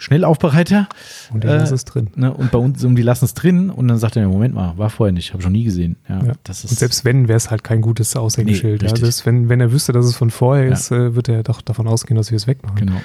[0.00, 0.88] Schnellaufbereiter.
[1.32, 2.08] Und die Äh, lass es drin.
[2.16, 4.76] Ne, und bei uns, und die lassen es drin und dann sagt er, Moment mal,
[4.76, 5.96] war vorher nicht, habe ich noch nie gesehen.
[6.08, 6.32] Ja, Ja.
[6.32, 8.82] Und selbst wenn, wäre es halt kein gutes Aushängeschild.
[8.82, 8.96] Nee, ja.
[8.96, 10.72] Selbst wenn, wenn er wüsste, dass es von vorher Ja.
[10.72, 12.76] ist, äh, wird er doch davon ausgehen, dass wir es wegmachen.
[12.76, 13.00] genau.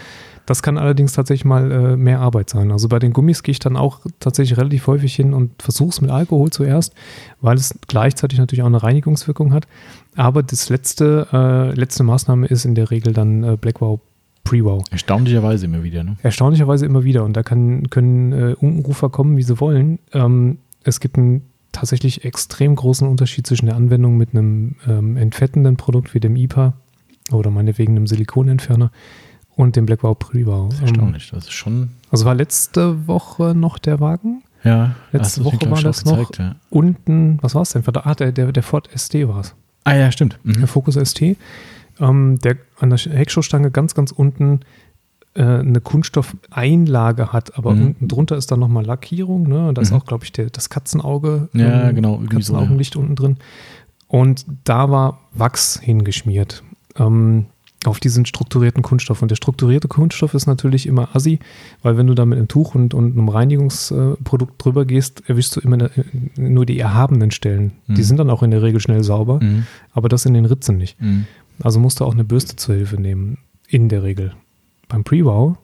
[0.48, 2.72] Das kann allerdings tatsächlich mal äh, mehr Arbeit sein.
[2.72, 6.02] Also bei den Gummis gehe ich dann auch tatsächlich relativ häufig hin und versuche es
[6.02, 6.93] mit Alkohol zuerst,
[7.41, 9.66] weil es gleichzeitig natürlich auch eine Reinigungswirkung hat.
[10.16, 13.98] Aber das letzte, äh, letzte Maßnahme ist in der Regel dann äh, Blackwell
[14.46, 14.84] Pre-Wow.
[14.91, 16.16] Erstaunlicherweise immer wieder, ne?
[16.24, 17.26] Erstaunlicherweise immer wieder.
[17.26, 20.00] Und da kann, können äh, Unrufer kommen, wie sie wollen.
[20.14, 21.41] Ähm, es gibt einen
[21.74, 26.74] tatsächlich extrem großen Unterschied zwischen der Anwendung mit einem ähm, entfettenden Produkt wie dem IPA
[27.32, 28.91] oder meinetwegen einem Silikonentferner
[29.56, 30.72] und dem Blackwell Pre-Wow.
[30.74, 31.30] Ist erstaunlich.
[31.32, 34.43] Das ist schon, Also war letzte Woche noch der Wagen.
[34.64, 34.96] ja.
[35.12, 36.30] Letzte mir, Woche war das auch noch.
[36.30, 36.56] gezeigt, Ja.
[36.70, 37.84] Unten, was war es denn?
[37.93, 39.56] Ah, der, der, der Ford ST war es.
[39.86, 40.39] Ah ja, stimmt.
[40.43, 40.54] Mhm.
[40.60, 41.36] Der Focus ST.
[42.00, 44.62] Ähm, der an der Heckschuhstange ganz, ganz unten
[45.34, 47.88] äh, eine Kunststoffeinlage hat, aber Mhm.
[47.88, 49.48] unten drunter ist dann nochmal Lackierung.
[49.48, 49.72] Ne?
[49.74, 49.98] Da ist Mhm.
[49.98, 51.50] auch, glaube ich, der, das Katzenauge.
[51.54, 52.60] Ja, ähm, genau, irgendwie so, ja.
[52.60, 53.38] Katzenaugenlicht unten drin.
[54.08, 56.64] Und da war Wachs hingeschmiert.
[56.98, 57.48] Ähm,
[57.86, 59.22] auf diesen strukturierten Kunststoff.
[59.22, 61.38] Und der strukturierte Kunststoff ist natürlich immer assi,
[61.84, 65.60] weil wenn du da mit einem Tuch und, und einem Reinigungsprodukt drüber gehst, erwischst du
[65.60, 65.91] immer ne,
[66.38, 67.74] nur die erhabenen Stellen.
[67.88, 67.96] Mhm.
[67.96, 69.68] Die sind dann auch in der Regel schnell sauber, mhm.
[69.91, 71.00] aber das in den Ritzen nicht.
[71.00, 71.28] Mhm.
[71.62, 73.38] Also musst du auch eine Bürste zur Hilfe nehmen,
[73.68, 74.34] in der Regel.
[74.88, 75.58] Beim Pre-Wow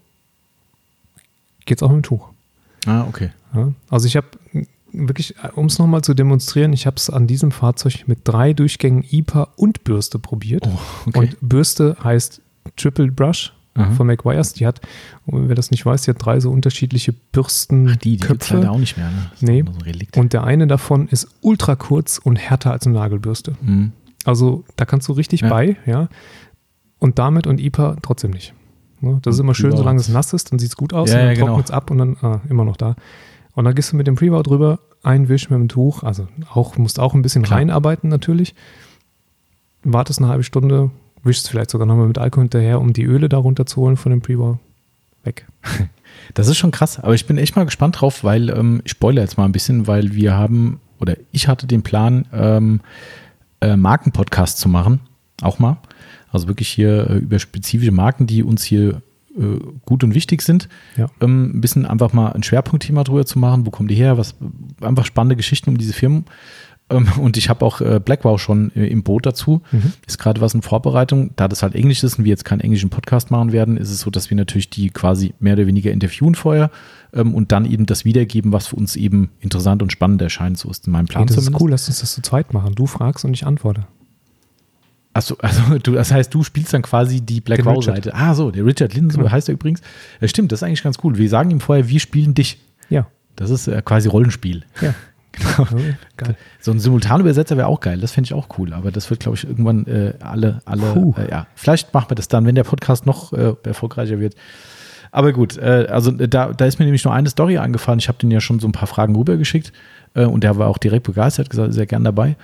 [1.66, 2.30] geht es auch mit dem Tuch.
[2.86, 3.30] Ah, okay.
[3.54, 4.28] Ja, also ich habe
[4.94, 9.06] wirklich, um es nochmal zu demonstrieren, ich habe es an diesem Fahrzeug mit drei Durchgängen
[9.10, 10.64] IPA und Bürste probiert.
[10.66, 11.20] Oh, okay.
[11.20, 12.42] Und Bürste heißt
[12.76, 13.92] Triple Brush Aha.
[13.92, 14.54] von McGuire's.
[14.54, 14.82] Die hat,
[15.26, 17.90] wer das nicht weiß, die hat drei so unterschiedliche Bürsten.
[17.90, 19.10] Ach, die, die gibt es halt auch nicht mehr.
[19.10, 19.32] Ne?
[19.42, 19.64] Nee.
[20.14, 23.56] So und der eine davon ist ultra kurz und härter als eine Nagelbürste.
[23.62, 23.94] Mhm.
[24.26, 25.50] Also da kannst du richtig ja.
[25.50, 26.10] bei, ja.
[27.00, 28.54] Und damit und IPA trotzdem nicht.
[29.02, 29.20] Ne?
[29.24, 31.26] Das ist immer schön, solange es nass ist, dann sieht es gut aus, ja, und
[31.26, 32.96] dann ja, trocknet es ab und dann ah, immer noch da.
[33.54, 36.78] Und dann gehst du mit dem Prebow drüber, ein Wisch mit dem Tuch, also auch,
[36.78, 37.60] musst auch ein bisschen Klar.
[37.60, 38.54] reinarbeiten natürlich.
[39.84, 40.92] Wartest eine halbe Stunde,
[41.24, 44.22] wischst vielleicht sogar nochmal mit Alkohol hinterher, um die Öle darunter zu holen von dem
[44.22, 44.58] Prebow.
[45.24, 45.48] Weg.
[46.34, 49.24] Das ist schon krass, aber ich bin echt mal gespannt drauf, weil ähm, ich spoilere
[49.24, 52.82] jetzt mal ein bisschen, weil wir haben, oder ich hatte den Plan, ähm,
[53.62, 55.00] äh, Markenpodcast zu machen,
[55.42, 55.78] auch mal.
[56.32, 59.02] Also wirklich hier äh, über spezifische Marken, die uns hier
[59.38, 60.68] äh, gut und wichtig sind.
[60.98, 61.08] Ja.
[61.22, 63.66] Ähm, ein bisschen einfach mal ein Schwerpunktthema drüber zu machen.
[63.66, 64.18] Wo kommen die her?
[64.18, 64.36] Was
[64.82, 66.26] einfach spannende Geschichten um diese Firmen.
[66.90, 69.62] Ähm, und ich habe auch äh, Blackwell schon äh, im Boot dazu.
[69.72, 69.94] Mhm.
[70.06, 71.32] Ist gerade was in Vorbereitung.
[71.36, 74.02] Da das halt Englisch ist und wir jetzt keinen englischen Podcast machen werden, ist es
[74.02, 76.72] so, dass wir natürlich die quasi mehr oder weniger interviewen vorher
[77.14, 80.58] ähm, und dann eben das wiedergeben, was für uns eben interessant und spannend erscheint.
[80.58, 81.24] So ist in meinem Plan.
[81.24, 81.56] Hey, das zumindest.
[81.56, 82.76] ist cool, lass uns das zu zweit machen.
[82.76, 83.88] Du fragst und ich antworte.
[85.14, 88.14] Achso, also du, das heißt, du spielst dann quasi die Black Wow-Seite.
[88.14, 89.24] Ah, so, der Richard Linden, genau.
[89.24, 89.82] so heißt er übrigens.
[90.20, 91.18] Ja, stimmt, das ist eigentlich ganz cool.
[91.18, 92.60] Wir sagen ihm vorher, wir spielen dich.
[92.90, 93.08] Ja.
[93.36, 94.64] Das ist äh, quasi Rollenspiel.
[94.82, 94.94] Ja.
[95.34, 95.66] Genau.
[96.18, 96.36] geil.
[96.60, 99.38] So ein Simultanübersetzer wäre auch geil, das fände ich auch cool, aber das wird, glaube
[99.38, 103.06] ich, irgendwann äh, alle, alle, äh, ja, vielleicht machen wir das dann, wenn der Podcast
[103.06, 104.36] noch äh, erfolgreicher wird.
[105.12, 108.00] Aber gut, äh, also äh, da, da ist mir nämlich nur eine Story angefallen.
[108.00, 109.72] Ich habe den ja schon so ein paar Fragen rübergeschickt
[110.14, 112.36] und der war auch direkt begeistert, gesagt, sehr gern dabei.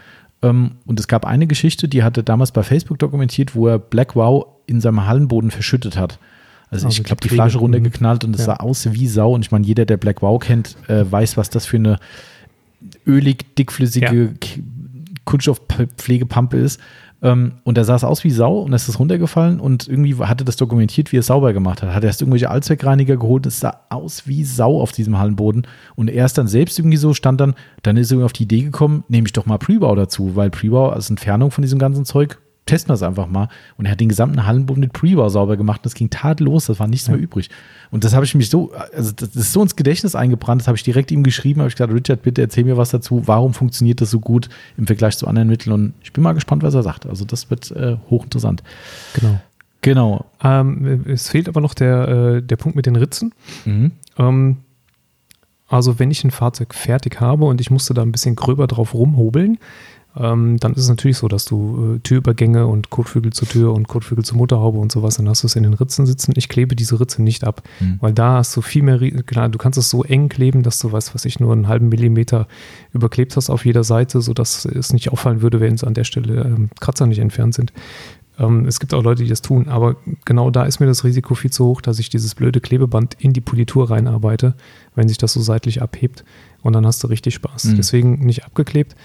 [0.42, 4.16] Ähm, und es gab eine Geschichte, die hatte damals bei Facebook dokumentiert, wo er Black
[4.16, 6.20] Wow in seinem Hallenboden verschüttet hat.
[6.70, 8.46] Also, also ich glaube, die, die Flasche runtergeknallt und es ja.
[8.48, 9.34] sah aus wie Sau.
[9.34, 11.98] Und ich meine, jeder, der Black Wow kennt, äh, weiß, was das für eine
[13.06, 14.64] ölig, dickflüssige ja.
[15.26, 16.80] Kunststoffpflegepampe ist.
[17.22, 20.46] Ähm, und er sah es aus wie Sau und es ist runtergefallen und irgendwie hatte
[20.46, 21.94] das dokumentiert, wie er es sauber gemacht hat.
[21.94, 25.66] Hat er erst irgendwelche Allzweckreiniger geholt, es sah aus wie Sau auf diesem Hallenboden
[25.96, 28.62] und er ist dann selbst irgendwie so, stand dann, dann ist er auf die Idee
[28.62, 32.38] gekommen, nehme ich doch mal Prebau dazu, weil Prebau als Entfernung von diesem ganzen Zeug
[32.68, 33.50] testen wir es einfach mal.
[33.78, 36.80] Und er hat den gesamten Hallenboden mit Pre-War sauber gemacht und das ging tadellos, das
[36.80, 37.14] war nichts ja.
[37.14, 37.50] mehr übrig.
[37.90, 40.78] Und das habe ich mich so, also das ist so ins Gedächtnis eingebrannt, das habe
[40.78, 44.02] ich direkt ihm geschrieben, habe ich gesagt, Richard, bitte erzähl mir was dazu, warum funktioniert
[44.02, 46.84] das so gut im Vergleich zu anderen Mitteln und ich bin mal gespannt, was er
[46.84, 47.06] sagt.
[47.06, 48.62] Also das wird äh, hochinteressant.
[49.14, 49.40] Genau.
[49.82, 50.26] Genau.
[50.44, 53.34] Ähm, es fehlt aber noch der, äh, der Punkt mit den Ritzen.
[53.66, 53.92] Mhm.
[54.18, 54.58] Ähm,
[55.68, 58.94] also wenn ich ein Fahrzeug fertig habe und ich musste da ein bisschen gröber drauf
[58.94, 59.60] rumhobeln,
[60.20, 63.88] ähm, dann ist es natürlich so, dass du äh, Türübergänge und Kotflügel zur Tür und
[63.88, 66.34] Kotflügel zur Motorhaube und sowas, dann hast du es in den Ritzen sitzen.
[66.36, 67.98] Ich klebe diese Ritze nicht ab, mhm.
[68.02, 70.92] weil da hast du viel mehr, klar, du kannst es so eng kleben, dass du,
[70.92, 72.48] weißt was ich, nur einen halben Millimeter
[72.94, 76.42] überklebt hast auf jeder Seite, sodass es nicht auffallen würde, wenn es an der Stelle
[76.42, 77.74] ähm, Kratzer nicht entfernt sind.
[78.40, 79.96] Ähm, es gibt auch Leute, die das tun, aber
[80.26, 83.34] genau da ist mir das Risiko viel zu hoch, dass ich dieses blöde Klebeband in
[83.34, 84.56] die Politur reinarbeite,
[84.96, 86.24] wenn sich das so seitlich abhebt
[86.62, 87.66] und dann hast du richtig Spaß.
[87.66, 87.76] Mhm.
[87.78, 88.96] Deswegen nicht abgeklebt.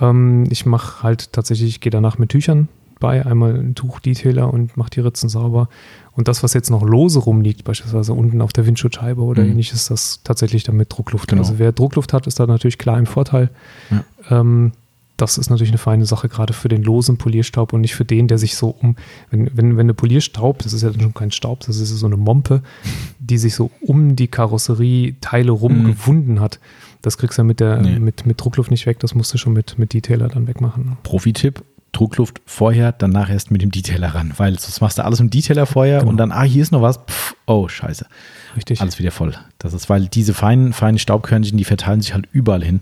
[0.00, 2.68] Ähm, ich mache halt tatsächlich, ich gehe danach mit Tüchern
[3.00, 5.68] bei, einmal ein Tuchdetailer und mache die Ritzen sauber.
[6.12, 9.50] Und das, was jetzt noch lose rumliegt, beispielsweise unten auf der Windschutzscheibe oder mhm.
[9.50, 11.28] ähnliches, das tatsächlich dann mit Druckluft.
[11.28, 11.42] Genau.
[11.42, 13.50] Also wer Druckluft hat, ist da natürlich klar im Vorteil.
[13.90, 14.04] Ja.
[14.30, 14.72] Ähm,
[15.18, 18.28] das ist natürlich eine feine Sache, gerade für den losen Polierstaub und nicht für den,
[18.28, 18.94] der sich so um,
[19.30, 22.16] wenn, wenn, wenn eine Polierstaub, das ist ja schon kein Staub, das ist so eine
[22.16, 22.62] Mompe,
[23.18, 26.40] die sich so um die Karosserieteile rumgewunden mhm.
[26.40, 26.60] hat.
[27.02, 27.98] Das kriegst du ja mit, der, nee.
[27.98, 30.96] mit, mit Druckluft nicht weg, das musst du schon mit, mit Detailer dann wegmachen.
[31.04, 31.62] Profi-Tipp,
[31.92, 35.66] Druckluft vorher, danach erst mit dem Detailer ran, weil sonst machst du alles im Detailer
[35.66, 36.10] vorher genau.
[36.10, 38.06] und dann, ah, hier ist noch was, Pff, oh, scheiße.
[38.56, 38.80] Richtig.
[38.80, 39.34] Alles wieder voll.
[39.58, 42.80] Das ist, weil diese feinen, feinen Staubkörnchen, die verteilen sich halt überall hin.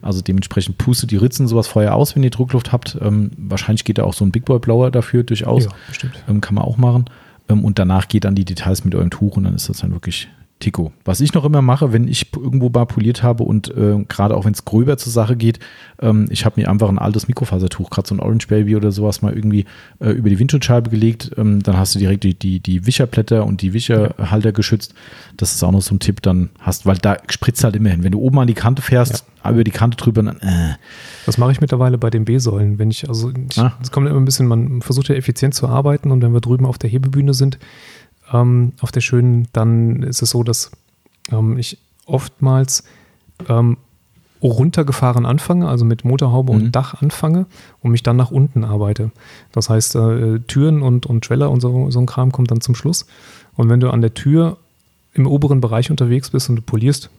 [0.00, 2.96] Also dementsprechend pustet die Ritzen sowas vorher aus, wenn ihr Druckluft habt.
[3.00, 5.64] Ähm, wahrscheinlich geht da auch so ein Big Boy Blower dafür durchaus.
[5.64, 6.22] Ja, bestimmt.
[6.28, 7.06] Ähm, kann man auch machen.
[7.48, 9.92] Ähm, und danach geht dann die Details mit eurem Tuch und dann ist das dann
[9.92, 10.28] wirklich
[10.60, 10.92] Tico.
[11.04, 14.44] Was ich noch immer mache, wenn ich irgendwo mal poliert habe und äh, gerade auch
[14.44, 15.60] wenn es gröber zur Sache geht,
[16.00, 19.22] ähm, ich habe mir einfach ein altes Mikrofasertuch, gerade so ein Orange Baby oder sowas
[19.22, 19.66] mal irgendwie
[20.00, 21.30] äh, über die Windschutzscheibe gelegt.
[21.36, 24.94] Ähm, dann hast du direkt die, die, die Wischerblätter und die Wischerhalter geschützt.
[25.36, 28.02] Das ist auch noch so ein Tipp, dann hast, weil da spritzt halt immer hin.
[28.02, 29.50] Wenn du oben an die Kante fährst, ja.
[29.50, 30.74] über die Kante drüber, dann äh.
[31.24, 32.80] Das mache ich mittlerweile bei den B-Säulen.
[32.80, 33.74] Wenn ich, also es ah.
[33.92, 36.78] kommt immer ein bisschen, man versucht ja effizient zu arbeiten und wenn wir drüben auf
[36.78, 37.58] der Hebebühne sind,
[38.32, 40.70] ähm, auf der schönen, dann ist es so, dass
[41.30, 42.84] ähm, ich oftmals
[43.48, 43.76] ähm,
[44.42, 46.58] runtergefahren anfange, also mit Motorhaube mhm.
[46.58, 47.46] und Dach anfange
[47.80, 49.10] und mich dann nach unten arbeite.
[49.52, 52.74] Das heißt, äh, Türen und, und Schweller und so, so ein Kram kommt dann zum
[52.74, 53.06] Schluss.
[53.56, 54.58] Und wenn du an der Tür
[55.14, 57.10] im oberen Bereich unterwegs bist und du polierst,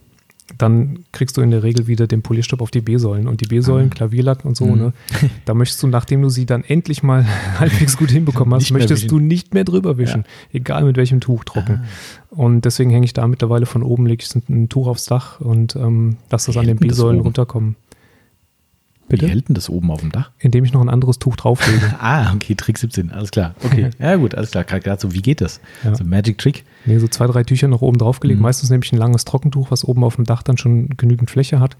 [0.57, 3.27] dann kriegst du in der Regel wieder den Polierstopp auf die B-Säulen.
[3.27, 3.93] Und die B-Säulen, ah.
[3.93, 4.77] Klavierlack und so, mhm.
[4.77, 4.93] ne,
[5.45, 7.25] da möchtest du, nachdem du sie dann endlich mal
[7.59, 10.21] halbwegs gut hinbekommen hast, möchtest du nicht mehr drüber wischen.
[10.21, 10.59] Ja.
[10.59, 11.81] Egal mit welchem Tuch trocken.
[11.83, 11.87] Ah.
[12.29, 15.75] Und deswegen hänge ich da mittlerweile von oben, lege ich ein Tuch aufs Dach und
[15.75, 17.75] ähm, lass das an den B-Säulen runterkommen.
[19.09, 19.25] Bitte?
[19.25, 20.31] Wie hält denn das oben auf dem Dach?
[20.39, 21.95] Indem ich noch ein anderes Tuch drauflege.
[21.99, 23.55] ah, okay, Trick 17, alles klar.
[23.63, 24.63] Okay, ja gut, alles klar.
[24.63, 25.59] Gerade so, wie geht das?
[25.83, 25.95] Ja.
[25.95, 26.63] So Magic Trick?
[26.85, 28.39] Nee, so zwei, drei Tücher noch oben draufgelegt.
[28.39, 28.43] Mhm.
[28.43, 31.59] Meistens nehme ich ein langes Trockentuch, was oben auf dem Dach dann schon genügend Fläche
[31.59, 31.75] hat.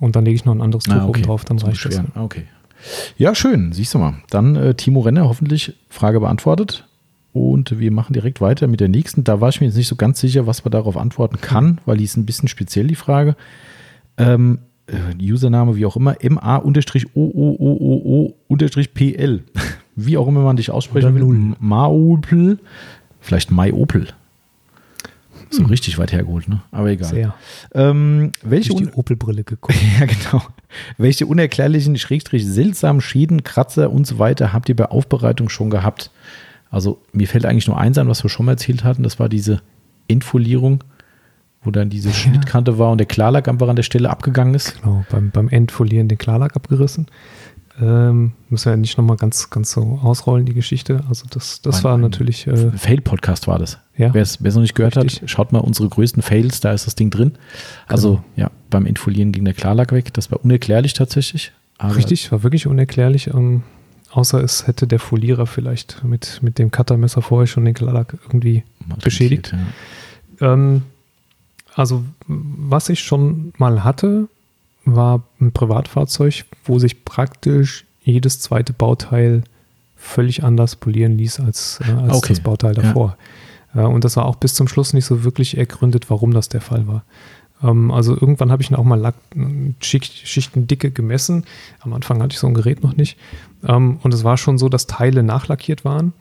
[0.00, 1.08] Und dann lege ich noch ein anderes Tuch ah, okay.
[1.08, 2.02] oben drauf, dann Zum reicht das.
[2.16, 2.44] Okay.
[3.16, 4.14] Ja, schön, siehst du mal.
[4.30, 6.88] Dann äh, Timo Renner, hoffentlich Frage beantwortet.
[7.32, 9.24] Und wir machen direkt weiter mit der nächsten.
[9.24, 11.96] Da war ich mir jetzt nicht so ganz sicher, was man darauf antworten kann, weil
[11.96, 13.36] die ist ein bisschen speziell, die Frage.
[14.18, 14.71] Ähm, äh,
[15.20, 17.04] Username, wie auch immer, MA-OOOO-PL.
[19.94, 21.54] Wie auch immer man dich aussprechen will.
[21.60, 22.58] Maopel,
[23.20, 24.08] vielleicht Maiopel.
[25.50, 25.66] So hm.
[25.66, 26.62] richtig weit hergeholt, ne?
[26.70, 27.10] Aber egal.
[27.10, 27.34] Sehr.
[27.74, 29.76] Ähm, welche die Opel-Brille geguckt.
[30.00, 30.42] ja, genau.
[30.96, 36.10] Welche unerklärlichen, schrägstrich seltsamen Schäden, Kratzer und so weiter habt ihr bei Aufbereitung schon gehabt?
[36.70, 39.02] Also mir fällt eigentlich nur eins an, was wir schon mal erzählt hatten.
[39.02, 39.60] Das war diese
[40.08, 40.82] Entfolierung
[41.64, 42.14] wo dann diese ja.
[42.14, 44.80] Schnittkante war und der Klarlack einfach an der Stelle abgegangen ist.
[44.80, 47.06] Genau, beim, beim Endfolieren den Klarlack abgerissen.
[47.80, 51.04] Ähm, müssen wir ja nicht nochmal ganz, ganz so ausrollen, die Geschichte.
[51.08, 52.46] Also das, das war natürlich.
[52.46, 53.78] Äh, Fail-Podcast war das.
[53.96, 54.12] Ja.
[54.12, 55.22] Wer es noch nicht gehört Richtig.
[55.22, 57.32] hat, schaut mal unsere größten Fails, da ist das Ding drin.
[57.86, 58.24] Also genau.
[58.36, 60.12] ja, beim Entfolieren ging der Klarlack weg.
[60.12, 61.52] Das war unerklärlich tatsächlich.
[61.82, 63.28] Richtig, war wirklich unerklärlich.
[63.28, 63.62] Ähm,
[64.10, 68.64] außer es hätte der Folierer vielleicht mit, mit dem Cuttermesser vorher schon den Klarlack irgendwie
[69.02, 69.54] beschädigt.
[70.40, 70.52] Ja.
[70.52, 70.82] Ähm,
[71.74, 74.28] also, was ich schon mal hatte,
[74.84, 79.44] war ein Privatfahrzeug, wo sich praktisch jedes zweite Bauteil
[79.96, 82.28] völlig anders polieren ließ als, äh, als okay.
[82.30, 83.16] das Bauteil davor.
[83.74, 83.82] Ja.
[83.82, 86.60] Äh, und das war auch bis zum Schluss nicht so wirklich ergründet, warum das der
[86.60, 87.04] Fall war.
[87.62, 89.14] Ähm, also irgendwann habe ich dann auch mal Lack,
[89.80, 91.44] Schicht, Schichtendicke gemessen.
[91.80, 93.16] Am Anfang hatte ich so ein Gerät noch nicht.
[93.66, 96.12] Ähm, und es war schon so, dass Teile nachlackiert waren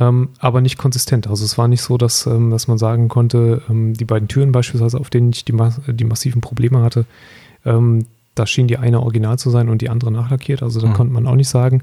[0.00, 1.28] ähm, aber nicht konsistent.
[1.28, 4.50] Also es war nicht so, dass, ähm, dass man sagen konnte, ähm, die beiden Türen
[4.50, 5.54] beispielsweise, auf denen ich die,
[5.88, 7.04] die massiven Probleme hatte,
[7.64, 10.62] ähm, da schien die eine original zu sein und die andere nachlackiert.
[10.62, 10.94] Also da mhm.
[10.94, 11.82] konnte man auch nicht sagen.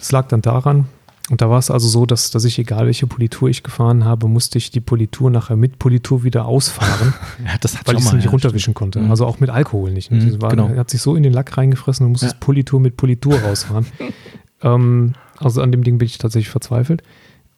[0.00, 0.86] Es lag dann daran.
[1.30, 4.26] Und da war es also so, dass, dass ich, egal welche Politur ich gefahren habe,
[4.26, 7.14] musste ich die Politur nachher mit Politur wieder ausfahren,
[7.44, 7.52] ja,
[7.84, 8.76] weil ich es nicht ja, runterwischen stimmt.
[8.76, 9.00] konnte.
[9.00, 9.10] Mhm.
[9.10, 10.10] Also auch mit Alkohol nicht.
[10.10, 10.68] Mhm, war, genau.
[10.70, 12.32] hat sich so in den Lack reingefressen und musste ja.
[12.40, 13.86] Politur mit Politur rausfahren.
[14.62, 17.02] ähm, also an dem Ding bin ich tatsächlich verzweifelt.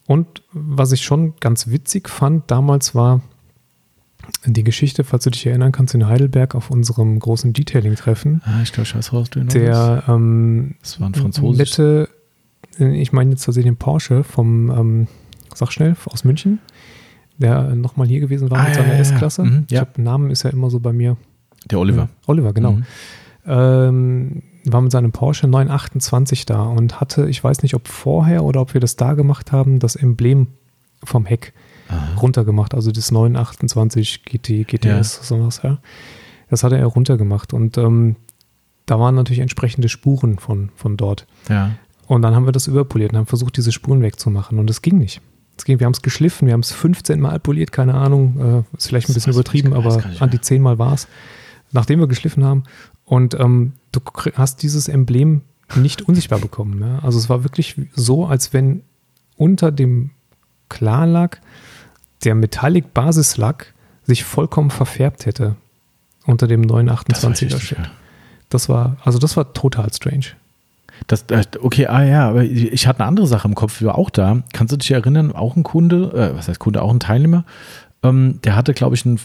[0.07, 3.21] Und was ich schon ganz witzig fand damals war
[4.45, 8.41] die Geschichte, falls du dich erinnern kannst, in Heidelberg auf unserem großen Detailing-Treffen.
[8.45, 11.77] Ah, ich glaube, ich weiß, du Der, ähm, das war ein französisch.
[11.77, 12.09] Nette,
[12.77, 15.07] ich meine jetzt tatsächlich den Porsche vom, ähm,
[15.53, 16.59] sag schnell, aus München,
[17.37, 19.43] der nochmal hier gewesen war ah, mit seiner ja, S-Klasse.
[19.43, 19.63] Mhm, ja.
[19.69, 21.17] Ich habe Namen ist ja immer so bei mir.
[21.69, 22.03] Der Oliver.
[22.03, 22.73] Äh, Oliver, genau.
[22.73, 22.85] Mhm.
[23.45, 28.61] Ähm, war mit seinem Porsche 928 da und hatte, ich weiß nicht, ob vorher oder
[28.61, 30.47] ob wir das da gemacht haben, das Emblem
[31.03, 31.53] vom Heck
[31.89, 32.15] Aha.
[32.21, 35.23] runtergemacht, also das 928 GT, GTS, ja.
[35.23, 35.79] sowas, ja.
[36.49, 38.15] Das hatte er runtergemacht und ähm,
[38.85, 41.25] da waren natürlich entsprechende Spuren von, von dort.
[41.49, 41.71] Ja.
[42.07, 44.97] Und dann haben wir das überpoliert und haben versucht, diese Spuren wegzumachen und es ging
[44.97, 45.21] nicht.
[45.57, 48.77] Es ging, wir haben es geschliffen, wir haben es 15 Mal poliert, keine Ahnung, äh,
[48.77, 51.07] ist vielleicht ein bisschen übertrieben, aber an die 10 Mal war es.
[51.71, 52.63] Nachdem wir geschliffen haben
[53.05, 54.01] und ähm, du
[54.35, 55.41] hast dieses Emblem
[55.75, 56.81] nicht unsichtbar bekommen.
[56.81, 56.99] Ja?
[56.99, 58.83] Also es war wirklich so, als wenn
[59.37, 60.11] unter dem
[60.69, 61.41] Klarlack
[62.23, 63.73] der Metallic Basislack
[64.03, 65.55] sich vollkommen verfärbt hätte
[66.25, 67.77] unter dem 928er Shit.
[68.49, 70.27] Das war, also das war total strange.
[71.07, 73.97] Das, äh, okay, ah ja, aber ich hatte eine andere Sache im Kopf, die war
[73.97, 74.43] auch da.
[74.53, 77.45] Kannst du dich erinnern, auch ein Kunde, äh, was heißt Kunde, auch ein Teilnehmer,
[78.03, 79.19] ähm, der hatte, glaube ich, ein,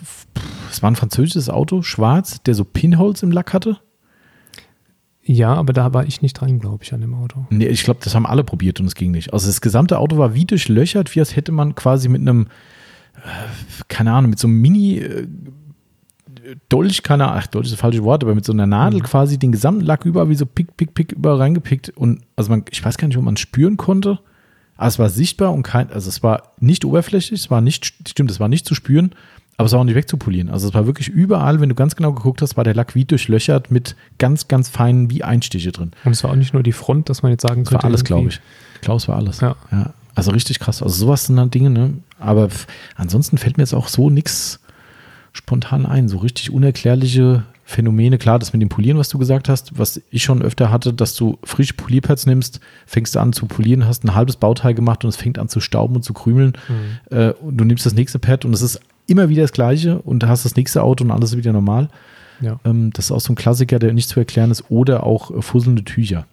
[0.71, 3.79] es war ein französisches Auto, schwarz, der so Pinholes im Lack hatte.
[5.23, 7.47] Ja, aber da war ich nicht dran, glaube ich, an dem Auto.
[7.51, 9.33] Nee, ich glaube, das haben alle probiert und es ging nicht.
[9.35, 12.47] Also das gesamte Auto war wie durchlöchert, wie als hätte man quasi mit einem,
[13.89, 15.27] keine Ahnung, mit so einem Mini- äh,
[16.71, 19.05] Dolch, keine Ahnung, ach, Dolch ist das falsche Wort, aber mit so einer Nadel Mhm.
[19.05, 22.65] quasi den gesamten Lack überall wie so pick, pick, pick überall reingepickt und also man,
[22.71, 24.19] ich weiß gar nicht, ob man spüren konnte,
[24.79, 28.31] aber es war sichtbar und kein, also es war nicht oberflächlich, es war nicht, stimmt,
[28.31, 29.11] es war nicht zu spüren,
[29.59, 30.49] aber es war auch nicht wegzupolieren.
[30.49, 33.05] Also es war wirklich überall, wenn du ganz genau geguckt hast, war der Lack wie
[33.05, 35.91] durchlöchert mit ganz, ganz feinen wie Einstiche drin.
[36.05, 37.87] Und es war auch nicht nur die Front, dass man jetzt sagen Das war könnte.
[37.93, 38.41] alles, glaube ich.
[38.81, 39.41] Es war alles.
[39.41, 39.57] Ja.
[40.15, 40.81] Also richtig krass.
[40.83, 41.95] Also sowas sind dann Dinge, ne?
[42.21, 42.49] Aber
[42.95, 44.61] ansonsten fällt mir jetzt auch so nichts
[45.33, 46.09] spontan ein.
[46.09, 48.17] So richtig unerklärliche Phänomene.
[48.17, 51.15] Klar, das mit dem Polieren, was du gesagt hast, was ich schon öfter hatte, dass
[51.15, 55.11] du frische Polierpads nimmst, fängst du an zu polieren, hast ein halbes Bauteil gemacht und
[55.11, 56.55] es fängt an zu stauben und zu krümeln.
[56.67, 57.15] Mhm.
[57.15, 60.27] Äh, und du nimmst das nächste Pad und es ist immer wieder das gleiche und
[60.27, 61.91] hast das nächste Auto und alles ist wieder normal.
[62.41, 62.59] Ja.
[62.65, 64.71] Ähm, das ist auch so ein Klassiker, der nicht zu erklären ist.
[64.71, 66.27] Oder auch äh, fusselnde Tücher.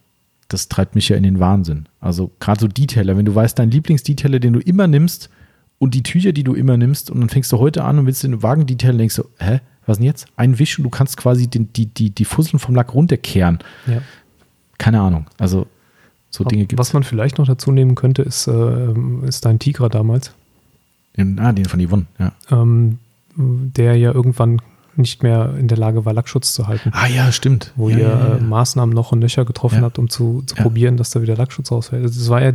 [0.48, 1.86] Das treibt mich ja in den Wahnsinn.
[2.00, 5.28] Also gerade so Detailer, wenn du weißt, dein Lieblingsdetailer, den du immer nimmst
[5.78, 8.22] und die Tücher, die du immer nimmst und dann fängst du heute an und willst
[8.22, 10.26] den Wagen detailen denkst du, hä, was denn jetzt?
[10.36, 13.58] Ein Wisch und du kannst quasi den, die, die, die Fusseln vom Lack runterkehren.
[13.86, 14.00] Ja.
[14.78, 15.26] Keine Ahnung.
[15.38, 15.66] Also
[16.30, 18.92] so Dinge gibt Was man vielleicht noch dazu nehmen könnte, ist, äh,
[19.26, 20.32] ist dein Tigra damals,
[21.38, 22.32] Ah, den von Yvonne, ja.
[22.50, 22.98] ähm,
[23.36, 24.60] der ja irgendwann
[24.98, 26.90] nicht mehr in der Lage war, Lackschutz zu halten.
[26.92, 27.72] Ah ja, stimmt.
[27.76, 28.36] Wo ja, ihr ja, ja.
[28.36, 31.70] Äh, Maßnahmen noch und Nöcher getroffen habt, um zu, zu probieren, dass da wieder Lackschutz
[31.70, 32.02] rausfällt.
[32.02, 32.52] Also Das war ja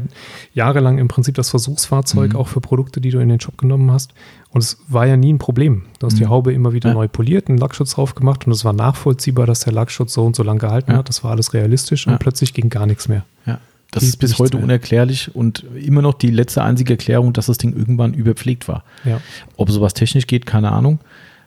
[0.53, 2.35] jahrelang im Prinzip das Versuchsfahrzeug Mhm.
[2.39, 4.13] auch für Produkte, die du in den Shop genommen hast.
[4.49, 5.83] Und es war ja nie ein Problem.
[5.99, 6.29] Du hast die Mhm.
[6.29, 9.73] Haube immer wieder neu poliert, einen Lackschutz drauf gemacht und es war nachvollziehbar, dass der
[9.73, 11.07] Lackschutz so und so lang gehalten hat.
[11.09, 13.23] Das war alles realistisch und plötzlich ging gar nichts mehr.
[13.45, 13.59] Ja,
[13.91, 14.63] das Die ist bis heute mehr.
[14.65, 18.83] unerklärlich und immer noch die letzte einzige Erklärung, dass das Ding irgendwann überpflegt war.
[19.05, 19.21] Ja.
[19.57, 20.99] Ob sowas technisch geht, keine Ahnung.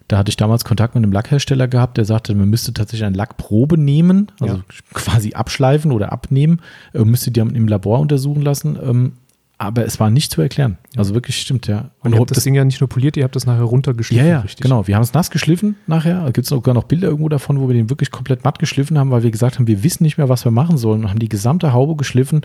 [0.09, 3.17] Da hatte ich damals Kontakt mit einem Lackhersteller gehabt, der sagte, man müsste tatsächlich eine
[3.17, 4.65] Lackprobe nehmen, also Ja.
[4.95, 6.61] quasi abschleifen oder abnehmen,
[6.93, 8.79] äh, müsste die im Labor untersuchen lassen.
[8.83, 9.13] Ähm,
[9.57, 10.79] aber es war nicht zu erklären.
[10.97, 11.91] Also wirklich stimmt, ja.
[12.01, 13.65] Und ihr ob habt das, Ding ja nicht nur poliert, ihr habt das nachher ja,
[13.65, 14.27] runtergeschliffen.
[14.27, 14.63] ja, richtig.
[14.63, 14.87] genau.
[14.87, 16.25] Wir haben es nass geschliffen nachher.
[16.25, 18.99] Da gibt es sogar noch Bilder irgendwo davon, wo wir den wirklich komplett matt geschliffen
[18.99, 21.21] haben, weil wir gesagt haben, wir wissen nicht mehr, was wir machen sollen und haben
[21.21, 22.43] die gesamte Haube geschliffen,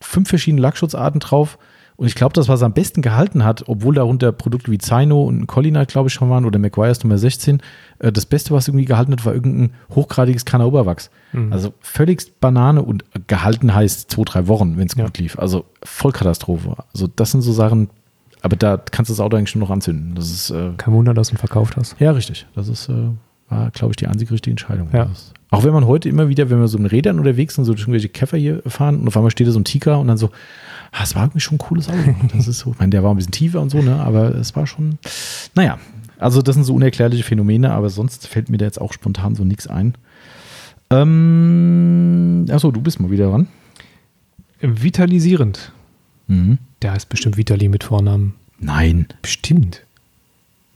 [0.00, 1.58] fünf verschiedene Lackschutzarten drauf.
[1.98, 5.48] Und ich glaube, das, was am besten gehalten hat, obwohl darunter Produkte wie Zino und
[5.48, 7.60] Collinite, glaube ich, schon waren, oder McGuire's Nummer 16,
[7.98, 11.10] äh, das Beste, was irgendwie gehalten hat, war irgendein hochgradiges Kanauberwachs.
[11.32, 11.52] Mhm.
[11.52, 15.06] Also völlig Banane und gehalten heißt zwei, drei Wochen, wenn es Ja.
[15.06, 15.36] gut lief.
[15.40, 16.76] Also Vollkatastrophe.
[16.94, 17.90] Also das sind so Sachen,
[18.42, 20.14] aber da kannst du das Auto eigentlich nur noch anzünden.
[20.14, 21.96] Das ist äh, Kein Wunder, dass du ihn verkauft hast.
[21.98, 22.46] ja, richtig.
[22.54, 22.92] Das ist, äh,
[23.48, 24.88] war, glaube ich, die einzige richtige Entscheidung.
[24.92, 25.06] Ja.
[25.06, 27.72] Das auch wenn man heute immer wieder, wenn wir so mit Rädern unterwegs sind, so
[27.72, 30.18] durch irgendwelche Käfer hier fahren und auf einmal steht da so ein Tiger und dann
[30.18, 30.28] so,
[31.02, 32.14] es war irgendwie schon ein cooles Auto.
[32.34, 34.54] Das ist so, ich meine, der war ein bisschen tiefer und so, ne, aber es
[34.56, 34.98] war schon,
[35.54, 35.78] naja,
[36.18, 39.44] also das sind so unerklärliche Phänomene, aber sonst fällt mir da jetzt auch spontan so
[39.44, 39.94] nichts ein.
[40.90, 43.48] Ähm, achso, du bist mal wieder dran.
[44.60, 45.72] Vitalisierend.
[46.26, 46.58] Mhm.
[46.82, 48.34] Der heißt bestimmt Vitali mit Vornamen.
[48.58, 49.84] Nein, Bestimmt.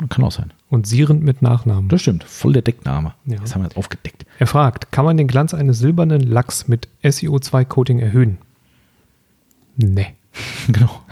[0.09, 0.53] kann auch sein.
[0.71, 1.89] Und Sierend mit Nachnamen.
[1.89, 3.13] Das stimmt, voll der Deckname.
[3.27, 3.39] Ja.
[3.39, 4.25] Das haben wir jetzt aufgedeckt.
[4.39, 8.39] Er fragt, kann man den Glanz eines silbernen Lachs mit SiO2-Coating erhöhen?
[9.77, 10.15] Nee,
[10.69, 11.03] genau.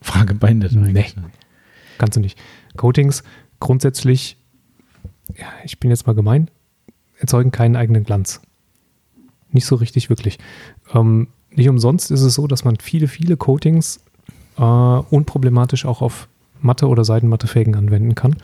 [0.00, 0.76] Frage beendet.
[0.76, 1.14] eigentlich.
[1.98, 2.38] kannst du nicht.
[2.76, 3.22] Coatings
[3.60, 4.36] grundsätzlich,
[5.36, 6.50] ja, ich bin jetzt mal gemein,
[7.18, 8.40] erzeugen keinen eigenen Glanz.
[9.50, 10.38] Nicht so richtig wirklich.
[10.94, 14.00] Ähm, nicht umsonst ist es so, dass man viele, viele Coatings
[14.56, 16.28] äh, unproblematisch auch auf
[16.60, 18.36] matte oder seidenmatte Felgen anwenden kann,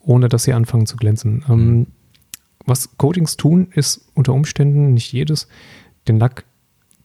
[0.00, 1.44] ohne dass sie anfangen zu glänzen.
[1.48, 1.86] Ähm,
[2.64, 5.48] was Coatings tun, ist unter Umständen nicht jedes,
[6.08, 6.44] den Lack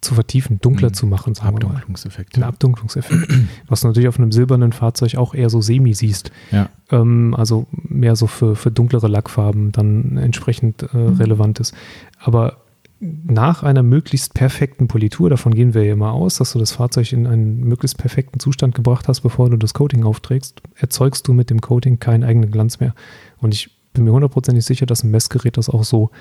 [0.01, 0.93] zu vertiefen, dunkler Mhm.
[0.95, 1.55] zu machen, sagen.
[1.55, 2.35] Abdunklungseffekt.
[2.37, 3.27] Ein Abdunklungseffekt.
[3.67, 6.31] was du natürlich auf einem silbernen Fahrzeug auch eher so semi siehst.
[6.51, 6.69] Ja.
[6.91, 11.17] Ähm, also mehr so für, für dunklere Lackfarben dann entsprechend äh, Mhm.
[11.17, 11.73] relevant ist.
[12.19, 12.57] Aber
[12.99, 17.11] nach einer möglichst perfekten Politur, davon gehen wir ja immer aus, dass du das Fahrzeug
[17.13, 21.49] in einen möglichst perfekten Zustand gebracht hast, bevor du das Coating aufträgst, erzeugst du mit
[21.49, 22.93] dem Coating keinen eigenen Glanz mehr.
[23.39, 26.11] Und ich bin mir hundertprozentig sicher, dass ein Messgerät das auch so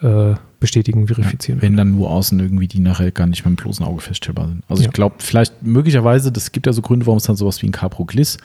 [0.00, 3.84] äh, bestätigen, verifizieren Wenn dann nur außen irgendwie die nachher gar nicht mit dem bloßen
[3.84, 4.62] Auge feststellbar sind.
[4.68, 4.88] Also Ja.
[4.88, 7.72] ich glaube, vielleicht möglicherweise, das gibt ja so Gründe, warum es dann sowas wie ein
[7.72, 8.38] Capro Gliss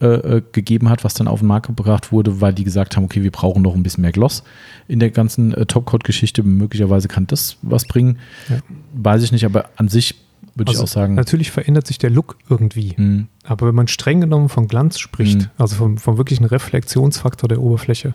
[0.00, 3.04] äh, äh, gegeben hat, was dann auf den Markt gebracht wurde, weil die gesagt haben,
[3.04, 4.44] okay, wir brauchen noch ein bisschen mehr Gloss
[4.86, 6.42] in der ganzen äh, Topcoat-Geschichte.
[6.44, 8.18] Möglicherweise kann das was bringen.
[8.48, 8.58] Ja.
[8.94, 10.14] Weiß ich nicht, aber an sich
[10.54, 12.94] würde Also ich auch sagen, Natürlich verändert sich der Look irgendwie.
[12.96, 15.46] mh, Aber wenn man streng genommen von Glanz spricht, Mhm.
[15.58, 18.14] also vom, vom wirklichen Reflexionsfaktor der Oberfläche,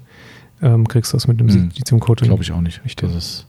[0.64, 1.52] ähm, kriegst du das mit dem Mhm.
[1.72, 2.28] Silizium-Coating.
[2.28, 2.84] glaube ich auch nicht.
[2.86, 3.08] Richtig.
[3.10, 3.48] Das ist,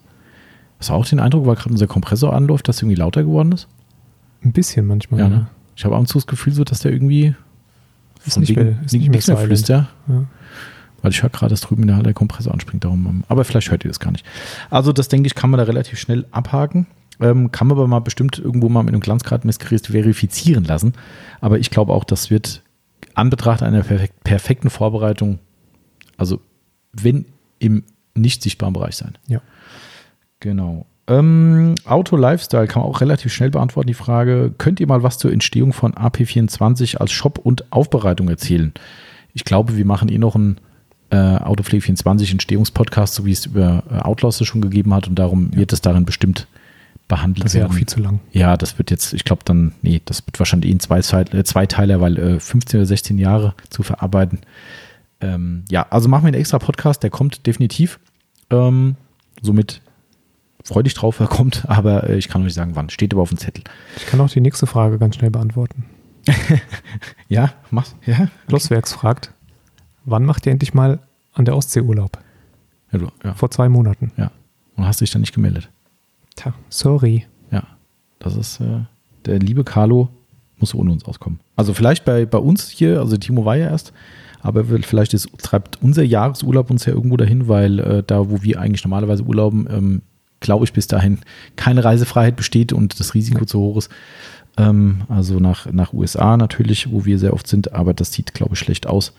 [0.78, 3.68] hast du auch den Eindruck, weil gerade unser Kompressor anläuft, dass irgendwie lauter geworden ist?
[4.44, 5.20] Ein bisschen manchmal.
[5.20, 5.46] Ja, Ja, ne?
[5.76, 7.34] Ich habe ab und zu das Gefühl, so, dass der irgendwie
[8.26, 9.48] Ist nicht wegen mehr- ist nicht mehr nichts mehr silent.
[9.48, 9.86] flüstert.
[10.08, 10.24] Ja.
[11.02, 12.84] Weil ich höre gerade, dass drüben in der Halle der Kompressor anspringt.
[12.84, 14.24] Darum, aber vielleicht hört ihr das gar nicht.
[14.70, 16.86] Also das, denke ich, kann man da relativ schnell abhaken.
[17.20, 20.94] Ähm, kann man aber mal bestimmt irgendwo mal mit einem Glanzgradmessgerät verifizieren lassen.
[21.40, 22.62] Aber ich glaube auch, das wird
[23.14, 25.38] Anbetracht einer perfek perfekten Vorbereitung,
[26.16, 26.40] also
[27.02, 27.24] wenn
[27.58, 27.82] im
[28.14, 29.14] nicht sichtbaren Bereich sein.
[29.26, 29.40] Ja.
[30.40, 30.86] Genau.
[31.06, 35.18] Ähm, Auto Lifestyle kann man auch relativ schnell beantworten, die Frage, könnt ihr mal was
[35.18, 38.72] zur Entstehung von AP24 als Shop und Aufbereitung erzählen?
[39.34, 40.58] Ich glaube, wir machen eh noch einen
[41.10, 45.50] äh, Autopflege 24 Entstehungspodcast, so wie es über äh, Outlaws schon gegeben hat und darum
[45.52, 45.58] Ja.
[45.58, 46.46] wird es darin bestimmt
[47.06, 47.78] behandelt Das wäre auch werden.
[47.78, 48.20] viel zu lang.
[48.32, 51.44] Ja, das wird jetzt, ich glaube dann, nee, das wird wahrscheinlich eh ein zwei, äh,
[51.44, 54.38] Zweiteiler, weil äh, 15 oder 16 Jahre zu verarbeiten.
[55.20, 57.98] Ähm, ja, also machen wir einen extra Podcast, der kommt definitiv.
[58.50, 58.96] Ähm,
[59.42, 59.80] somit
[60.64, 62.90] freu dich drauf, er kommt, aber äh, ich kann noch nicht sagen, wann.
[62.90, 63.64] Steht aber auf dem Zettel.
[63.96, 65.84] Ich kann auch die nächste Frage ganz schnell beantworten.
[67.28, 67.96] Ja, mach's.
[68.06, 69.32] Ja, Glosswerks fragt,
[70.04, 71.00] wann macht ihr endlich mal
[71.32, 72.18] an der Ostsee Urlaub?
[72.92, 74.12] ja, du, ja, Vor zwei Monaten.
[74.16, 74.30] ja.
[74.76, 75.70] Und hast dich dann nicht gemeldet.
[76.36, 77.26] Tja, sorry.
[77.50, 77.62] Ja,
[78.18, 78.80] das ist äh,
[79.24, 80.08] der liebe Carlo
[80.58, 81.40] muss ohne uns auskommen.
[81.56, 83.92] Also vielleicht bei, bei uns hier, also Timo war ja erst,
[84.44, 88.60] aber vielleicht ist, treibt unser Jahresurlaub uns ja irgendwo dahin, weil äh, da, wo wir
[88.60, 90.02] eigentlich normalerweise urlauben, ähm,
[90.40, 91.20] glaube ich, bis dahin
[91.56, 93.90] keine Reisefreiheit besteht und das Risiko zu hoch ist.
[94.58, 98.52] Ähm, also nach, nach USA natürlich, wo wir sehr oft sind, aber das sieht, glaube
[98.52, 99.14] ich, schlecht aus.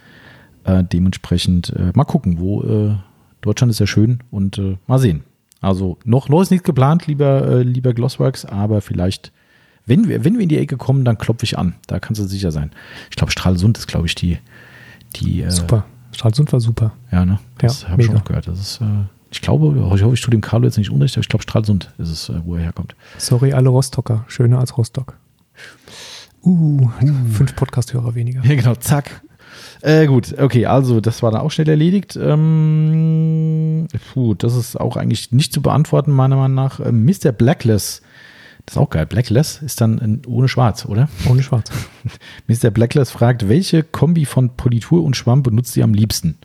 [0.64, 2.96] Äh, dementsprechend äh, mal gucken, wo äh,
[3.42, 5.24] Deutschland ist ja schön und äh, mal sehen.
[5.60, 9.32] Also noch, noch ist nichts geplant, lieber, äh, lieber Glossworks, aber vielleicht,
[9.88, 11.74] wenn wir, wenn wir in die Ecke kommen, dann klopfe ich an.
[11.88, 12.70] Da kannst du sicher sein.
[13.10, 14.38] Ich glaube, Stralsund ist, glaube ich, die,
[15.20, 15.86] die äh, Super.
[16.12, 16.94] Stralsund war super.
[17.12, 17.40] Ja, ne?
[17.58, 18.48] Das Ja, habe ich schon oft gehört.
[18.48, 18.86] Das ist, äh,
[19.32, 21.94] ich glaube, ich hoffe, ich tue dem Carlo jetzt nicht unrecht, aber ich glaube, Stralsund
[21.98, 22.96] ist es, äh, wo er herkommt.
[23.18, 24.24] Sorry, alle Rostocker.
[24.28, 25.18] Schöner als Rostock.
[26.44, 26.90] Uh,
[27.32, 28.46] fünf Podcast-Hörer weniger.
[28.46, 29.22] Ja, genau, zack.
[29.82, 32.18] Äh, gut, okay, also das war dann auch schnell erledigt.
[32.22, 36.80] Ähm, puh, das ist auch eigentlich nicht zu beantworten, meiner Meinung nach.
[36.80, 37.32] Ähm, Mr.
[37.32, 38.02] Blackless,
[38.66, 39.06] das ist auch geil.
[39.06, 41.08] Blackless ist dann ohne Schwarz, oder?
[41.30, 41.70] Ohne Schwarz.
[42.48, 42.72] Mr.
[42.72, 46.38] Blackless fragt, welche Kombi von Politur und Schwamm benutzt ihr am liebsten?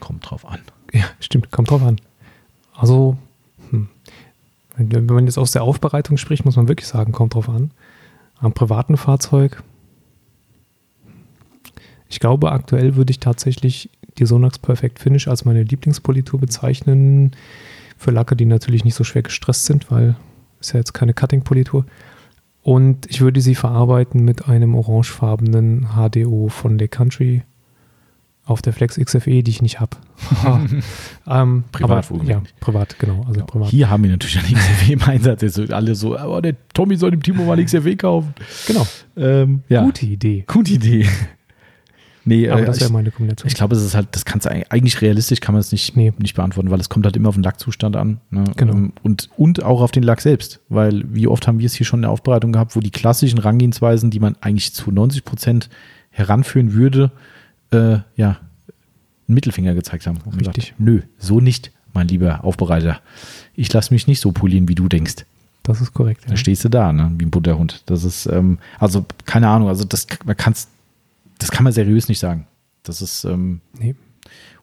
[0.00, 0.60] Kommt drauf an.
[0.92, 1.52] Ja, stimmt.
[1.52, 2.00] Kommt drauf an.
[2.74, 3.16] Also,
[3.70, 3.88] hm.
[4.76, 7.70] wenn, wenn man jetzt aus der Aufbereitung spricht, muss man wirklich sagen, kommt drauf an.
[8.40, 9.62] Am privaten Fahrzeug,
[12.08, 17.32] ich glaube, aktuell würde ich tatsächlich die Sonax Perfect Finish als meine Lieblingspolitur bezeichnen.
[17.96, 20.16] Für Lacke, die natürlich nicht so schwer gestresst sind, weil
[20.60, 21.86] ist ja jetzt keine Cutting-Politur.
[22.62, 27.44] Und ich würde sie verarbeiten mit einem orangefarbenen HDO von Le Country
[28.44, 29.96] auf der Flex XFE, die ich nicht habe.
[31.26, 32.24] ähm, Privat aber.
[32.24, 33.24] Ja, privat, genau.
[33.26, 33.68] Also privat.
[33.68, 35.42] Hier haben wir natürlich einen XFW im Einsatz.
[35.42, 38.34] Jetzt sind alle so, aber der Tommy soll dem Timo mal einen XFW kaufen.
[38.66, 38.86] Genau.
[39.16, 40.44] Ähm, ja, Gute Idee.
[40.46, 41.06] gute Idee.
[42.28, 43.46] Nee, Aber äh, das wäre ich, meine Kombination.
[43.48, 45.96] ich glaube, es ist halt, das kannst du eigentlich, eigentlich realistisch kann man es nicht,
[45.96, 46.12] Nee.
[46.18, 48.20] nicht beantworten, weil es kommt halt immer auf den Lackzustand an.
[48.30, 48.44] Ne?
[48.56, 48.72] Genau.
[48.74, 51.86] Ähm, Und, und auch auf den Lack selbst, weil wie oft haben wir es hier
[51.86, 55.70] schon in der Aufbereitung gehabt, wo die klassischen Rangehensweisen, die man eigentlich zu 90 Prozent
[56.10, 57.12] heranführen würde,
[57.70, 58.38] äh, ja,
[59.28, 60.18] einen Mittelfinger gezeigt haben.
[60.24, 60.66] Und Richtig.
[60.66, 63.00] Gesagt, Nö, so nicht, mein lieber Aufbereiter.
[63.54, 65.24] Ich lasse mich nicht so polieren, wie du denkst.
[65.62, 66.22] das ist korrekt.
[66.24, 66.30] Ja.
[66.30, 67.10] Da stehst du da, ne?
[67.18, 67.82] wie ein Butterhund.
[67.86, 70.68] Das ist, ähm, also keine Ahnung, also das, man kann's,
[71.38, 72.46] das kann man seriös nicht sagen.
[72.82, 73.94] Das ist ähm, Nee.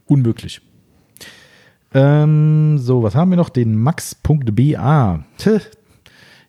[0.06, 0.62] unmöglich.
[1.94, 3.50] Ähm, so, was haben wir noch?
[3.50, 5.26] Den Max.ba.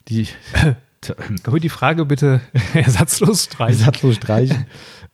[0.09, 0.27] Die
[1.47, 2.41] Hol die Frage bitte
[2.75, 3.79] ersatzlos streichen.
[3.81, 4.65] ersatzlos streichen.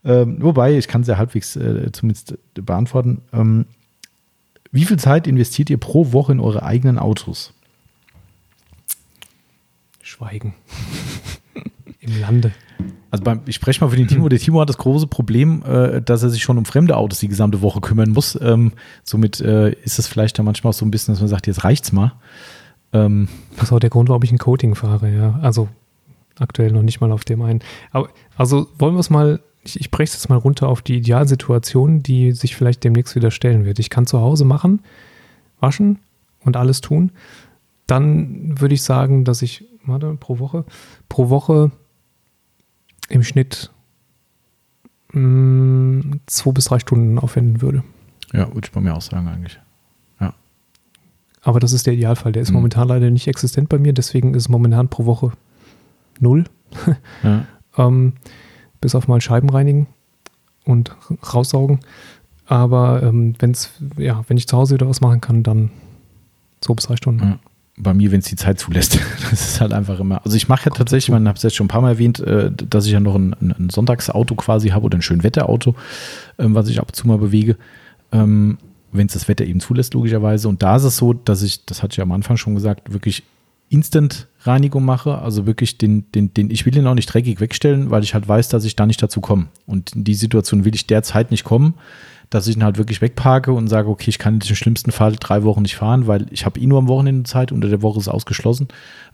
[0.04, 3.22] ähm, wobei, ich kann es ja halbwegs äh, zumindest beantworten.
[3.32, 3.66] Ähm,
[4.70, 7.52] wie viel Zeit investiert ihr pro Woche in eure eigenen Autos?
[10.00, 10.54] Schweigen.
[12.00, 12.52] Im Lande.
[13.10, 14.28] Also beim, ich spreche mal für den Timo.
[14.28, 17.28] Der Timo hat das große Problem, äh, dass er sich schon um fremde Autos die
[17.28, 18.38] gesamte Woche kümmern muss.
[18.40, 18.72] Ähm,
[19.04, 21.64] somit äh, ist es vielleicht dann manchmal auch so ein bisschen, dass man sagt, jetzt
[21.64, 22.12] reicht's mal.
[22.92, 25.38] Ähm, Das ist auch der Grund, warum ich ein Coating fahre, ja.
[25.42, 25.68] Also
[26.38, 27.60] aktuell noch nicht mal auf dem einen.
[27.90, 30.96] Aber also wollen wir es mal, ich, ich breche es jetzt mal runter auf die
[30.96, 33.78] Idealsituation, die sich vielleicht demnächst wieder stellen wird.
[33.78, 34.80] Ich kann zu Hause machen,
[35.60, 35.98] waschen
[36.44, 37.12] und alles tun.
[37.86, 40.64] Dann würde ich sagen, dass ich, warte, pro Woche,
[41.08, 41.72] pro Woche
[43.10, 43.70] im Schnitt
[45.12, 47.82] mh, zwei bis drei Stunden aufwenden würde.
[48.32, 49.58] ja, würde ich bei mir auch sagen eigentlich.
[51.42, 52.32] Aber das ist der Idealfall.
[52.32, 52.56] Der ist Mhm.
[52.56, 55.32] momentan leider nicht existent bei mir, deswegen ist momentan pro Woche
[56.18, 56.44] null.
[57.22, 57.46] Ja.
[57.78, 58.12] ähm,
[58.82, 59.86] bis auf mal Scheiben reinigen
[60.66, 60.94] und
[61.32, 61.80] raussaugen.
[62.44, 65.70] Aber ähm, wenn's, ja, wenn ich zu Hause wieder was machen kann, dann
[66.60, 67.22] zwei bis drei Stunden.
[67.24, 67.38] Ja.
[67.82, 68.98] Bei mir, wenn es die Zeit zulässt.
[69.30, 70.24] Das ist halt einfach immer.
[70.24, 72.50] Also ich mache ja tatsächlich, man habe es jetzt schon ein paar Mal erwähnt, äh,
[72.50, 75.76] dass ich ja noch ein, ein, Sonntagsauto quasi habe oder ein Schönwetterauto,
[76.38, 77.56] ähm, was ich ab und zu mal bewege.
[78.12, 78.58] Ähm,
[78.92, 80.48] wenn es das Wetter eben zulässt, logischerweise.
[80.48, 82.92] Und da ist es so, dass ich, das hatte ich ja am Anfang schon gesagt,
[82.92, 83.22] wirklich
[83.68, 87.90] instant Reinigung mache, also wirklich den, den, den, ich will den auch nicht dreckig wegstellen,
[87.90, 89.46] weil ich halt weiß, dass ich da nicht dazu komme.
[89.66, 91.74] Und in die Situation will ich derzeit nicht kommen
[92.30, 95.16] dass ich ihn halt wirklich wegparke und sage, okay, ich kann jetzt im schlimmsten Fall
[95.18, 97.98] drei Wochen nicht fahren, weil ich habe eh nur am Wochenende Zeit, unter der Woche
[97.98, 98.68] ist ausgeschlossen.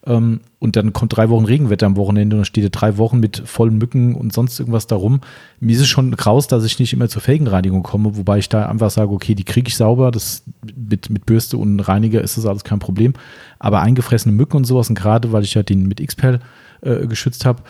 [0.05, 3.19] Ähm, und dann kommt drei Wochen Regenwetter am Wochenende und dann steht er drei Wochen
[3.19, 5.23] mit vollen Mücken und sonst irgendwas darum.
[5.61, 8.67] Mir ist es schon graus, dass ich nicht immer zur Felgenreinigung komme, wobei ich da
[8.67, 10.45] einfach sage, okay, die kriege ich sauber, das
[10.77, 13.15] mit, mit Bürste und Reiniger ist das alles kein Problem.
[13.59, 16.41] Aber eingefressene Mücken und sowas, und gerade weil ich ja den mit X-Pel
[16.83, 17.63] äh, geschützt habe,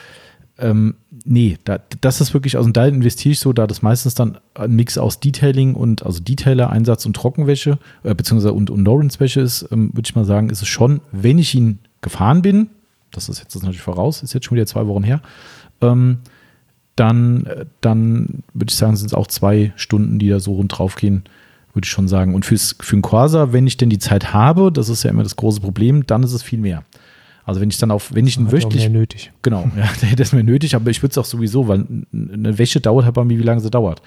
[0.59, 0.97] ähm,
[1.27, 4.73] nee, da, das ist wirklich, also da investiere ich so, da das meistens dann ein
[4.73, 9.91] Mix aus Detailing und, also Detailer-Einsatz und Trockenwäsche, äh, beziehungsweise und, und Lawrence-Wäsche ist, ähm,
[9.93, 12.71] würde ich mal sagen, ist es schon, wenn ich ihn gefahren bin,
[13.11, 15.21] das ist jetzt das natürlich voraus, ist jetzt schon wieder zwei Wochen her,
[15.81, 16.19] ähm,
[16.95, 17.47] dann,
[17.83, 21.25] dann würde ich sagen, sind es auch zwei Stunden, die da so rund drauf gehen,
[21.75, 22.35] würde ich schon sagen.
[22.35, 25.23] Und fürs, für einen Corsa, wenn ich denn die Zeit habe, das ist ja immer
[25.23, 26.85] das große Problem, dann ist es viel mehr.
[27.47, 28.83] Also wenn ich dann auf, wenn ich einen wöchentlich.
[28.83, 29.33] Mehr nötig.
[29.43, 32.59] Genau, ja, der hätte es mehr nötig, aber ich würde es auch sowieso, weil eine
[32.59, 34.03] Wäsche dauert halt bei mir, wie lange sie dauert.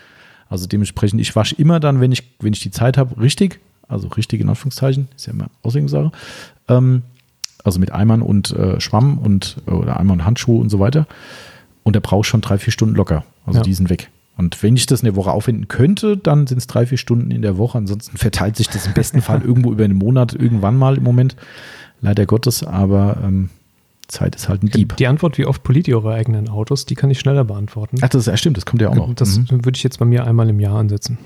[0.49, 4.09] Also dementsprechend, ich wasche immer dann, wenn ich, wenn ich die Zeit habe, richtig, also
[4.09, 6.11] richtig in Anführungszeichen, ist ja immer Auslegungssache.
[6.67, 7.03] Ähm,
[7.63, 11.07] also mit Eimern und äh, Schwamm und oder Eimer und Handschuhe und so weiter.
[11.83, 13.23] Und der braucht schon drei, vier Stunden locker.
[13.45, 13.63] Also ja.
[13.63, 14.09] die sind weg.
[14.37, 17.31] Und wenn ich das in der Woche aufwenden könnte, dann sind es drei, vier Stunden
[17.31, 17.77] in der Woche.
[17.77, 21.35] Ansonsten verteilt sich das im besten Fall irgendwo über einen Monat, irgendwann mal im Moment
[22.01, 23.49] leider Gottes, aber ähm,
[24.07, 24.97] Zeit ist halt ein Dieb.
[24.97, 27.97] Die Antwort, wie oft poliert ihr eure eigenen Autos, die kann ich schneller beantworten.
[28.01, 29.13] Ach, das ist, stimmt, das kommt ja auch noch.
[29.13, 29.65] Das mhm.
[29.65, 31.17] würde ich jetzt bei mir einmal im Jahr ansetzen.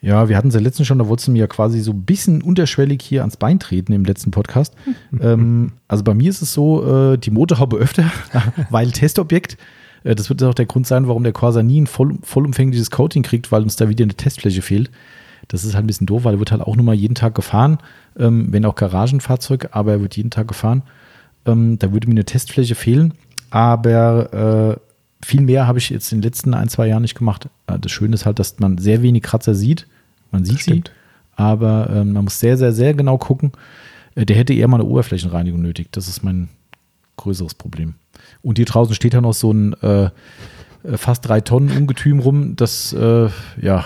[0.00, 2.02] Ja, wir hatten es ja letztens schon, da wolltest du mir ja quasi so ein
[2.02, 4.74] bisschen unterschwellig hier ans Bein treten im letzten Podcast.
[5.20, 8.10] ähm, also bei mir ist es so, äh, die Motorhaube öfter,
[8.70, 9.56] weil Testobjekt.
[10.02, 13.22] Äh, das wird auch der Grund sein, warum der Corsa nie ein voll, vollumfängliches Coating
[13.22, 14.90] kriegt, weil uns da wieder eine Testfläche fehlt.
[15.48, 17.34] Das ist halt ein bisschen doof, weil er wird halt auch nur mal jeden Tag
[17.34, 17.78] gefahren,
[18.18, 20.82] ähm, wenn auch Garagenfahrzeug, aber er wird jeden Tag gefahren.
[21.44, 23.14] Ähm, da würde mir eine Testfläche fehlen,
[23.50, 24.92] aber äh,
[25.24, 27.48] viel mehr habe ich jetzt in den letzten ein, zwei Jahren nicht gemacht.
[27.66, 29.86] Äh, das Schöne ist halt, dass man sehr wenig Kratzer sieht.
[30.30, 30.82] Man sieht sie,
[31.36, 33.52] aber äh, man muss sehr, sehr, sehr genau gucken.
[34.14, 35.88] Äh, der hätte eher mal eine Oberflächenreinigung nötig.
[35.92, 36.48] Das ist mein
[37.16, 37.94] größeres Problem.
[38.42, 40.10] Und hier draußen steht ja noch so ein äh, äh,
[40.96, 43.84] fast drei Tonnen Ungetüm rum, das ja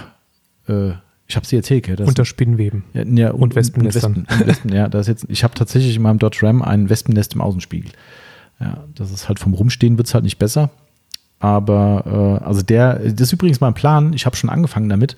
[1.29, 2.01] ich habe sie erzählt, gell?
[2.03, 2.85] Unter Spinnweben.
[2.95, 4.27] Ja, ja, und, und Wespennestern.
[4.29, 7.35] Wespen, Wespen, ja, da ist jetzt, ich habe tatsächlich in meinem Dodge Ram ein Wespennest
[7.35, 7.91] im Außenspiegel.
[8.61, 10.71] Ja, das ist halt vom Rumstehen wird es halt nicht besser.
[11.39, 14.13] Aber äh, also der, das ist übrigens mein Plan.
[14.13, 15.17] Ich habe schon angefangen damit.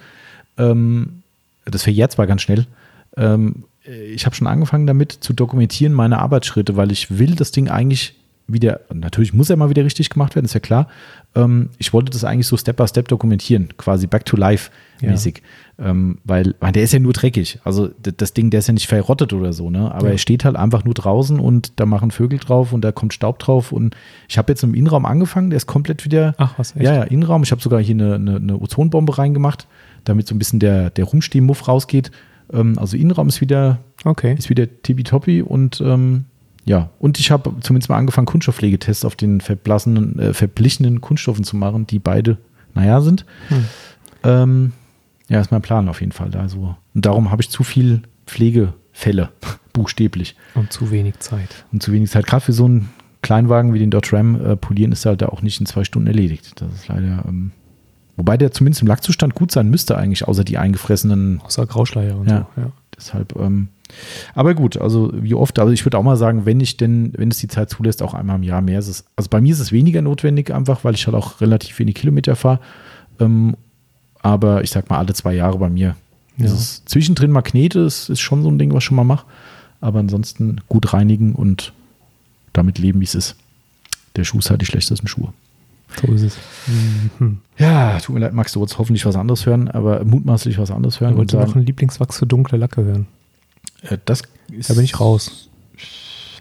[0.56, 1.22] Ähm,
[1.64, 2.66] das verjährt zwar ganz schnell.
[3.16, 7.68] Ähm, ich habe schon angefangen damit zu dokumentieren meine Arbeitsschritte, weil ich will das Ding
[7.68, 8.14] eigentlich
[8.46, 10.88] wieder, natürlich muss er mal wieder richtig gemacht werden, ist ja klar.
[11.34, 15.42] Ähm, ich wollte das eigentlich so Step by Step dokumentieren, quasi back to life mäßig.
[15.78, 15.90] Ja.
[15.90, 17.60] Ähm, weil, weil der ist ja nur dreckig.
[17.64, 19.92] Also das Ding, der ist ja nicht verrottet oder so, ne?
[19.92, 20.12] Aber ja.
[20.12, 23.38] er steht halt einfach nur draußen und da machen Vögel drauf und da kommt Staub
[23.38, 23.72] drauf.
[23.72, 23.96] Und
[24.28, 26.34] ich habe jetzt im Innenraum angefangen, der ist komplett wieder.
[26.38, 26.84] Ach, was echt?
[26.84, 27.42] Ja, ja, Innenraum.
[27.42, 29.66] Ich habe sogar hier eine, eine, eine Ozonbombe reingemacht,
[30.04, 32.10] damit so ein bisschen der, der Rumstehmuff rausgeht.
[32.52, 34.34] Ähm, also Innenraum ist wieder, okay.
[34.36, 36.24] ist wieder tippitoppi und ähm,
[36.68, 41.56] ja, und ich habe zumindest mal angefangen, Kunststoffpflegetests auf den verblassenen, äh, verblichenen Kunststoffen zu
[41.56, 42.36] machen, die beide,
[42.74, 43.24] naja, sind.
[43.48, 43.64] Hm.
[44.22, 44.72] Ähm,
[45.28, 46.34] ja, ist mein Plan auf jeden Fall.
[46.36, 49.30] Also, und darum habe ich zu viel Pflegefälle,
[49.72, 50.36] buchstäblich.
[50.54, 51.64] Und zu wenig Zeit.
[51.72, 52.26] Und zu wenig Zeit.
[52.26, 52.88] Gerade für so einen
[53.22, 56.60] Kleinwagen wie den Dodge Ram äh, polieren ist halt auch nicht in zwei Stunden erledigt.
[56.60, 57.24] Das ist leider.
[57.26, 57.52] Ähm,
[58.16, 61.40] wobei der zumindest im Lackzustand gut sein müsste, eigentlich, außer die eingefressenen.
[61.44, 62.62] Außer Grauschleier und ja, so.
[62.62, 62.72] Ja.
[62.96, 63.36] Deshalb.
[63.36, 63.68] Ähm,
[64.34, 67.30] aber gut, also wie oft, also ich würde auch mal sagen, wenn ich denn, wenn
[67.30, 69.04] es die Zeit zulässt, auch einmal im Jahr mehr ist es.
[69.16, 72.36] Also bei mir ist es weniger notwendig, einfach, weil ich halt auch relativ wenig Kilometer
[72.36, 72.60] fahre.
[73.20, 73.56] Ähm,
[74.22, 75.96] aber ich sag mal, alle zwei Jahre bei mir.
[76.36, 76.44] Ja.
[76.44, 79.26] Dieses zwischendrin Magnete ist, ist schon so ein Ding, was ich schon mal mache.
[79.80, 81.72] Aber ansonsten gut reinigen und
[82.52, 83.36] damit leben, wie es ist.
[84.16, 85.32] Der Schuh ist halt die schlechtesten Schuhe.
[86.00, 86.36] So ist es.
[87.18, 87.38] Mhm.
[87.56, 91.00] Ja, tut mir leid, Max, du wolltest hoffentlich was anderes hören, aber mutmaßlich was anderes
[91.00, 91.12] hören.
[91.12, 93.06] Ich wollte noch einen Lieblingswachs für dunkle Lacke hören.
[93.82, 95.48] Äh, das ist, da bin ich raus.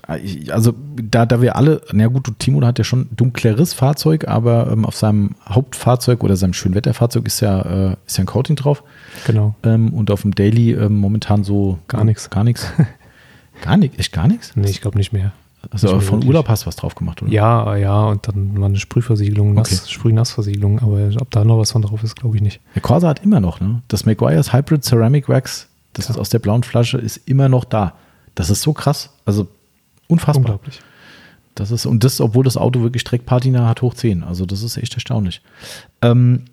[0.08, 4.86] Also da, da wir alle, na gut, Timo hat ja schon dunkleres Fahrzeug, aber ähm,
[4.86, 8.84] auf seinem Hauptfahrzeug oder seinem Schönwetterfahrzeug ist ja, äh, ist ja ein Coating drauf.
[9.26, 9.56] Genau.
[9.64, 12.30] Ähm, und auf dem Daily ähm, momentan so gar nichts.
[12.30, 12.72] Gar nichts.
[13.62, 14.00] gar nichts?
[14.00, 14.56] Echt gar nichts?
[14.56, 15.34] Nee, ich glaube nicht mehr.
[15.72, 17.32] Also nicht von Urlaub hast du was drauf gemacht, oder?
[17.32, 19.92] Ja, ja, und dann war eine Sprühversiegelung, Nass, okay.
[19.92, 22.62] Sprühnassversiegelung, aber ob da noch was von drauf ist, glaube ich nicht.
[22.76, 23.82] Der Corsa hat immer noch, ne?
[23.90, 26.12] Das Maguire's Hybrid Ceramic Wax, das ja.
[26.12, 27.96] ist aus der blauen Flasche, ist immer noch da.
[28.36, 29.10] Das ist so krass.
[29.26, 29.48] Also
[30.08, 30.38] Unfassbar.
[30.38, 30.82] Unglaublich.
[31.56, 34.24] Das ist, und das, obwohl das Auto wirklich Streckpatina hat, hoch 10.
[34.24, 35.42] Also, das ist echt erstaunlich.
[36.02, 36.46] Ähm,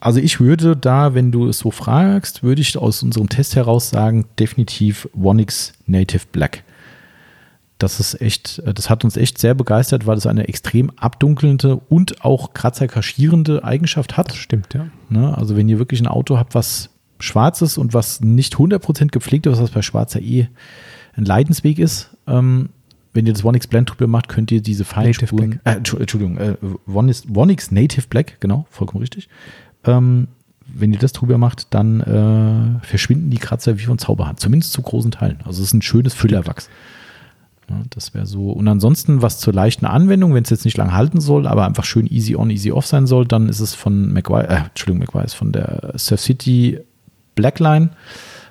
[0.00, 3.90] also, ich würde da, wenn du es so fragst, würde ich aus unserem Test heraus
[3.90, 6.64] sagen, definitiv Onix Native Black.
[7.78, 11.76] das ist echt, äh, das hat uns echt sehr begeistert, weil es eine extrem abdunkelnde
[11.76, 14.30] und auch kratzerkaschierende Eigenschaft hat.
[14.30, 14.88] Das stimmt, ja.
[15.08, 15.36] Ne?
[15.38, 16.90] Also wenn ihr wirklich ein Auto habt, was
[17.20, 20.48] schwarz ist und was nicht 100% gepflegt ist, was bei schwarzer eh
[21.14, 22.70] ein Leidensweg ist, ähm,
[23.12, 26.56] wenn ihr das One X Blend drüber macht, könnt ihr diese Feinspuren, äh, Entschuldigung, äh,
[26.86, 29.28] One, ist, One X Native Black, genau, vollkommen richtig.
[29.84, 30.28] Ähm,
[30.66, 34.82] wenn ihr das drüber macht, dann äh, verschwinden die Kratzer wie von Zauberhand, zumindest zu
[34.82, 35.38] großen Teilen.
[35.44, 36.68] Also es ist ein schönes Füllerwachs.
[37.70, 38.50] Ja, das wäre so.
[38.50, 41.84] Und ansonsten, was zur leichten Anwendung, wenn es jetzt nicht lang halten soll, aber einfach
[41.84, 45.34] schön easy on, easy off sein soll, dann ist es von McGuire, äh, Entschuldigung, ist
[45.34, 46.80] von der Surf City
[47.34, 47.90] Blackline,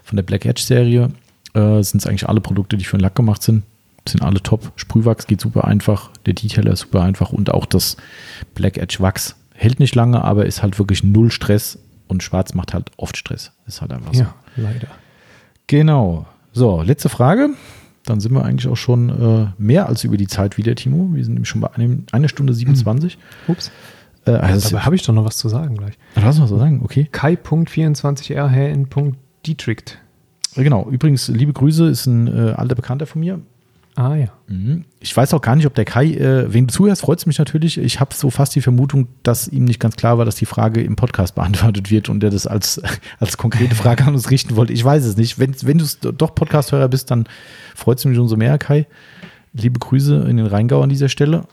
[0.03, 1.11] von der Black Edge Serie,
[1.53, 3.63] äh, sind es eigentlich alle Produkte, die für den Lack gemacht sind.
[4.07, 4.71] Sind alle top.
[4.75, 7.97] Sprühwachs geht super einfach, der Detailer ist super einfach und auch das
[8.55, 12.73] Black Edge Wachs hält nicht lange, aber ist halt wirklich null Stress und schwarz macht
[12.73, 13.51] halt oft Stress.
[13.65, 14.21] Ist halt einfach so.
[14.21, 14.87] Ja, leider.
[15.67, 16.25] Genau.
[16.53, 17.49] So, letzte Frage.
[18.05, 21.09] Dann sind wir eigentlich auch schon äh, mehr als über die Zeit wieder, Timo.
[21.13, 23.13] Wir sind nämlich schon bei einem, einer Stunde 27.
[23.13, 23.19] Hm.
[23.49, 23.71] Ups.
[24.25, 25.97] Äh, also Dabei habe ich doch noch was zu sagen gleich.
[26.15, 27.09] Lass mal so sagen, okay.
[27.11, 29.99] Kai.24r.dietrickt.
[30.55, 33.41] Genau, übrigens, liebe Grüße, ist ein äh, alter Bekannter von mir.
[33.97, 34.27] Ah ja.
[34.45, 34.85] Mhm.
[34.99, 37.39] Ich weiß auch gar nicht, ob der Kai, äh, wen du zuhörst, freut es mich
[37.39, 37.79] natürlich.
[37.79, 40.83] Ich habe so fast die Vermutung, dass ihm nicht ganz klar war, dass die Frage
[40.83, 42.79] im Podcast beantwortet wird und er das als,
[43.19, 44.71] als konkrete Frage an uns richten wollte.
[44.71, 45.39] Ich weiß es nicht.
[45.39, 47.25] Wenn, wenn du doch Podcast-Hörer bist, dann
[47.73, 48.85] freut es mich umso mehr, Kai.
[49.53, 51.45] Liebe Grüße in den Rheingau an dieser Stelle.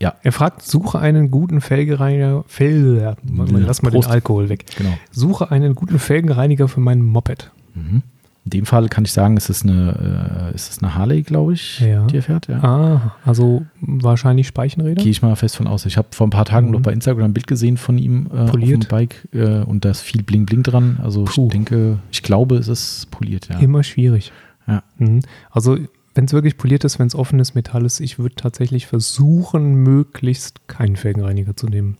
[0.00, 0.16] Ja.
[0.22, 4.08] Er fragt, suche einen guten Felgereiniger, Fel, lass mal Prost.
[4.08, 4.66] den Alkohol weg.
[4.76, 4.98] Genau.
[5.10, 7.52] Suche einen guten Felgenreiniger für mein Moped.
[7.74, 8.02] Mhm.
[8.44, 11.80] In dem Fall kann ich sagen, es ist eine, äh, ist eine Harley, glaube ich,
[11.80, 12.06] ja.
[12.06, 12.46] die er fährt.
[12.48, 12.62] Ja.
[12.62, 15.02] Ah, also wahrscheinlich Speichenräder?
[15.02, 15.86] Gehe ich mal fest von aus.
[15.86, 16.72] Ich habe vor ein paar Tagen mhm.
[16.74, 18.82] noch bei Instagram ein Bild gesehen von ihm äh, poliert.
[18.82, 21.00] auf dem Bike äh, und da ist viel Bling Bling dran.
[21.02, 21.46] Also Puh.
[21.46, 23.48] ich denke, ich glaube, es ist poliert.
[23.50, 23.60] Ja.
[23.60, 24.30] Immer schwierig.
[24.66, 24.82] Ja.
[24.98, 25.20] Mhm.
[25.50, 25.78] Also
[26.14, 30.68] wenn es wirklich poliert ist, wenn es offenes Metall ist, ich würde tatsächlich versuchen, möglichst
[30.68, 31.96] keinen Felgenreiniger zu nehmen.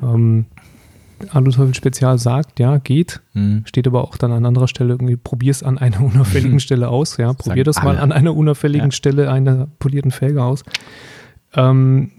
[0.00, 0.46] Ähm,
[1.30, 3.20] Aluteufel Spezial sagt, ja, geht.
[3.34, 3.62] Mhm.
[3.66, 7.16] Steht aber auch dann an anderer Stelle irgendwie, probier es an einer unauffälligen Stelle aus.
[7.16, 8.92] Ja, probier das mal an einer unauffälligen ja.
[8.92, 10.64] Stelle einer polierten Felge aus.
[11.54, 12.10] Ähm,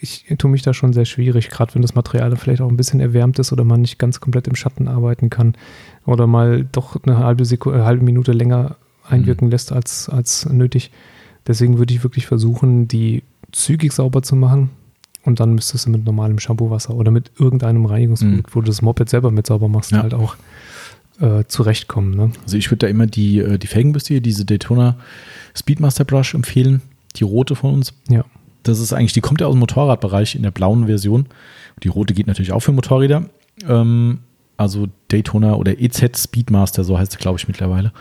[0.00, 3.00] ich tue mich da schon sehr schwierig, gerade wenn das Material vielleicht auch ein bisschen
[3.00, 5.54] erwärmt ist oder man nicht ganz komplett im Schatten arbeiten kann
[6.04, 8.76] oder mal doch eine halbe, Sekunde, eine halbe Minute länger
[9.08, 9.52] einwirken mhm.
[9.52, 10.90] lässt als, als nötig.
[11.46, 13.22] Deswegen würde ich wirklich versuchen, die
[13.52, 14.70] zügig sauber zu machen
[15.26, 18.54] und dann müsstest du mit normalem Shampoo-Wasser oder mit irgendeinem Reinigungsprodukt, mhm.
[18.54, 20.02] wo du das Moped selber mit sauber machst, ja.
[20.02, 20.36] halt auch
[21.20, 22.14] äh, zurechtkommen.
[22.14, 22.30] Ne?
[22.44, 24.96] Also ich würde da immer die, äh, die Felgenbürste, diese Daytona
[25.54, 26.82] Speedmaster Brush empfehlen,
[27.16, 27.94] die rote von uns.
[28.08, 28.24] Ja.
[28.62, 31.26] Das ist eigentlich, die kommt ja aus dem Motorradbereich in der blauen Version.
[31.82, 33.28] Die rote geht natürlich auch für Motorräder.
[33.68, 34.20] Ähm,
[34.56, 37.92] also Daytona oder EZ Speedmaster, so heißt es, glaube ich, mittlerweile.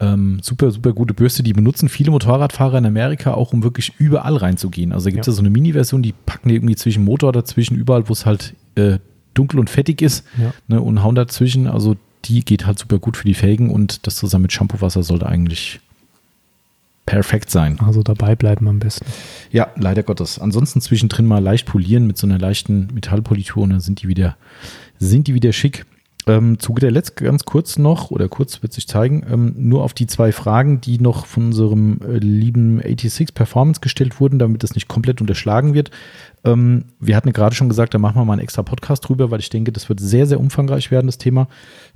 [0.00, 1.42] Ähm, super, super gute Bürste.
[1.42, 4.92] Die benutzen viele Motorradfahrer in Amerika auch, um wirklich überall reinzugehen.
[4.92, 5.32] Also da gibt es ja.
[5.32, 5.36] ja.
[5.36, 8.98] so eine Mini-Version, die packen die irgendwie zwischen Motor dazwischen, überall, wo es halt äh,
[9.34, 10.52] dunkel und fettig ist ja.
[10.68, 11.66] ne, und hauen dazwischen.
[11.66, 15.26] Also die geht halt super gut für die Felgen und das zusammen mit Shampoo-Wasser sollte
[15.26, 15.80] eigentlich
[17.06, 17.78] perfekt sein.
[17.80, 19.06] Also dabei bleiben am besten.
[19.50, 20.38] Ja, leider Gottes.
[20.38, 24.36] Ansonsten zwischendrin mal leicht polieren mit so einer leichten Metallpolitur und dann sind die wieder,
[24.98, 25.86] sind die wieder schick.
[26.28, 29.94] Ähm, zu guter Letzt ganz kurz noch, oder kurz wird sich zeigen, ähm, nur auf
[29.94, 34.74] die zwei Fragen, die noch von unserem äh, lieben 86 Performance gestellt wurden, damit das
[34.74, 35.90] nicht komplett unterschlagen wird.
[36.44, 39.40] Ähm, wir hatten gerade schon gesagt, da machen wir mal einen extra Podcast drüber, weil
[39.40, 41.48] ich denke, das wird sehr, sehr umfangreich werden, das Thema.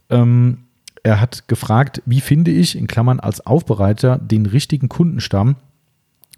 [0.09, 0.65] Ähm,
[1.03, 5.57] er hat gefragt, wie finde ich, in Klammern als Aufbereiter, den richtigen Kundenstamm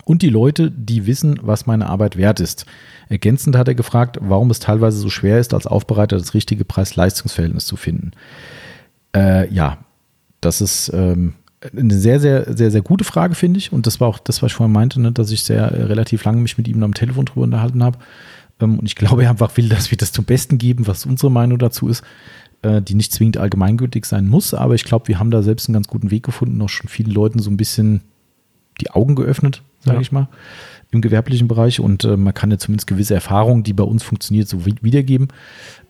[0.05, 2.67] und die Leute, die wissen, was meine Arbeit wert ist.
[3.09, 7.67] Ergänzend hat er gefragt, warum es teilweise so schwer ist, als Aufbereiter das richtige Preis-Leistungs-Verhältnis
[7.67, 8.13] zu finden.
[9.15, 9.79] Äh, ja,
[10.41, 11.35] das ist ähm,
[11.77, 13.73] eine sehr, sehr, sehr, sehr gute Frage, finde ich.
[13.73, 16.25] Und das war auch das, was ich vorhin meinte, ne, dass ich sehr äh, relativ
[16.25, 17.99] lange mich mit ihm am Telefon drüber unterhalten habe.
[18.61, 21.31] Ähm, und ich glaube, er einfach will, dass wir das zum Besten geben, was unsere
[21.31, 22.05] Meinung dazu ist,
[22.63, 24.53] äh, die nicht zwingend allgemeingültig sein muss.
[24.53, 27.11] Aber ich glaube, wir haben da selbst einen ganz guten Weg gefunden, auch schon vielen
[27.11, 28.03] Leuten so ein bisschen
[28.81, 30.03] die Augen geöffnet, sage ja.
[30.03, 30.29] ich mal
[30.95, 34.49] im gewerblichen Bereich und äh, man kann ja zumindest gewisse Erfahrungen, die bei uns funktioniert,
[34.49, 35.29] so wiedergeben.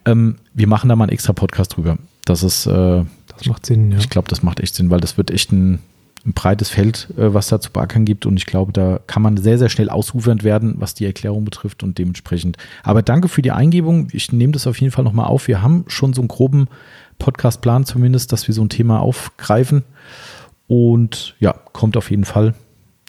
[0.05, 1.99] Ähm, wir machen da mal einen extra Podcast drüber.
[2.25, 3.05] Das ist, äh,
[3.37, 3.99] das macht Sinn, ja.
[3.99, 5.81] Ich glaube, das macht echt Sinn, weil das wird echt ein,
[6.27, 9.37] ein breites Feld, äh, was da zu beackern gibt und ich glaube, da kann man
[9.37, 12.57] sehr, sehr schnell ausufernd werden, was die Erklärung betrifft und dementsprechend.
[12.83, 14.09] Aber danke für die Eingebung.
[14.13, 15.49] Ich nehme das auf jeden Fall nochmal auf.
[15.49, 16.69] Wir haben schon so einen groben
[17.19, 19.85] Podcastplan zumindest, dass wir so ein Thema aufgreifen
[20.67, 22.55] und ja, kommt auf jeden Fall.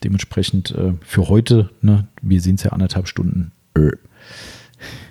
[0.06, 3.52] Dementsprechend äh, für heute, ne, wir sehen es ja anderthalb Stunden.
[3.76, 3.90] Äh.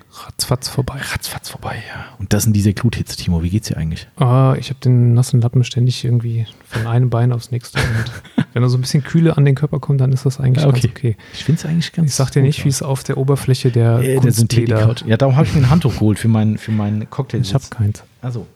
[0.09, 1.01] ratzfatz vorbei.
[1.11, 2.05] Ratzfatz vorbei, ja.
[2.17, 3.43] Und das sind diese Gluthits, Timo.
[3.43, 4.07] Wie geht's dir eigentlich?
[4.15, 7.77] Ah, ich habe den nassen Lappen ständig irgendwie von einem Bein aufs nächste.
[7.79, 10.63] Und wenn da so ein bisschen Kühle an den Körper kommt, dann ist das eigentlich
[10.63, 10.93] Ja, ganz okay.
[10.95, 11.17] okay.
[11.33, 13.99] Ich finde es eigentlich ganz Ich sag dir nicht, wie es auf der Oberfläche der,
[13.99, 17.41] Äh, der Ja, darum habe ich mir ein Handtuch geholt für meinen für meinen Cocktail.
[17.41, 18.01] Ich habe keins.
[18.21, 18.47] Also,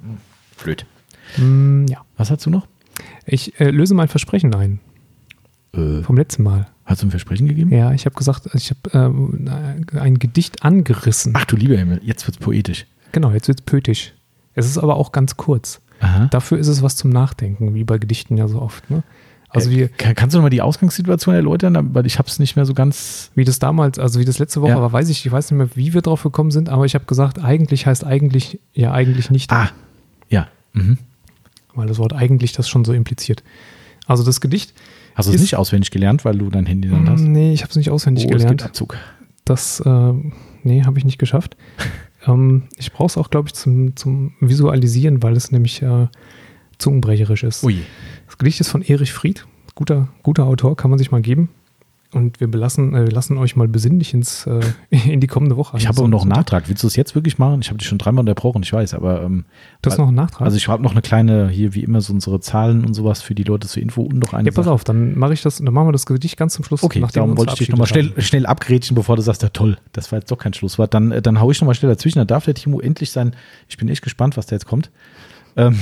[0.63, 0.85] blöd.
[1.35, 2.05] Mm, ja.
[2.15, 2.65] Was hast du noch?
[3.25, 4.79] Ich äh, löse mein Versprechen ein
[5.73, 6.67] Äh, vom letzten Mal.
[6.85, 7.71] hast du ein Versprechen gegeben?
[7.71, 8.79] Ja, ich habe gesagt, ich habe
[9.13, 9.49] ähm,
[9.99, 11.33] ein Gedicht angerissen.
[11.35, 12.85] Ach du lieber Himmel, jetzt wird's poetisch.
[13.11, 14.13] Genau, jetzt wird es poetisch.
[14.55, 15.81] Es ist aber auch ganz kurz.
[15.99, 16.25] Aha.
[16.31, 18.89] Dafür ist es was zum Nachdenken, wie bei Gedichten ja so oft.
[18.89, 19.03] Ne?
[19.49, 21.93] Also äh, wie, kann, kannst du noch mal die Ausgangssituation erläutern?
[21.93, 23.31] Weil ich habe es nicht mehr so ganz.
[23.35, 24.81] wie das damals, also wie das letzte Woche Ja.
[24.81, 27.05] war, weiß ich, ich weiß nicht mehr, wie wir drauf gekommen sind, aber ich habe
[27.05, 29.69] gesagt, eigentlich heißt eigentlich, ja, eigentlich nicht, Ah,
[30.29, 30.47] ja.
[30.73, 30.97] Mhm.
[31.75, 33.43] weil das Wort eigentlich das schon so impliziert.
[34.07, 34.73] Also das Gedicht,
[35.19, 37.21] Hast du es nicht auswendig gelernt, weil du dein Handy dann hast?
[37.21, 38.49] Mm, nee, ich habe es nicht auswendig Oh, es gelernt.
[38.61, 38.97] gibt Abzug.
[39.43, 40.13] Das, äh,
[40.63, 41.57] nee, habe ich nicht geschafft.
[42.25, 46.07] ähm, ich brauche es auch, glaube ich, zum, zum Visualisieren, weil es nämlich äh,
[46.77, 47.63] zungenbrecherisch ist.
[47.65, 47.81] Ui.
[48.27, 49.45] Das Gedicht ist von Erich Fried.
[49.75, 51.49] Guter, guter Autor, kann man sich mal geben.
[52.11, 55.77] Und wir belassen, äh, wir lassen euch mal besinnlich ins, äh, in die kommende Woche.
[55.77, 56.67] Ich habe noch einen Nachtrag.
[56.67, 57.61] Willst du es jetzt wirklich machen?
[57.61, 59.45] Ich habe dich schon dreimal unterbrochen, ich weiß, aber ähm,
[59.83, 60.41] Du hast noch einen Nachtrag?
[60.41, 63.35] also ich habe noch eine kleine, hier wie immer so unsere Zahlen und sowas für
[63.35, 64.73] die Leute zur Info und noch eine ja, pass Sache.
[64.73, 66.81] auf, dann mache ich das, dann machen wir das Gedicht ganz zum Schluss.
[66.81, 70.11] Okay, darum wollte ich dich nochmal schnell, schnell abgrätschen, bevor du sagst, ja toll, das
[70.11, 70.95] war jetzt doch kein Schlusswort.
[70.95, 73.35] Dann, äh, dann hau ich nochmal schnell dazwischen, dann darf der Timo endlich sein,
[73.67, 74.89] ich bin echt gespannt, was da jetzt kommt.
[75.55, 75.79] Ähm,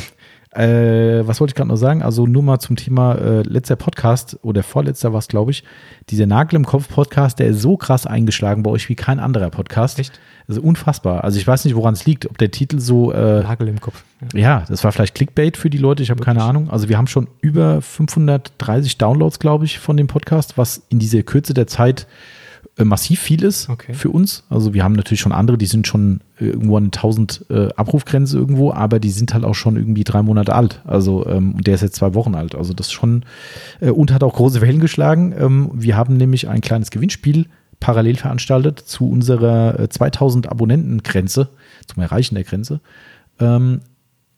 [0.57, 2.01] äh, was wollte ich gerade noch sagen?
[2.01, 5.63] Also nur mal zum Thema äh, letzter Podcast oder vorletzter war es, glaube ich.
[6.09, 9.49] Dieser Nagel im Kopf Podcast, der ist so krass eingeschlagen bei euch wie kein anderer
[9.49, 9.99] Podcast.
[9.99, 10.19] Echt?
[10.47, 11.23] Ist unfassbar.
[11.23, 13.43] Also ich weiß nicht, woran es liegt, ob der Titel so äh.
[13.43, 14.03] Nagel im Kopf.
[14.33, 14.39] Ja.
[14.39, 16.41] ja, das war vielleicht Clickbait für die Leute, ich habe keine?
[16.41, 16.69] Ahnung.
[16.69, 21.21] Also wir haben schon über 530 Downloads, glaube ich, von dem Podcast, was in dieser
[21.23, 22.07] Kürze der Zeit
[22.83, 23.93] massiv viel ist Okay.
[23.93, 24.43] für uns.
[24.49, 28.37] Also wir haben natürlich schon andere, die sind schon äh, irgendwo an 1000 äh, Abrufgrenze
[28.37, 30.81] irgendwo, aber die sind halt auch schon irgendwie drei Monate alt.
[30.85, 32.53] Also ähm, und der ist jetzt zwei Wochen alt.
[32.55, 33.25] Also das schon
[33.81, 35.33] äh, und hat auch große Wellen geschlagen.
[35.37, 37.47] Ähm, wir haben nämlich ein kleines Gewinnspiel
[37.79, 41.49] parallel veranstaltet zu unserer äh, 2000 Abonnenten-Grenze,
[41.85, 42.81] zum Erreichen der Grenze.
[43.39, 43.81] Ähm,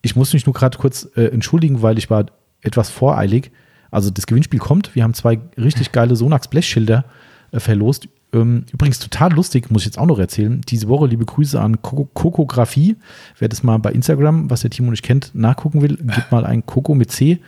[0.01, 2.25] ich muss mich nur gerade kurz äh, entschuldigen, weil ich war
[2.61, 3.51] etwas voreilig.
[3.91, 4.93] Also das Gewinnspiel kommt.
[4.95, 7.05] Wir haben zwei richtig geile Sonax Blechschilder
[7.51, 8.07] äh, verlost.
[8.31, 10.61] Ähm, übrigens total lustig, muss ich jetzt auch noch erzählen.
[10.67, 12.95] Diese Woche liebe Grüße an Koko- Kokografie.
[13.37, 16.65] Wer das mal bei Instagram, was der Timo nicht kennt, nachgucken will, gibt mal ein
[16.65, 17.39] Koko mit C.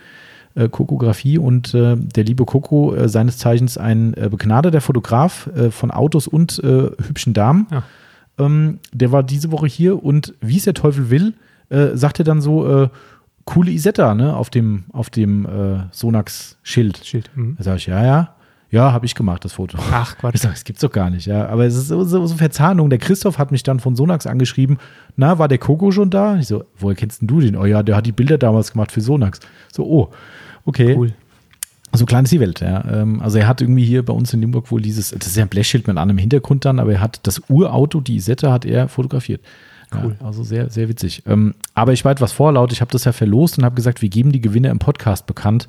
[0.54, 5.70] Äh, Kokografie und äh, der liebe Koko, äh, seines Zeichens ein äh, begnadeter Fotograf äh,
[5.70, 7.68] von Autos und hübschen Damen.
[7.70, 7.82] Ja.
[8.38, 11.34] Ähm, der war diese Woche hier und wie es der Teufel will,
[11.94, 12.90] sagt er dann so,
[13.46, 15.48] coole Isetta, ne, auf dem, auf dem
[15.90, 17.00] Sonax-Schild.
[17.02, 17.30] Schild.
[17.34, 17.54] Mhm.
[17.56, 18.34] Da sage ich, ja, ja,
[18.72, 19.76] ja, habe ich gemacht, das Foto.
[19.92, 20.34] Ach, Quatsch.
[20.34, 21.46] Ich sage, das gibt's doch gar nicht, ja.
[21.46, 22.88] Aber es ist so, so, so Verzahnung.
[22.88, 24.78] Der Christoph hat mich dann von Sonax angeschrieben,
[25.14, 26.36] na, war der Coco schon da?
[26.38, 27.54] Ich so, woher kennst denn du den?
[27.54, 29.40] Oh ja, der hat die Bilder damals gemacht für Sonax.
[29.70, 30.10] So, oh,
[30.64, 30.96] okay.
[30.96, 31.12] Cool.
[31.94, 32.82] So klein ist die Welt, ja.
[32.90, 35.44] Ähm, Also er hat irgendwie hier bei uns in Limburg wohl dieses, das ist ja
[35.44, 38.88] ein Blechschild mit einem Hintergrund dann, aber er hat das Urauto, die Isette, hat er
[38.88, 39.42] fotografiert.
[39.94, 40.16] Cool.
[40.18, 41.22] Ja, also sehr, sehr witzig.
[41.26, 44.08] Ähm, aber ich war etwas vorlaut, ich habe das ja verlost und habe gesagt, wir
[44.08, 45.68] geben die Gewinner im Podcast bekannt.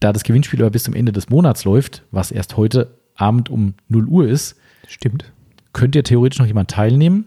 [0.00, 3.74] Da das Gewinnspiel aber bis zum Ende des Monats läuft, was erst heute Abend um
[3.88, 4.56] 0 Uhr ist,
[4.86, 5.32] Stimmt.
[5.72, 7.24] könnte ja theoretisch noch jemand teilnehmen.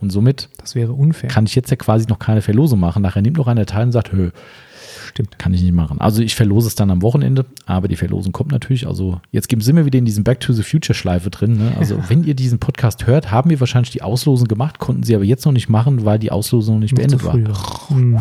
[0.00, 1.28] Und somit Das wäre unfair.
[1.28, 3.02] kann ich jetzt ja quasi noch keine Verlosung machen.
[3.02, 4.30] Nachher nimmt noch einer teil und sagt, hö,
[5.08, 5.40] Stimmt.
[5.40, 6.00] kann ich nicht machen.
[6.00, 8.86] Also ich verlose es dann am Wochenende, aber die Verlosung kommt natürlich.
[8.86, 11.54] Also jetzt sind wir wieder in diesem Back to the Future Schleife drin.
[11.58, 11.72] Ne?
[11.80, 15.24] Also wenn ihr diesen Podcast hört, haben wir wahrscheinlich die Auslosung gemacht, konnten sie aber
[15.24, 17.32] jetzt noch nicht machen, weil die Auslosung noch nicht Noch beendet zu war.
[17.32, 17.96] früh war.
[17.98, 18.20] Mhm.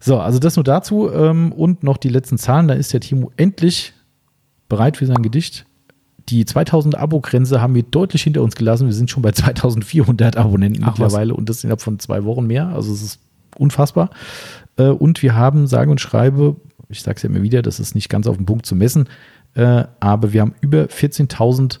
[0.00, 2.68] So, also das nur dazu ähm, und noch die letzten Zahlen.
[2.68, 3.92] Da ist der Timo endlich
[4.68, 5.66] bereit für sein Gedicht.
[6.30, 8.86] Die 2000 Abo-Grenze haben wir deutlich hinter uns gelassen.
[8.86, 10.98] Wir sind schon bei 2400 Abonnenten Ach, was.
[10.98, 12.68] mittlerweile und das innerhalb von zwei Wochen mehr.
[12.68, 13.20] Also es ist
[13.58, 14.10] unfassbar.
[14.76, 16.56] Äh, und wir haben, sage und schreibe,
[16.88, 19.08] ich sage es ja immer wieder, das ist nicht ganz auf den Punkt zu messen,
[19.54, 21.78] äh, aber wir haben über 14.000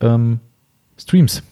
[0.00, 0.40] ähm,
[0.96, 1.42] Streams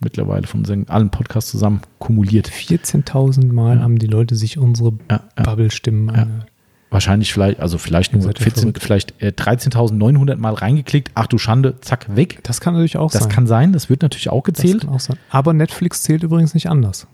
[0.00, 2.48] mittlerweile von allen Podcasts zusammen kumuliert.
[2.48, 3.82] 14.000 Mal Ja.
[3.82, 5.42] haben die Leute sich unsere Ja, ja.
[5.44, 6.14] Bubble-Stimmen Ja.
[6.22, 6.46] angehört.
[6.92, 8.82] Wahrscheinlich vielleicht, also vielleicht nur seid ja 14, verrückt.
[8.82, 11.12] vielleicht äh, 13.900 Mal reingeklickt.
[11.14, 12.40] Ach du Schande, zack, weg.
[12.42, 13.30] Das kann natürlich auch Das sein.
[13.30, 14.88] kann sein, das wird natürlich auch Das gezählt.
[14.88, 14.98] auch.
[15.30, 17.06] Aber Netflix zählt übrigens nicht anders.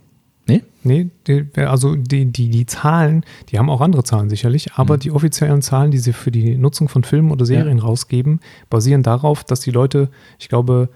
[0.48, 0.62] Nee?
[0.84, 5.00] Nee, die, also die, die, die Zahlen, die haben auch andere Zahlen sicherlich, aber Mhm.
[5.00, 8.40] die offiziellen Zahlen, die sie für die Nutzung von Filmen oder Serien rausgeben,
[8.70, 10.08] basieren darauf, dass die Leute,
[10.38, 10.88] ich glaube,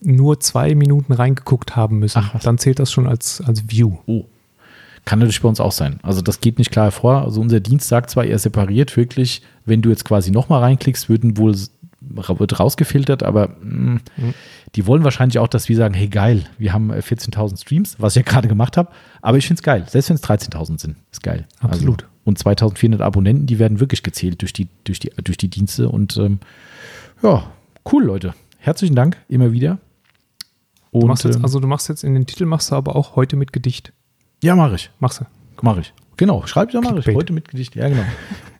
[0.00, 2.22] nur zwei Minuten reingeguckt haben müssen.
[2.34, 2.40] Ach.
[2.40, 3.98] Dann zählt das schon als, als View.
[4.06, 4.24] Oh.
[5.04, 5.98] Kann natürlich bei uns auch sein.
[6.02, 7.24] Also das geht nicht klar hervor.
[7.24, 11.36] Also unser Dienst sagt zwar, er separiert wirklich, wenn du jetzt quasi nochmal reinklickst, würden
[11.36, 11.54] wohl
[12.00, 14.34] wird rausgefiltert, aber mh, mhm.
[14.74, 18.16] die wollen wahrscheinlich auch, dass wir sagen, hey geil, wir haben 14.000 äh, Streams, was
[18.16, 18.90] ich ja gerade gemacht habe,
[19.20, 21.46] aber ich finde es geil, selbst wenn es 13.000 sind, ist geil.
[21.60, 22.02] Absolut.
[22.02, 25.88] Also, und 2.400 Abonnenten, die werden wirklich gezählt durch die, durch die, durch die Dienste
[25.88, 26.40] und ähm,
[27.22, 27.44] ja,
[27.92, 28.34] cool, Leute.
[28.58, 29.78] Herzlichen Dank, immer wieder.
[30.90, 33.16] Und, du jetzt, ähm, also du machst jetzt in den Titel, machst du aber auch
[33.16, 33.92] heute mit Gedicht.
[34.42, 34.90] Ja, mache ich.
[34.98, 35.24] Machst du.
[35.62, 35.92] Mache ich.
[36.16, 37.14] Genau, schreib ich, ja, mache ich.
[37.14, 37.76] Heute mit Gedicht.
[37.76, 38.04] Ja, genau.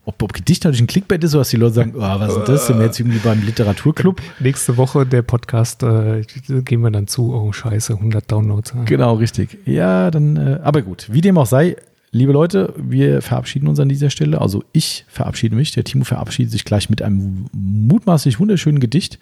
[0.07, 2.49] Ob, ob Gedicht natürlich ein Clickbait ist, so dass die Leute sagen, oh, was ist
[2.49, 2.67] das?
[2.67, 4.21] Sind wir jetzt irgendwie beim Literaturclub?
[4.41, 6.23] Nächste Woche der Podcast, äh,
[6.65, 8.75] gehen wir dann zu, oh scheiße, 100 Downloads.
[8.87, 9.59] Genau, richtig.
[9.67, 11.77] Ja, dann, äh, aber gut, wie dem auch sei,
[12.13, 14.41] liebe Leute, wir verabschieden uns an dieser Stelle.
[14.41, 19.19] Also ich verabschiede mich, der Timo verabschiedet sich gleich mit einem mutmaßlich wunderschönen Gedicht.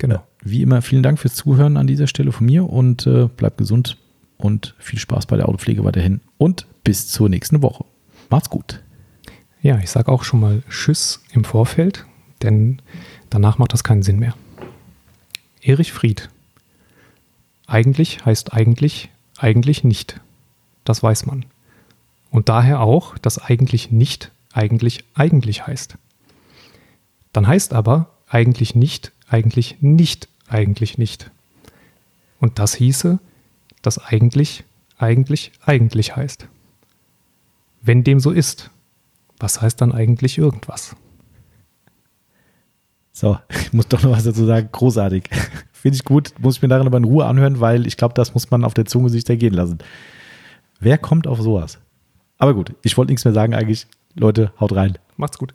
[0.00, 0.26] Genau.
[0.40, 3.98] Wie immer, vielen Dank fürs Zuhören an dieser Stelle von mir und äh, bleibt gesund
[4.38, 7.84] und viel Spaß bei der Autopflege weiterhin und bis zur nächsten Woche.
[8.30, 8.82] Macht's gut.
[9.60, 12.06] Ja, ich sage auch schon mal Tschüss im Vorfeld,
[12.40, 12.80] denn
[13.28, 14.34] danach macht das keinen Sinn mehr.
[15.60, 16.30] Erich Fried.
[17.66, 20.18] Eigentlich heißt eigentlich eigentlich nicht.
[20.84, 21.44] Das weiß man.
[22.30, 25.98] Und daher auch, dass eigentlich nicht eigentlich eigentlich heißt.
[27.34, 31.30] Dann heißt aber eigentlich nicht eigentlich nicht, eigentlich nicht.
[32.40, 33.18] Und das hieße,
[33.82, 34.64] dass eigentlich,
[34.98, 36.48] eigentlich, eigentlich heißt.
[37.80, 38.70] Wenn dem so ist,
[39.38, 40.96] was heißt dann eigentlich irgendwas?
[43.12, 44.68] So, ich muss doch noch was dazu sagen.
[44.72, 45.28] Großartig.
[45.72, 46.34] Finde ich gut.
[46.38, 48.74] Muss ich mir darin aber in Ruhe anhören, weil ich glaube, das muss man auf
[48.74, 49.78] der Zunge sich ergehen lassen.
[50.80, 51.78] Wer kommt auf sowas?
[52.38, 53.86] Aber gut, ich wollte nichts mehr sagen eigentlich.
[54.14, 54.98] Leute, haut rein.
[55.16, 55.54] Macht's gut.